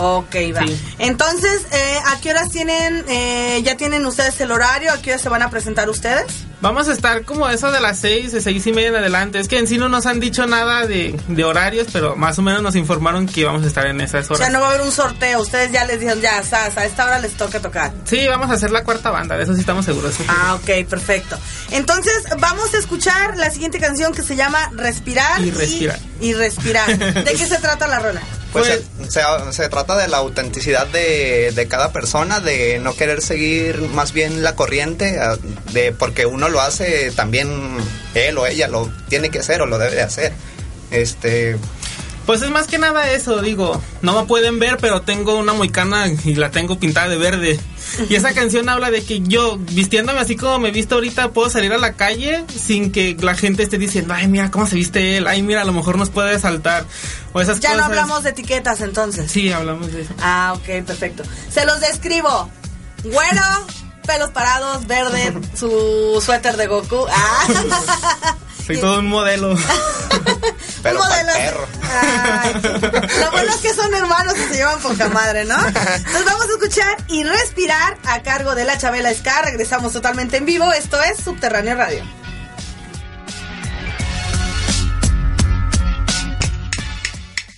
Ok, 0.00 0.34
va. 0.56 0.64
Sí. 0.66 0.80
Entonces, 0.98 1.62
eh, 1.72 1.98
¿a 2.06 2.20
qué 2.20 2.30
horas 2.30 2.48
tienen, 2.50 3.04
eh, 3.08 3.60
ya 3.64 3.76
tienen 3.76 4.06
ustedes 4.06 4.40
el 4.40 4.52
horario? 4.52 4.92
¿A 4.92 4.98
qué 5.02 5.10
horas 5.10 5.22
se 5.22 5.28
van 5.28 5.42
a 5.42 5.50
presentar 5.50 5.90
ustedes? 5.90 6.24
Vamos 6.60 6.88
a 6.88 6.92
estar 6.92 7.24
como 7.24 7.48
eso 7.48 7.70
de 7.70 7.80
las 7.80 7.98
6, 8.00 8.32
de 8.32 8.40
6 8.40 8.66
y 8.66 8.72
media 8.72 8.88
en 8.88 8.96
adelante. 8.96 9.38
Es 9.38 9.46
que 9.46 9.58
en 9.58 9.66
sí 9.68 9.78
no 9.78 9.88
nos 9.88 10.06
han 10.06 10.18
dicho 10.18 10.44
nada 10.46 10.86
de, 10.86 11.18
de 11.28 11.44
horarios, 11.44 11.86
pero 11.92 12.16
más 12.16 12.36
o 12.38 12.42
menos 12.42 12.62
nos 12.62 12.74
informaron 12.74 13.26
que 13.26 13.44
vamos 13.44 13.62
a 13.62 13.66
estar 13.68 13.86
en 13.86 14.00
esas 14.00 14.28
O 14.30 14.34
horas. 14.34 14.46
sea, 14.48 14.52
no 14.52 14.60
va 14.60 14.66
a 14.66 14.70
haber 14.70 14.82
un 14.82 14.90
sorteo. 14.92 15.40
Ustedes 15.40 15.70
ya 15.72 15.84
les 15.84 16.00
dijeron, 16.00 16.20
ya, 16.20 16.42
sas, 16.42 16.76
a 16.76 16.84
esta 16.84 17.04
hora 17.04 17.20
les 17.20 17.32
toca 17.34 17.60
tocar. 17.60 17.92
Sí, 18.04 18.26
vamos 18.28 18.50
a 18.50 18.54
hacer 18.54 18.70
la 18.72 18.82
cuarta 18.82 19.10
banda, 19.10 19.36
de 19.36 19.44
eso 19.44 19.54
sí 19.54 19.60
estamos 19.60 19.84
seguros. 19.84 20.14
Ah, 20.26 20.54
ok, 20.60 20.88
perfecto. 20.88 21.38
Entonces, 21.70 22.24
vamos 22.40 22.74
a 22.74 22.78
escuchar 22.78 23.36
la 23.36 23.50
siguiente 23.50 23.78
canción 23.78 24.12
que 24.12 24.22
se 24.22 24.34
llama 24.34 24.70
Respirar. 24.74 25.40
Y 25.40 25.50
respirar. 25.52 25.98
Y, 26.20 26.26
y 26.28 26.34
respirar. 26.34 26.98
¿De 27.24 27.32
qué 27.34 27.46
se 27.46 27.58
trata 27.58 27.86
la 27.86 28.00
rola? 28.00 28.20
Pues 28.52 28.66
se, 28.66 29.10
se- 29.10 29.52
se 29.52 29.68
trata 29.68 29.96
de 29.96 30.08
la 30.08 30.16
autenticidad 30.18 30.86
de, 30.86 31.52
de 31.54 31.68
cada 31.68 31.92
persona, 31.92 32.40
de 32.40 32.78
no 32.78 32.94
querer 32.96 33.20
seguir 33.22 33.80
más 33.82 34.12
bien 34.12 34.42
la 34.42 34.54
corriente, 34.56 35.18
ah, 35.20 35.36
de 35.72 35.92
porque 35.92 36.24
uno 36.26 36.48
lo 36.48 36.60
hace, 36.60 37.10
también 37.10 37.48
él 38.14 38.38
o 38.38 38.46
ella 38.46 38.68
lo 38.68 38.90
tiene 39.08 39.28
que 39.30 39.40
hacer 39.40 39.60
o 39.60 39.66
lo 39.66 39.78
debe 39.78 39.96
de 39.96 40.02
hacer. 40.02 40.32
Este, 40.90 41.56
Pues 42.28 42.42
es 42.42 42.50
más 42.50 42.66
que 42.66 42.76
nada 42.76 43.10
eso, 43.10 43.40
digo, 43.40 43.82
no 44.02 44.20
me 44.20 44.26
pueden 44.26 44.58
ver, 44.58 44.76
pero 44.76 45.00
tengo 45.00 45.38
una 45.38 45.54
moicana 45.54 46.08
y 46.08 46.34
la 46.34 46.50
tengo 46.50 46.78
pintada 46.78 47.08
de 47.08 47.16
verde. 47.16 47.58
Y 48.10 48.16
esa 48.16 48.34
canción 48.34 48.68
habla 48.68 48.90
de 48.90 49.02
que 49.02 49.20
yo, 49.20 49.56
vistiéndome 49.56 50.20
así 50.20 50.36
como 50.36 50.58
me 50.58 50.68
he 50.68 50.70
visto 50.70 50.96
ahorita, 50.96 51.30
puedo 51.30 51.48
salir 51.48 51.72
a 51.72 51.78
la 51.78 51.94
calle 51.94 52.44
sin 52.54 52.92
que 52.92 53.16
la 53.18 53.34
gente 53.34 53.62
esté 53.62 53.78
diciendo, 53.78 54.12
ay, 54.12 54.28
mira 54.28 54.50
cómo 54.50 54.66
se 54.66 54.76
viste 54.76 55.16
él, 55.16 55.26
ay, 55.26 55.40
mira, 55.40 55.62
a 55.62 55.64
lo 55.64 55.72
mejor 55.72 55.96
nos 55.96 56.10
puede 56.10 56.34
asaltar. 56.34 56.84
O 57.32 57.40
esas 57.40 57.60
Ya 57.60 57.74
no 57.74 57.84
hablamos 57.84 58.24
de 58.24 58.28
etiquetas 58.28 58.82
entonces. 58.82 59.32
Sí, 59.32 59.50
hablamos 59.50 59.90
de 59.90 60.02
eso. 60.02 60.12
Ah, 60.20 60.52
ok, 60.54 60.84
perfecto. 60.84 61.22
Se 61.48 61.64
los 61.64 61.80
describo. 61.80 62.50
Güero, 63.04 63.66
pelos 64.06 64.28
parados, 64.32 64.86
verde, 64.86 65.32
su 65.58 66.22
suéter 66.22 66.58
de 66.58 66.66
Goku. 66.66 67.06
Ah. 67.10 68.36
Soy 68.68 68.78
todo 68.80 68.98
un 69.00 69.06
modelo. 69.08 69.56
pero 70.82 71.00
modelo- 71.00 71.32
perro. 71.32 71.66
Ay, 71.90 72.52
lo 73.20 73.30
bueno 73.32 73.50
es 73.52 73.56
que 73.62 73.72
son 73.74 73.92
hermanos 73.94 74.34
y 74.36 74.42
se 74.52 74.54
llevan 74.56 74.78
poca 74.80 75.08
madre, 75.08 75.44
¿no? 75.46 75.56
Entonces 75.66 76.24
vamos 76.24 76.42
a 76.46 76.52
escuchar 76.52 76.96
y 77.08 77.24
respirar 77.24 77.96
a 78.04 78.22
cargo 78.22 78.54
de 78.54 78.64
la 78.64 78.76
Chabela 78.78 79.12
Scar. 79.14 79.44
Regresamos 79.46 79.92
totalmente 79.94 80.36
en 80.36 80.44
vivo. 80.44 80.70
Esto 80.72 81.02
es 81.02 81.18
Subterráneo 81.18 81.74
Radio. 81.76 82.04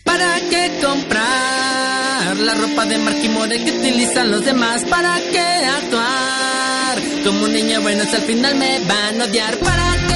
¿Para 0.05 0.35
qué 0.51 0.79
comprar 0.83 2.37
la 2.37 2.55
ropa 2.55 2.85
de 2.87 2.99
Marquimore 2.99 3.65
que 3.65 3.71
utilizan 3.79 4.31
los 4.31 4.45
demás? 4.45 4.83
¿Para 4.85 5.17
qué 5.31 5.41
actuar 5.41 6.99
como 7.25 7.45
un 7.45 7.53
niño 7.53 7.81
bueno 7.83 8.05
si 8.05 8.17
al 8.17 8.23
final 8.23 8.55
me 8.57 8.81
van 8.87 9.21
a 9.21 9.25
odiar? 9.25 9.57
¿Para 9.59 9.93
qué 10.09 10.10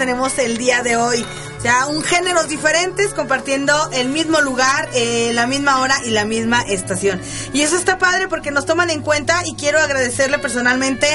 tenemos 0.00 0.38
el 0.38 0.56
día 0.56 0.82
de 0.82 0.96
hoy. 0.96 1.22
O 1.58 1.60
sea, 1.60 1.86
un 1.88 2.02
géneros 2.02 2.48
diferentes 2.48 3.12
compartiendo 3.12 3.74
el 3.92 4.08
mismo 4.08 4.40
lugar, 4.40 4.88
eh, 4.94 5.32
la 5.34 5.46
misma 5.46 5.80
hora 5.80 5.94
y 6.06 6.10
la 6.10 6.24
misma 6.24 6.62
estación. 6.62 7.20
Y 7.52 7.60
eso 7.60 7.76
está 7.76 7.98
padre 7.98 8.28
porque 8.28 8.50
nos 8.50 8.64
toman 8.64 8.88
en 8.88 9.02
cuenta 9.02 9.42
y 9.44 9.56
quiero 9.56 9.78
agradecerle 9.78 10.38
personalmente 10.38 11.06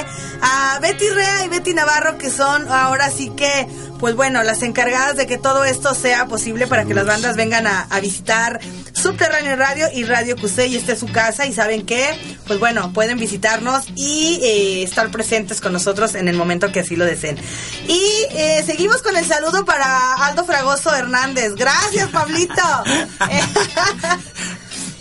a 0.43 0.77
Betty 0.83 1.09
Rea 1.09 1.45
y 1.45 1.49
Betty 1.49 1.73
Navarro 1.73 2.19
que 2.19 2.29
son 2.29 2.71
ahora 2.71 3.09
sí 3.09 3.31
que, 3.35 3.67
pues 3.99 4.15
bueno, 4.15 4.43
las 4.43 4.61
encargadas 4.61 5.15
de 5.15 5.25
que 5.25 5.39
todo 5.39 5.65
esto 5.65 5.95
sea 5.95 6.27
posible 6.27 6.67
para 6.67 6.85
que 6.85 6.93
las 6.93 7.07
bandas 7.07 7.35
vengan 7.35 7.65
a, 7.65 7.87
a 7.89 7.99
visitar 7.99 8.59
Subterráneo 8.93 9.55
Radio 9.55 9.87
y 9.93 10.03
Radio 10.03 10.35
QC 10.35 10.67
y 10.67 10.77
esta 10.77 10.93
es 10.93 10.99
su 10.99 11.07
casa 11.07 11.45
y 11.45 11.53
saben 11.53 11.85
que, 11.85 12.07
pues 12.47 12.59
bueno, 12.59 12.93
pueden 12.93 13.17
visitarnos 13.17 13.85
y 13.95 14.39
eh, 14.41 14.83
estar 14.83 15.11
presentes 15.11 15.59
con 15.59 15.73
nosotros 15.73 16.15
en 16.15 16.27
el 16.27 16.35
momento 16.35 16.71
que 16.71 16.79
así 16.79 16.95
lo 16.95 17.05
deseen. 17.05 17.37
Y 18.35 18.37
eh, 18.37 18.63
seguimos 18.65 19.01
con 19.01 19.15
el 19.15 19.25
saludo 19.25 19.63
para 19.65 20.13
Aldo 20.25 20.43
Fragoso 20.45 20.93
Hernández. 20.93 21.55
Gracias, 21.55 22.09
Pablito. 22.09 22.53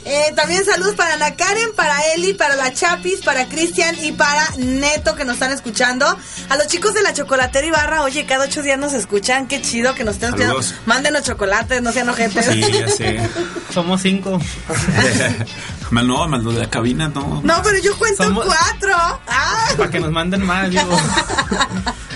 Eh, 0.07 0.35
también 0.37 0.63
saludos 0.67 0.95
para 0.97 1.15
Ana 1.15 1.35
Karen, 1.35 1.71
para 1.75 1.99
Eli, 2.13 2.35
para 2.35 2.57
la 2.57 2.75
Chapis, 2.75 3.23
para 3.23 3.49
Cristian 3.49 3.97
y 4.03 4.13
para 4.13 4.51
Neto 4.59 5.15
que 5.15 5.25
nos 5.25 5.35
están 5.37 5.51
escuchando. 5.51 6.05
A 6.51 6.57
los 6.59 6.67
chicos 6.67 6.93
de 6.93 7.01
la 7.03 7.15
chocolatera 7.15 7.67
Ibarra, 7.67 8.03
oye, 8.03 8.27
cada 8.27 8.45
ocho 8.45 8.61
días 8.61 8.79
nos 8.79 8.93
escuchan, 8.93 9.49
qué 9.49 9.63
chido 9.63 9.95
que 9.95 10.05
nos 10.05 10.17
estén 10.17 10.35
escuchando. 10.35 10.61
Mándenos 10.85 11.23
chocolates, 11.23 11.81
no 11.81 11.91
sean 11.91 12.11
ojetes. 12.11 12.45
Sí, 12.45 12.61
ya 12.71 12.87
sé. 12.89 13.31
Somos 13.73 14.03
cinco. 14.03 14.39
Mal 15.91 16.07
no, 16.07 16.29
mal 16.29 16.43
lo 16.43 16.53
de 16.53 16.61
la 16.61 16.69
cabina, 16.69 17.09
no. 17.09 17.41
No, 17.43 17.63
pero 17.63 17.79
yo 17.79 17.97
cuento 17.97 18.25
Somos- 18.25 18.45
cuatro. 18.45 18.95
Ah. 19.27 19.69
Para 19.79 19.91
que 19.91 20.01
nos 20.01 20.11
manden 20.11 20.45
más, 20.45 20.69
digo. 20.69 20.99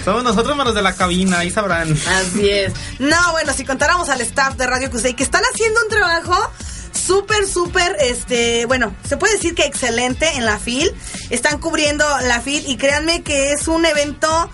Somos 0.09 0.25
nosotros 0.25 0.57
menos 0.57 0.75
de 0.75 0.83
la 0.83 0.95
cabina, 0.95 1.41
ahí 1.41 1.51
sabrán. 1.51 1.93
Así 1.93 2.49
es. 2.51 2.73
No, 2.99 3.17
bueno, 3.33 3.53
si 3.53 3.65
contáramos 3.65 4.09
al 4.09 4.21
staff 4.23 4.55
de 4.57 4.67
Radio 4.67 4.91
Cusey 4.91 5.15
que 5.15 5.23
están 5.23 5.43
haciendo 5.53 5.81
un 5.83 5.89
trabajo 5.89 6.51
súper, 6.93 7.47
súper, 7.47 7.97
este, 8.01 8.67
bueno, 8.67 8.95
se 9.09 9.17
puede 9.17 9.35
decir 9.35 9.55
que 9.55 9.65
excelente 9.65 10.29
en 10.37 10.45
la 10.47 10.59
FIL. 10.59 10.93
Están 11.31 11.59
cubriendo 11.59 12.05
la 12.23 12.41
FIL 12.41 12.65
y 12.69 12.77
créanme 12.77 13.23
que 13.23 13.53
es 13.53 13.69
un 13.69 13.85
evento 13.87 14.51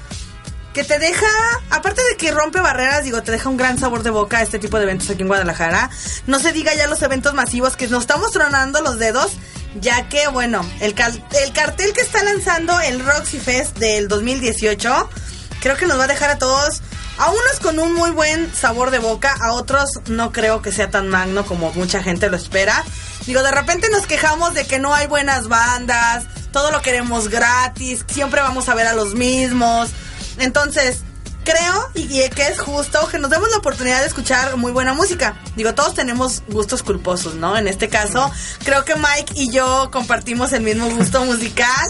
que 0.72 0.82
te 0.82 0.98
deja, 0.98 1.26
aparte 1.70 2.02
de 2.10 2.16
que 2.16 2.32
rompe 2.32 2.60
barreras, 2.60 3.04
digo, 3.04 3.22
te 3.22 3.30
deja 3.30 3.48
un 3.48 3.56
gran 3.56 3.78
sabor 3.78 4.02
de 4.02 4.10
boca 4.10 4.42
este 4.42 4.58
tipo 4.58 4.76
de 4.78 4.82
eventos 4.82 5.08
aquí 5.08 5.22
en 5.22 5.28
Guadalajara. 5.28 5.88
No 6.26 6.40
se 6.40 6.50
diga 6.52 6.74
ya 6.74 6.88
los 6.88 7.00
eventos 7.02 7.32
masivos 7.32 7.76
que 7.76 7.86
nos 7.86 8.00
estamos 8.00 8.32
tronando 8.32 8.80
los 8.82 8.98
dedos, 8.98 9.30
ya 9.80 10.08
que, 10.08 10.26
bueno, 10.28 10.68
el, 10.80 10.94
cal- 10.96 11.24
el 11.44 11.52
cartel 11.52 11.92
que 11.92 12.00
está 12.00 12.24
lanzando 12.24 12.80
el 12.80 13.04
Roxy 13.04 13.38
Fest 13.38 13.78
del 13.78 14.08
2018, 14.08 15.08
creo 15.64 15.76
que 15.78 15.86
nos 15.86 15.98
va 15.98 16.04
a 16.04 16.08
dejar 16.08 16.28
a 16.28 16.36
todos, 16.36 16.82
a 17.16 17.30
unos 17.30 17.58
con 17.62 17.78
un 17.78 17.94
muy 17.94 18.10
buen 18.10 18.54
sabor 18.54 18.90
de 18.90 18.98
boca, 18.98 19.34
a 19.40 19.52
otros 19.52 19.88
no 20.08 20.30
creo 20.30 20.60
que 20.60 20.70
sea 20.70 20.90
tan 20.90 21.08
magno 21.08 21.46
como 21.46 21.72
mucha 21.72 22.02
gente 22.02 22.28
lo 22.28 22.36
espera. 22.36 22.84
Digo, 23.24 23.42
de 23.42 23.50
repente 23.50 23.88
nos 23.88 24.06
quejamos 24.06 24.52
de 24.52 24.66
que 24.66 24.78
no 24.78 24.92
hay 24.92 25.06
buenas 25.06 25.48
bandas, 25.48 26.26
todo 26.52 26.70
lo 26.70 26.82
queremos 26.82 27.30
gratis, 27.30 28.04
siempre 28.06 28.42
vamos 28.42 28.68
a 28.68 28.74
ver 28.74 28.86
a 28.86 28.92
los 28.92 29.14
mismos. 29.14 29.88
Entonces, 30.36 30.98
creo 31.44 31.90
y, 31.94 32.20
y 32.20 32.28
que 32.28 32.46
es 32.48 32.60
justo 32.60 33.08
que 33.08 33.18
nos 33.18 33.30
demos 33.30 33.50
la 33.50 33.56
oportunidad 33.56 34.00
de 34.00 34.06
escuchar 34.06 34.58
muy 34.58 34.70
buena 34.70 34.92
música. 34.92 35.40
Digo, 35.56 35.74
todos 35.74 35.94
tenemos 35.94 36.42
gustos 36.48 36.82
culposos, 36.82 37.36
¿no? 37.36 37.56
En 37.56 37.68
este 37.68 37.88
caso, 37.88 38.30
creo 38.64 38.84
que 38.84 38.96
Mike 38.96 39.32
y 39.34 39.50
yo 39.50 39.88
compartimos 39.90 40.52
el 40.52 40.60
mismo 40.60 40.90
gusto 40.90 41.24
musical. 41.24 41.86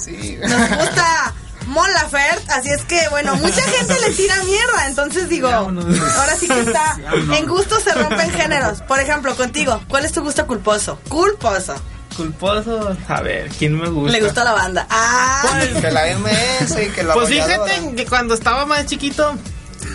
Nos 0.49 0.79
gusta 0.79 1.35
Mon 1.67 1.91
Laferte, 1.93 2.51
así 2.53 2.69
es 2.71 2.85
que, 2.85 3.09
bueno, 3.11 3.35
mucha 3.37 3.63
gente 3.77 3.95
le 4.01 4.11
tira 4.15 4.43
mierda, 4.45 4.87
entonces 4.89 5.29
digo, 5.29 5.49
ahora 5.49 6.37
sí 6.39 6.47
que 6.49 6.61
está, 6.61 6.97
en 7.37 7.47
gusto 7.47 7.81
se 7.81 7.93
rompen 7.93 8.31
géneros. 8.31 8.83
Por 8.83 9.01
ejemplo, 9.01 9.35
contigo, 9.37 9.81
¿cuál 9.89 10.05
es 10.05 10.13
tu 10.13 10.23
gusto 10.23 10.47
culposo? 10.47 10.99
Culposo. 11.09 11.75
Culposo, 12.17 12.97
a 13.09 13.21
ver, 13.23 13.49
¿quién 13.59 13.77
me 13.79 13.89
gusta? 13.89 14.13
Le 14.13 14.25
gustó 14.25 14.45
la 14.45 14.53
banda. 14.53 14.87
Ah, 14.89 15.43
Que 15.81 15.91
la 15.91 16.07
MS 16.17 16.71
y 16.81 16.91
que 16.91 17.03
la 17.03 17.15
Pues 17.15 17.29
fíjate 17.29 17.95
que 17.97 18.07
cuando 18.07 18.35
estaba 18.35 18.67
más 18.67 18.87
chiquito, 18.87 19.35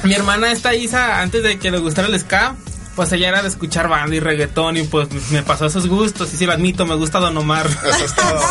mi 0.04 0.14
hermana 0.14 0.52
esta 0.52 0.74
Isa, 0.74 1.22
antes 1.22 1.44
de 1.44 1.60
que 1.60 1.72
le 1.72 1.78
gustara 1.80 2.08
el 2.10 2.20
ska, 2.20 2.56
pues 3.00 3.14
ella 3.14 3.30
era 3.30 3.42
de 3.42 3.48
escuchar 3.48 3.88
banda 3.88 4.14
y 4.14 4.20
reggaetón 4.20 4.76
y 4.76 4.84
pues 4.84 5.08
me 5.32 5.42
pasó 5.42 5.68
esos 5.68 5.88
gustos. 5.88 6.34
Y 6.34 6.36
sí 6.38 6.46
lo 6.46 6.52
admito, 6.52 6.86
me 6.86 6.96
gusta 6.96 7.20
Don 7.20 7.38
Omar. 7.38 7.66
Eso 7.66 8.04
es 8.04 8.14
todo. 8.14 8.42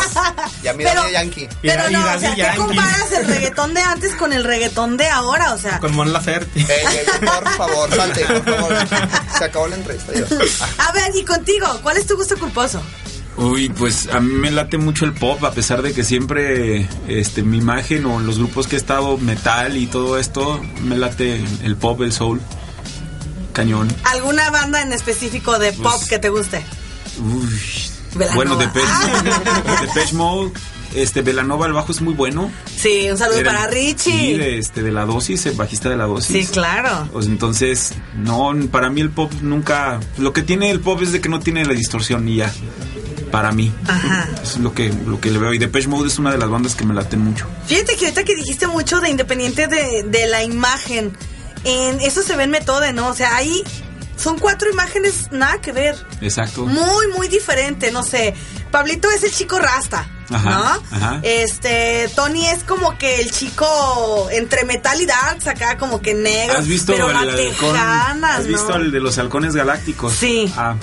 Y 0.63 0.67
a 0.69 0.73
mí 0.73 0.83
Pero- 0.83 1.01
Daddy 1.03 1.13
Yankee. 1.13 1.43
Y 1.43 1.67
pero 1.67 1.87
no, 1.91 1.99
o 2.01 2.03
Daddy 2.03 2.19
sea, 2.19 2.33
¿qué 2.33 2.41
Yankee. 2.41 2.57
comparas 2.57 3.11
el 3.11 3.27
reggaetón 3.27 3.73
de 3.75 3.81
antes 3.81 4.15
con 4.15 4.33
el 4.33 4.43
reggaetón 4.43 4.97
de 4.97 5.07
ahora? 5.07 5.53
O 5.53 5.59
sea, 5.59 5.77
Con 5.79 5.93
Mon 5.95 6.11
Laferte. 6.11 6.61
Ey, 6.61 6.65
ey, 6.67 7.27
por 7.27 7.47
favor, 7.51 7.95
salte, 7.95 8.25
por 8.25 8.43
favor. 8.55 8.75
Se 9.37 9.43
acabó 9.45 9.67
la 9.67 9.75
entrevista. 9.75 10.13
Dios. 10.13 10.31
a 10.79 10.91
ver, 10.93 11.15
y 11.15 11.23
contigo, 11.23 11.67
¿cuál 11.83 11.97
es 11.97 12.07
tu 12.07 12.15
gusto 12.15 12.35
culposo? 12.39 12.81
Uy, 13.37 13.69
pues 13.69 14.09
a 14.11 14.19
mí 14.19 14.33
me 14.33 14.49
late 14.49 14.79
mucho 14.79 15.05
el 15.05 15.13
pop, 15.13 15.43
a 15.45 15.51
pesar 15.51 15.83
de 15.83 15.93
que 15.93 16.03
siempre 16.03 16.89
este, 17.07 17.43
mi 17.43 17.59
imagen 17.59 18.07
o 18.07 18.19
en 18.19 18.25
los 18.25 18.39
grupos 18.39 18.65
que 18.67 18.75
he 18.75 18.79
estado, 18.79 19.15
metal 19.19 19.77
y 19.77 19.85
todo 19.85 20.17
esto, 20.17 20.59
me 20.81 20.97
late 20.97 21.35
el 21.63 21.75
pop, 21.77 22.01
el 22.01 22.11
soul, 22.11 22.41
cañón. 23.59 23.87
¿Alguna 24.05 24.49
banda 24.51 24.81
en 24.81 24.93
específico 24.93 25.59
de 25.59 25.73
pop 25.73 25.93
Pues- 25.97 26.09
que 26.09 26.19
te 26.19 26.29
guste? 26.29 26.63
Uy. 27.19 28.25
Bueno, 28.33 28.55
Depeche, 28.55 28.87
Depeche 29.85 30.15
Mode, 30.15 30.51
este, 30.95 31.21
Velanova, 31.21 31.67
el 31.67 31.73
bajo 31.73 31.91
es 31.91 32.01
muy 32.01 32.13
bueno. 32.15 32.51
Sí, 32.75 33.07
un 33.11 33.17
saludo 33.17 33.39
Era- 33.39 33.51
para 33.53 33.69
Sí, 33.71 33.75
Richie. 33.93 34.37
de, 34.37 34.57
este, 34.57 34.81
de 34.81 34.91
la 34.91 35.05
dosis, 35.05 35.45
el 35.45 35.55
bajista 35.55 35.89
de 35.89 35.97
la 35.97 36.05
dosis. 36.05 36.47
Sí, 36.47 36.51
claro. 36.51 37.07
Pues 37.11 37.27
entonces, 37.27 37.93
no, 38.15 38.51
para 38.71 38.89
mí 38.89 39.01
el 39.01 39.09
pop 39.11 39.31
nunca. 39.41 39.99
Lo 40.17 40.33
que 40.33 40.41
tiene 40.41 40.71
el 40.71 40.79
pop 40.79 41.01
es 41.03 41.11
de 41.11 41.21
que 41.21 41.29
no 41.29 41.39
tiene 41.39 41.65
la 41.65 41.73
distorsión 41.73 42.27
y 42.27 42.37
ya. 42.37 42.51
Para 43.31 43.51
mí. 43.51 43.71
Ajá. 43.87 44.27
Eso 44.41 44.53
es 44.55 44.57
lo 44.57 44.73
que, 44.73 44.91
lo 45.05 45.21
que 45.21 45.29
le 45.29 45.37
veo. 45.37 45.53
Y 45.53 45.59
Depeche 45.59 45.87
Mode 45.87 46.07
es 46.07 46.17
una 46.17 46.31
de 46.31 46.39
las 46.39 46.49
bandas 46.49 46.73
que 46.73 46.83
me 46.85 46.95
laten 46.95 47.19
mucho. 47.21 47.45
Fíjate 47.67 47.95
que 47.95 48.05
ahorita 48.05 48.23
que 48.23 48.35
dijiste 48.35 48.65
mucho 48.65 48.99
de 49.01 49.09
independiente 49.11 49.67
de, 49.67 50.03
de 50.07 50.25
la 50.27 50.43
imagen, 50.43 51.15
en 51.63 51.99
eso 52.01 52.21
se 52.21 52.35
ve 52.35 52.43
en 52.43 52.51
Metode, 52.51 52.93
¿no? 52.93 53.07
O 53.09 53.13
sea, 53.13 53.35
ahí 53.35 53.63
son 54.15 54.37
cuatro 54.37 54.69
imágenes 54.69 55.31
nada 55.31 55.61
que 55.61 55.71
ver. 55.71 55.95
Exacto. 56.21 56.65
Muy, 56.65 57.07
muy 57.15 57.27
diferente, 57.27 57.91
no 57.91 58.03
sé. 58.03 58.33
Pablito 58.71 59.09
es 59.09 59.23
el 59.23 59.31
chico 59.31 59.57
rasta, 59.57 60.07
Ajá, 60.29 60.49
¿no? 60.49 60.97
ajá. 60.97 61.19
Este, 61.23 62.07
Tony 62.15 62.45
es 62.45 62.63
como 62.63 62.97
que 62.97 63.21
el 63.21 63.31
chico 63.31 64.27
entre 64.31 64.63
metal 64.65 65.01
y 65.01 65.05
dark, 65.05 65.39
acá 65.47 65.77
como 65.77 66.01
que 66.01 66.13
negro. 66.13 66.57
¿Has 66.57 66.67
visto 66.67 66.91
pero 66.91 67.09
el 67.09 67.15
halcón? 67.15 67.75
¿Has 67.75 68.45
visto 68.45 68.69
¿no? 68.69 68.75
el 68.75 68.91
de 68.91 68.99
los 68.99 69.17
halcones 69.17 69.55
galácticos? 69.55 70.13
Sí. 70.13 70.53
Ah, 70.55 70.75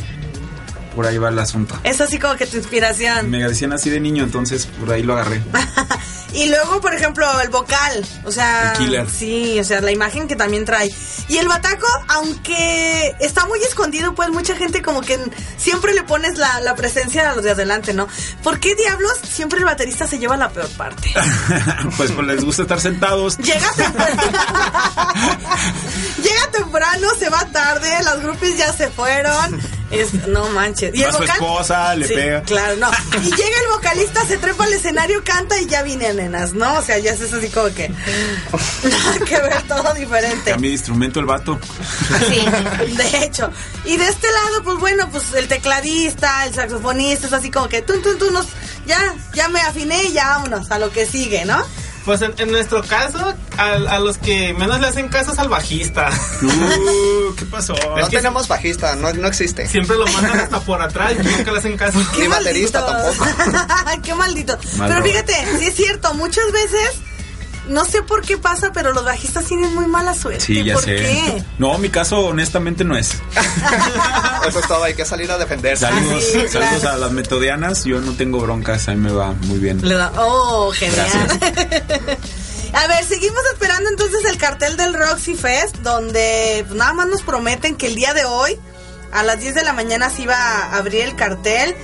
por 0.97 1.07
ahí 1.07 1.18
va 1.18 1.28
el 1.28 1.38
asunto. 1.38 1.78
Es 1.84 2.01
así 2.01 2.18
como 2.18 2.34
que 2.34 2.47
tu 2.47 2.57
inspiración. 2.57 3.30
Me 3.30 3.47
decían 3.47 3.72
así 3.72 3.90
de 3.90 4.01
niño, 4.01 4.24
entonces 4.24 4.66
por 4.66 4.90
ahí 4.90 5.05
lo 5.05 5.12
agarré. 5.12 5.40
Y 6.36 6.51
luego, 6.51 6.82
por 6.82 6.92
ejemplo, 6.92 7.26
el 7.40 7.49
vocal, 7.49 8.07
o 8.24 8.30
sea, 8.30 8.72
El 8.72 8.78
killer. 8.78 9.09
sí, 9.09 9.59
o 9.59 9.64
sea, 9.64 9.80
la 9.80 9.90
imagen 9.90 10.28
que 10.28 10.36
también 10.36 10.66
trae. 10.66 10.92
Y 11.28 11.38
el 11.38 11.49
bataco, 11.49 11.86
aunque 12.09 13.16
está 13.20 13.47
muy 13.47 13.59
escondido, 13.61 14.14
pues 14.14 14.28
mucha 14.28 14.55
gente 14.55 14.82
como 14.82 15.01
que 15.01 15.18
siempre 15.57 15.94
le 15.94 16.03
pones 16.03 16.36
la, 16.36 16.61
la 16.61 16.74
presencia 16.74 17.30
a 17.30 17.34
los 17.34 17.42
de 17.42 17.53
adelante, 17.53 17.94
¿no? 17.94 18.07
¿Por 18.42 18.61
qué 18.61 18.74
diablos 18.74 19.14
siempre 19.26 19.61
el 19.61 19.64
baterista 19.64 20.07
se 20.07 20.18
lleva 20.18 20.36
la 20.36 20.51
peor 20.51 20.68
parte? 20.76 21.11
pues, 21.97 22.12
pues 22.12 22.26
les 22.26 22.44
gusta 22.44 22.62
estar 22.62 22.80
sentados. 22.80 23.38
Llega 23.38 23.72
temprano, 23.72 24.22
llega 26.22 26.51
temprano, 26.53 27.09
se 27.18 27.30
va 27.30 27.47
tarde, 27.47 27.88
las 28.05 28.20
groupies 28.20 28.59
ya 28.59 28.74
se 28.74 28.90
fueron. 28.90 29.59
Es, 29.91 30.14
no 30.26 30.49
manches. 30.49 30.95
Y 30.95 31.03
Va 31.03 31.12
su 31.12 31.22
esposa, 31.22 31.95
le 31.95 32.09
Sí, 32.09 32.14
pega. 32.14 32.43
Claro, 32.43 32.76
no. 32.76 32.91
Y 33.22 33.30
llega 33.30 33.61
el 33.62 33.68
vocalista, 33.72 34.24
se 34.26 34.37
trepa 34.39 34.64
al 34.64 34.72
escenario, 34.72 35.22
canta 35.24 35.61
y 35.61 35.66
ya 35.66 35.82
vine, 35.82 36.12
nenas, 36.12 36.55
¿no? 36.55 36.74
O 36.74 36.82
sea, 36.82 36.99
ya 36.99 37.12
es 37.12 37.32
así 37.32 37.49
como 37.51 37.72
que. 37.72 37.89
Nada 38.82 39.18
que 39.24 39.37
ver, 39.41 39.62
todo 39.62 39.95
diferente. 39.95 40.51
Cambia 40.51 40.70
de 40.70 40.74
instrumento 40.74 41.20
el 41.20 41.26
vato. 41.26 41.59
Sí, 42.28 42.45
de 42.97 43.24
hecho. 43.24 43.51
Y 43.84 43.97
de 43.97 44.09
este 44.09 44.26
lado, 44.30 44.64
pues 44.64 44.78
bueno, 44.78 45.09
pues 45.11 45.32
el 45.34 45.49
tecladista, 45.49 46.47
el 46.47 46.55
saxofonista, 46.55 47.28
es 47.28 47.32
así 47.32 47.51
como 47.51 47.68
que 47.68 47.82
tú, 47.82 48.01
tú, 48.03 48.16
tú, 48.16 48.30
nos, 48.30 48.47
ya, 48.87 49.14
ya 49.34 49.49
me 49.49 49.61
afiné 49.61 50.05
y 50.05 50.12
ya 50.12 50.28
vámonos 50.28 50.70
a 50.70 50.78
lo 50.78 50.91
que 50.91 51.07
sigue, 51.07 51.45
¿no? 51.45 51.62
Pues 52.07 52.22
en, 52.22 52.32
en 52.38 52.52
nuestro 52.52 52.82
caso, 52.84 53.34
a, 53.59 53.64
a 53.72 53.98
los 53.98 54.16
que 54.16 54.54
menos 54.54 54.80
le 54.80 54.86
hacen 54.86 55.09
caso 55.09 55.32
es 55.32 55.38
al 55.40 55.48
bajista. 55.48 56.09
Uh, 56.40 57.34
¿Qué 57.36 57.44
pasó? 57.46 57.74
No 57.96 58.09
tenemos 58.09 58.46
bajista, 58.46 58.94
no, 58.94 59.12
no 59.12 59.26
existe. 59.26 59.66
Siempre 59.66 59.96
lo 59.96 60.07
mandan 60.07 60.38
hasta 60.38 60.61
por 60.61 60.80
atrás 60.80 61.14
y 61.18 61.22
nunca 61.22 61.50
le 61.50 61.59
hacen 61.59 61.76
caso. 61.76 61.98
Ni 62.16 62.28
baterista 62.28 62.86
tampoco. 62.86 63.26
Qué 64.04 64.14
maldito. 64.14 64.57
Mal 64.76 64.88
pero 64.88 65.02
fíjate, 65.02 65.34
sí 65.59 65.66
es 65.66 65.74
cierto, 65.74 66.14
muchas 66.14 66.44
veces, 66.52 66.90
no 67.68 67.84
sé 67.84 68.02
por 68.02 68.22
qué 68.22 68.36
pasa, 68.38 68.72
pero 68.72 68.92
los 68.92 69.04
bajistas 69.04 69.44
tienen 69.44 69.74
muy 69.74 69.86
mala 69.86 70.14
suerte. 70.14 70.40
Sí, 70.44 70.62
ya 70.64 70.74
¿Por 70.74 70.84
sé. 70.84 70.96
qué? 70.96 71.44
No, 71.58 71.76
mi 71.78 71.88
caso 71.88 72.20
honestamente 72.26 72.84
no 72.84 72.96
es. 72.96 73.10
Eso 74.48 74.60
es 74.60 74.68
todo, 74.68 74.84
hay 74.84 74.94
que 74.94 75.04
salir 75.04 75.30
a 75.30 75.38
defenderse. 75.38 75.86
Saludos, 75.86 76.22
Ah, 76.26 76.40
sí, 76.42 76.48
saludos 76.48 76.80
claro. 76.80 76.96
a 76.96 76.98
las 76.98 77.10
metodianas. 77.12 77.84
Yo 77.84 78.00
no 78.00 78.12
tengo 78.12 78.38
broncas, 78.40 78.88
a 78.88 78.92
mí 78.92 78.98
me 78.98 79.12
va 79.12 79.32
muy 79.32 79.58
bien. 79.58 79.80
Le 79.86 79.94
da, 79.94 80.12
oh, 80.16 80.70
genial. 80.72 81.06
A 82.72 82.86
ver, 82.88 83.04
seguimos 83.04 83.40
esperando 83.52 83.88
entonces 83.88 84.24
el 84.26 84.36
cartel 84.38 84.76
del 84.76 84.92
Roxy 84.92 85.34
Fest, 85.34 85.76
donde 85.78 86.66
nada 86.74 86.92
más 86.92 87.06
nos 87.06 87.22
prometen 87.22 87.76
que 87.76 87.86
el 87.86 87.94
día 87.94 88.12
de 88.12 88.24
hoy, 88.26 88.58
a 89.12 89.22
las 89.22 89.40
10 89.40 89.54
de 89.54 89.62
la 89.62 89.72
mañana, 89.72 90.10
se 90.10 90.22
iba 90.22 90.34
a 90.36 90.76
abrir 90.76 91.02
el 91.02 91.16
cartel. 91.16 91.74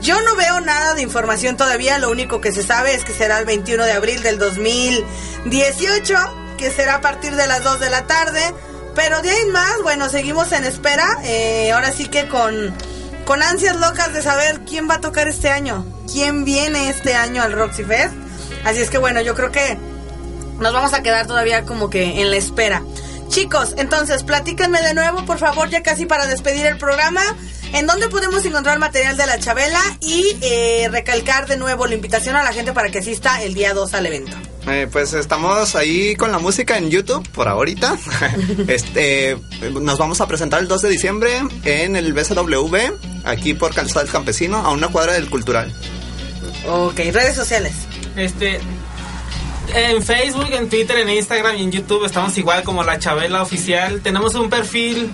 Yo 0.00 0.20
no 0.22 0.34
veo 0.36 0.60
nada 0.60 0.94
de 0.94 1.02
información 1.02 1.56
todavía, 1.56 1.98
lo 1.98 2.10
único 2.10 2.40
que 2.40 2.50
se 2.52 2.62
sabe 2.62 2.94
es 2.94 3.04
que 3.04 3.12
será 3.12 3.38
el 3.38 3.44
21 3.44 3.84
de 3.84 3.92
abril 3.92 4.22
del 4.22 4.38
2018, 4.38 6.14
que 6.56 6.70
será 6.70 6.96
a 6.96 7.00
partir 7.00 7.36
de 7.36 7.46
las 7.46 7.62
2 7.62 7.80
de 7.80 7.90
la 7.90 8.06
tarde. 8.06 8.40
Pero 8.94 9.22
de 9.22 9.30
ahí 9.30 9.46
más, 9.46 9.74
bueno, 9.82 10.08
seguimos 10.08 10.52
en 10.52 10.64
espera. 10.64 11.06
eh, 11.24 11.72
ahora 11.72 11.92
sí 11.92 12.08
que 12.08 12.28
con, 12.28 12.74
con 13.24 13.42
ansias 13.42 13.76
locas 13.76 14.12
de 14.12 14.22
saber 14.22 14.60
quién 14.60 14.88
va 14.88 14.94
a 14.94 15.00
tocar 15.00 15.28
este 15.28 15.50
año, 15.50 15.86
quién 16.10 16.44
viene 16.44 16.88
este 16.88 17.14
año 17.14 17.42
al 17.42 17.52
Roxy 17.52 17.84
Fest. 17.84 18.12
Así 18.64 18.80
es 18.80 18.90
que 18.90 18.98
bueno, 18.98 19.20
yo 19.20 19.34
creo 19.34 19.50
que 19.50 19.78
nos 20.58 20.72
vamos 20.72 20.92
a 20.94 21.02
quedar 21.02 21.26
todavía 21.26 21.64
como 21.64 21.90
que 21.90 22.20
en 22.20 22.30
la 22.30 22.36
espera. 22.36 22.82
Chicos, 23.28 23.74
entonces 23.78 24.24
platíquenme 24.24 24.82
de 24.82 24.92
nuevo, 24.94 25.24
por 25.24 25.38
favor, 25.38 25.70
ya 25.70 25.82
casi 25.82 26.04
para 26.06 26.26
despedir 26.26 26.66
el 26.66 26.76
programa. 26.76 27.22
¿En 27.72 27.86
dónde 27.86 28.08
podemos 28.08 28.44
encontrar 28.44 28.78
material 28.78 29.16
de 29.16 29.26
la 29.26 29.38
Chabela? 29.38 29.80
Y 30.00 30.36
eh, 30.42 30.88
recalcar 30.90 31.46
de 31.46 31.56
nuevo 31.56 31.86
la 31.86 31.94
invitación 31.94 32.36
a 32.36 32.42
la 32.42 32.52
gente 32.52 32.72
para 32.72 32.90
que 32.90 32.98
asista 32.98 33.42
el 33.42 33.54
día 33.54 33.72
2 33.72 33.94
al 33.94 34.06
evento. 34.06 34.36
Eh, 34.68 34.88
pues 34.92 35.14
estamos 35.14 35.74
ahí 35.74 36.14
con 36.14 36.30
la 36.30 36.38
música 36.38 36.76
en 36.76 36.90
YouTube 36.90 37.26
por 37.30 37.48
ahorita. 37.48 37.96
este, 38.68 39.38
nos 39.80 39.98
vamos 39.98 40.20
a 40.20 40.26
presentar 40.26 40.60
el 40.60 40.68
2 40.68 40.82
de 40.82 40.88
diciembre 40.90 41.42
en 41.64 41.96
el 41.96 42.12
BCW, 42.12 42.76
aquí 43.24 43.54
por 43.54 43.74
Calzada 43.74 44.02
del 44.04 44.12
Campesino, 44.12 44.58
a 44.58 44.70
una 44.70 44.88
cuadra 44.88 45.14
del 45.14 45.30
Cultural. 45.30 45.74
Ok, 46.68 46.98
redes 47.12 47.34
sociales. 47.34 47.72
Este. 48.16 48.60
En 49.74 50.02
Facebook, 50.02 50.52
en 50.52 50.68
Twitter, 50.68 50.98
en 50.98 51.08
Instagram 51.08 51.56
y 51.56 51.62
en 51.62 51.72
YouTube 51.72 52.04
estamos 52.04 52.36
igual 52.36 52.62
como 52.62 52.84
La 52.84 52.98
Chabela 52.98 53.40
Oficial. 53.42 54.02
Tenemos 54.02 54.34
un 54.34 54.50
perfil 54.50 55.10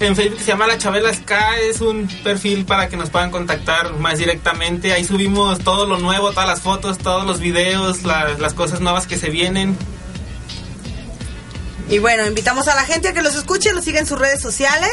en 0.00 0.16
Facebook 0.16 0.40
se 0.40 0.46
llama 0.46 0.66
La 0.66 0.78
Chabela 0.78 1.12
Ska. 1.14 1.58
Es 1.58 1.80
un 1.80 2.08
perfil 2.24 2.64
para 2.64 2.88
que 2.88 2.96
nos 2.96 3.10
puedan 3.10 3.30
contactar 3.30 3.94
más 3.98 4.18
directamente. 4.18 4.92
Ahí 4.92 5.04
subimos 5.04 5.58
todo 5.60 5.86
lo 5.86 5.98
nuevo, 5.98 6.30
todas 6.32 6.48
las 6.48 6.60
fotos, 6.60 6.98
todos 6.98 7.26
los 7.26 7.38
videos, 7.40 8.02
la- 8.02 8.30
las 8.38 8.54
cosas 8.54 8.80
nuevas 8.80 9.06
que 9.06 9.16
se 9.18 9.30
vienen. 9.30 9.76
Y 11.88 11.98
bueno, 11.98 12.26
invitamos 12.26 12.68
a 12.68 12.74
la 12.74 12.84
gente 12.84 13.08
a 13.08 13.12
que 13.12 13.22
los 13.22 13.34
escuche, 13.34 13.72
los 13.72 13.84
siga 13.84 13.98
en 14.00 14.06
sus 14.06 14.18
redes 14.18 14.40
sociales. 14.40 14.90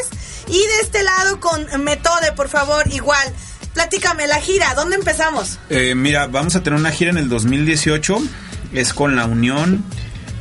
Y 0.48 0.58
de 0.58 0.80
este 0.82 1.04
lado 1.04 1.40
con 1.40 1.66
Metode, 1.84 2.32
por 2.34 2.50
favor, 2.50 2.92
igual. 2.92 3.34
Platícame, 3.74 4.26
la 4.28 4.42
gira, 4.42 4.74
¿dónde 4.74 4.96
empezamos? 4.96 5.60
Eh, 5.70 5.94
mira, 5.96 6.26
vamos 6.28 6.56
a 6.56 6.64
tener 6.64 6.80
una 6.80 6.92
gira 6.92 7.12
en 7.12 7.18
el 7.18 7.30
2018. 7.30 8.18
Es 8.74 8.94
con 8.94 9.16
La 9.16 9.26
Unión, 9.26 9.86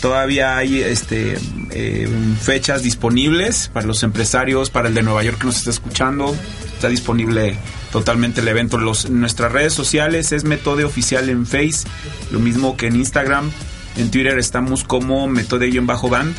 Todavía 0.00 0.56
hay 0.56 0.80
este, 0.80 1.38
eh, 1.70 2.08
fechas 2.40 2.82
disponibles 2.82 3.70
para 3.72 3.86
los 3.86 4.02
empresarios, 4.02 4.70
para 4.70 4.88
el 4.88 4.94
de 4.94 5.02
Nueva 5.02 5.22
York 5.22 5.38
que 5.38 5.46
nos 5.46 5.58
está 5.58 5.70
escuchando. 5.70 6.36
Está 6.74 6.88
disponible 6.88 7.56
totalmente 7.92 8.40
el 8.40 8.48
evento. 8.48 8.78
Los, 8.78 9.08
nuestras 9.10 9.52
redes 9.52 9.72
sociales 9.72 10.32
es 10.32 10.42
Metode 10.44 10.84
Oficial 10.84 11.28
en 11.28 11.46
Face, 11.46 11.86
lo 12.30 12.40
mismo 12.40 12.76
que 12.76 12.88
en 12.88 12.96
Instagram. 12.96 13.52
En 13.96 14.10
Twitter 14.10 14.38
estamos 14.38 14.82
como 14.84 15.28
Metode-Band. 15.28 16.34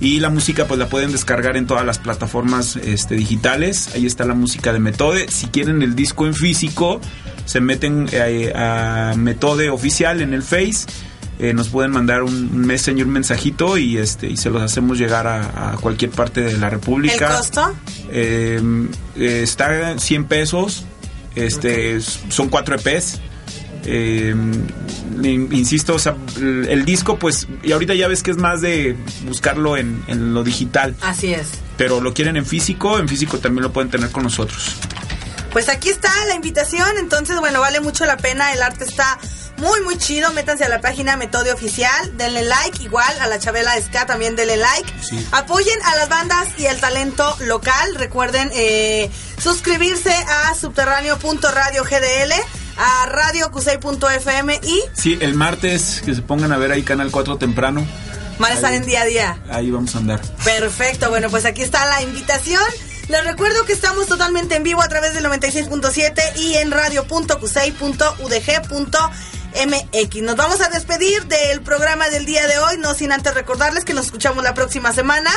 Y 0.00 0.20
la 0.20 0.30
música 0.30 0.66
pues 0.66 0.78
la 0.78 0.88
pueden 0.88 1.10
descargar 1.10 1.56
en 1.56 1.66
todas 1.66 1.84
las 1.84 1.98
plataformas 1.98 2.76
este, 2.76 3.16
digitales. 3.16 3.90
Ahí 3.94 4.06
está 4.06 4.24
la 4.24 4.34
música 4.34 4.72
de 4.72 4.78
Metode. 4.78 5.26
Si 5.28 5.46
quieren 5.48 5.82
el 5.82 5.96
disco 5.96 6.26
en 6.26 6.34
físico, 6.34 7.00
se 7.46 7.60
meten 7.60 8.08
eh, 8.12 8.52
a 8.54 9.14
Metode 9.16 9.70
Oficial 9.70 10.20
en 10.20 10.34
el 10.34 10.42
Face. 10.42 10.86
Eh, 11.40 11.52
nos 11.52 11.68
pueden 11.68 11.92
mandar 11.92 12.24
un, 12.24 12.66
messenger, 12.66 13.06
un 13.06 13.12
mensajito 13.12 13.78
y 13.78 13.96
este 13.96 14.26
y 14.28 14.36
se 14.36 14.50
los 14.50 14.60
hacemos 14.60 14.98
llegar 14.98 15.28
a, 15.28 15.72
a 15.72 15.76
cualquier 15.76 16.10
parte 16.10 16.40
de 16.40 16.58
la 16.58 16.66
¿El 16.66 16.72
República. 16.72 17.36
costo? 17.36 17.74
Eh, 18.10 18.60
eh, 19.16 19.40
está 19.42 19.92
en 19.92 20.00
100 20.00 20.24
pesos. 20.24 20.84
Este 21.36 22.00
son 22.00 22.48
cuatro 22.48 22.76
EPs. 22.76 23.20
Eh, 23.90 24.34
in- 25.22 25.48
insisto, 25.52 25.94
o 25.94 25.98
sea, 25.98 26.14
el, 26.36 26.84
disco, 26.84 27.18
pues, 27.18 27.46
y 27.62 27.72
ahorita 27.72 27.94
ya 27.94 28.06
ves 28.08 28.22
que 28.22 28.30
es 28.30 28.36
más 28.36 28.60
de 28.60 28.96
buscarlo 29.22 29.76
en, 29.76 30.02
en 30.08 30.34
lo 30.34 30.44
digital, 30.44 30.94
Así 31.00 31.32
es. 31.32 31.48
pero 31.76 32.00
lo 32.00 32.12
quieren 32.14 32.36
en 32.36 32.44
físico, 32.46 32.98
en 32.98 33.08
físico 33.08 33.38
también 33.38 33.62
lo 33.64 33.72
pueden 33.72 33.90
tener 33.90 34.10
con 34.10 34.22
nosotros. 34.24 34.76
Pues 35.52 35.68
aquí 35.70 35.88
está 35.88 36.10
la 36.26 36.34
invitación, 36.34 36.88
entonces 36.98 37.38
bueno, 37.40 37.60
vale 37.60 37.80
mucho 37.80 38.04
la 38.04 38.16
pena, 38.18 38.52
el 38.52 38.62
arte 38.62 38.84
está 38.84 39.18
muy 39.56 39.80
muy 39.80 39.96
chido, 39.96 40.30
métanse 40.34 40.64
a 40.64 40.68
la 40.68 40.80
página 40.80 41.16
Metode 41.16 41.50
Oficial, 41.52 42.16
denle 42.16 42.42
like, 42.44 42.80
igual 42.84 43.12
a 43.20 43.26
la 43.26 43.38
Chabela 43.40 43.72
Ska 43.80 44.06
también 44.06 44.36
denle 44.36 44.56
like, 44.58 44.92
Sí. 45.00 45.26
apoyen 45.32 45.78
a 45.84 45.96
las 45.96 46.08
bandas 46.10 46.48
y 46.58 46.66
el 46.66 46.78
talento 46.78 47.34
local, 47.40 47.94
recuerden 47.96 48.50
eh, 48.54 49.10
suscribirse 49.42 50.12
a 50.12 50.54
subterráneo.radio 50.54 51.82
GDL, 51.82 52.34
a 52.78 53.06
radiocusey.fm 53.06 54.60
y 54.62 54.80
Sí, 54.94 55.18
el 55.20 55.34
martes 55.34 56.02
que 56.04 56.14
se 56.14 56.22
pongan 56.22 56.52
a 56.52 56.58
ver 56.58 56.72
ahí 56.72 56.82
Canal 56.82 57.10
4 57.10 57.36
temprano, 57.36 57.86
van 58.38 58.52
a 58.52 58.54
estar 58.54 58.72
en 58.72 58.84
día 58.86 59.02
a 59.02 59.04
día. 59.04 59.42
ahí 59.50 59.70
vamos 59.70 59.94
a 59.94 59.98
andar. 59.98 60.20
Perfecto, 60.44 61.10
bueno, 61.10 61.28
pues 61.28 61.44
aquí 61.44 61.62
está 61.62 61.84
la 61.86 62.02
invitación. 62.02 62.62
Les 63.08 63.24
recuerdo 63.24 63.64
que 63.64 63.72
estamos 63.72 64.06
totalmente 64.06 64.54
en 64.56 64.62
vivo 64.62 64.82
a 64.82 64.88
través 64.88 65.14
del 65.14 65.24
96.7 65.24 66.36
y 66.36 66.54
en 66.56 66.70
radio.cusey.udg.mx. 69.54 70.22
Nos 70.22 70.36
vamos 70.36 70.60
a 70.60 70.68
despedir 70.68 71.26
del 71.26 71.62
programa 71.62 72.08
del 72.08 72.24
día 72.24 72.46
de 72.46 72.58
hoy, 72.58 72.78
no 72.78 72.94
sin 72.94 73.12
antes 73.12 73.34
recordarles 73.34 73.84
que 73.84 73.94
nos 73.94 74.06
escuchamos 74.06 74.44
la 74.44 74.54
próxima 74.54 74.92
semana. 74.92 75.30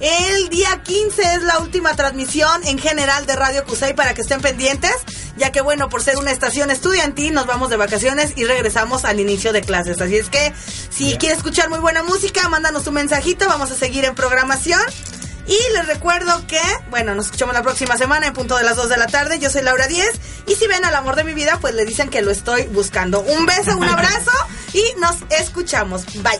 El 0.00 0.48
día 0.48 0.82
15 0.82 1.22
es 1.34 1.42
la 1.42 1.58
última 1.58 1.94
transmisión 1.94 2.64
en 2.64 2.78
general 2.78 3.26
de 3.26 3.36
Radio 3.36 3.64
Cusey 3.64 3.94
para 3.94 4.14
que 4.14 4.22
estén 4.22 4.40
pendientes, 4.40 4.94
ya 5.36 5.50
que 5.50 5.60
bueno, 5.60 5.88
por 5.88 6.02
ser 6.02 6.16
una 6.18 6.30
estación 6.30 6.70
estudiantil 6.70 7.34
nos 7.34 7.46
vamos 7.46 7.70
de 7.70 7.76
vacaciones 7.76 8.32
y 8.36 8.44
regresamos 8.44 9.04
al 9.04 9.20
inicio 9.20 9.52
de 9.52 9.62
clases. 9.62 10.00
Así 10.00 10.16
es 10.16 10.28
que 10.28 10.52
si 10.90 11.16
quieres 11.16 11.38
escuchar 11.38 11.68
muy 11.68 11.80
buena 11.80 12.02
música, 12.02 12.48
mándanos 12.48 12.86
un 12.86 12.94
mensajito, 12.94 13.46
vamos 13.48 13.70
a 13.70 13.74
seguir 13.74 14.04
en 14.04 14.14
programación. 14.14 14.80
Y 15.48 15.58
les 15.74 15.86
recuerdo 15.86 16.46
que, 16.46 16.60
bueno, 16.90 17.14
nos 17.14 17.26
escuchamos 17.26 17.54
la 17.54 17.62
próxima 17.62 17.96
semana 17.96 18.26
en 18.26 18.34
punto 18.34 18.56
de 18.56 18.64
las 18.64 18.76
2 18.76 18.90
de 18.90 18.96
la 18.98 19.06
tarde. 19.06 19.38
Yo 19.38 19.48
soy 19.48 19.62
Laura 19.62 19.86
10. 19.86 20.06
Y 20.46 20.54
si 20.54 20.66
ven 20.66 20.84
al 20.84 20.94
amor 20.94 21.16
de 21.16 21.24
mi 21.24 21.32
vida, 21.32 21.58
pues 21.60 21.74
le 21.74 21.86
dicen 21.86 22.10
que 22.10 22.20
lo 22.20 22.30
estoy 22.30 22.64
buscando. 22.66 23.20
Un 23.20 23.46
beso, 23.46 23.76
un 23.76 23.84
abrazo 23.88 24.32
y 24.74 24.84
nos 25.00 25.16
escuchamos. 25.30 26.04
Bye. 26.22 26.38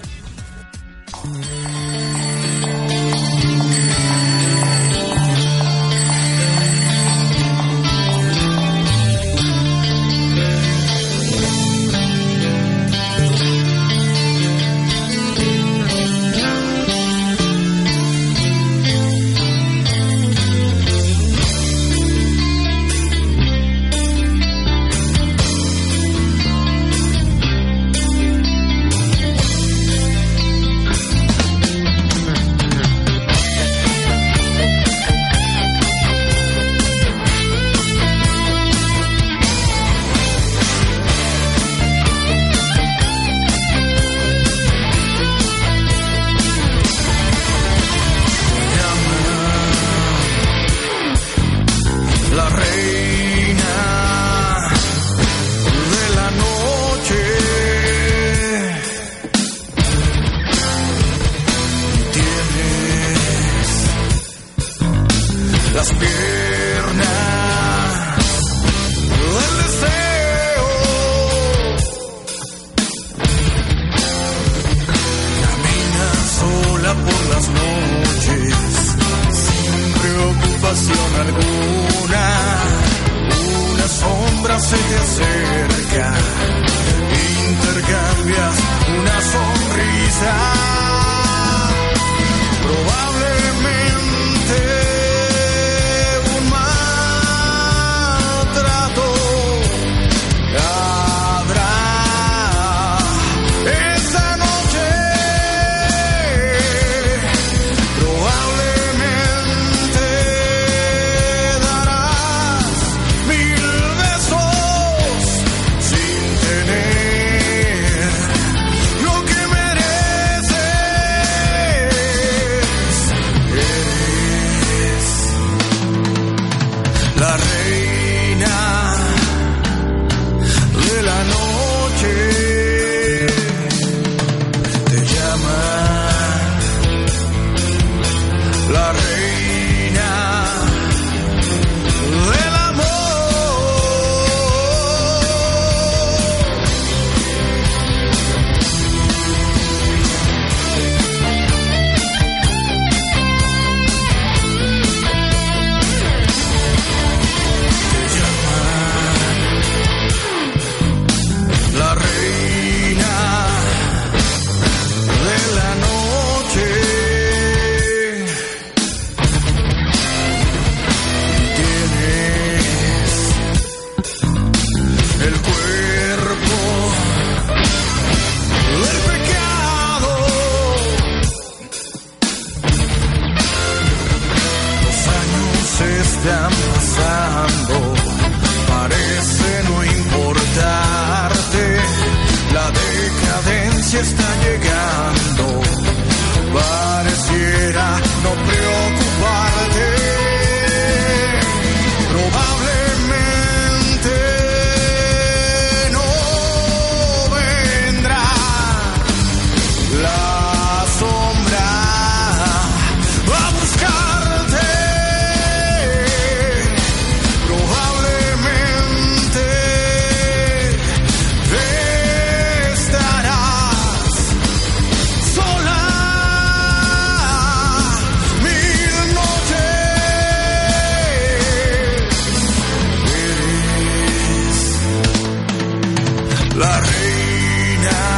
La 236.58 236.80
reina 236.80 238.17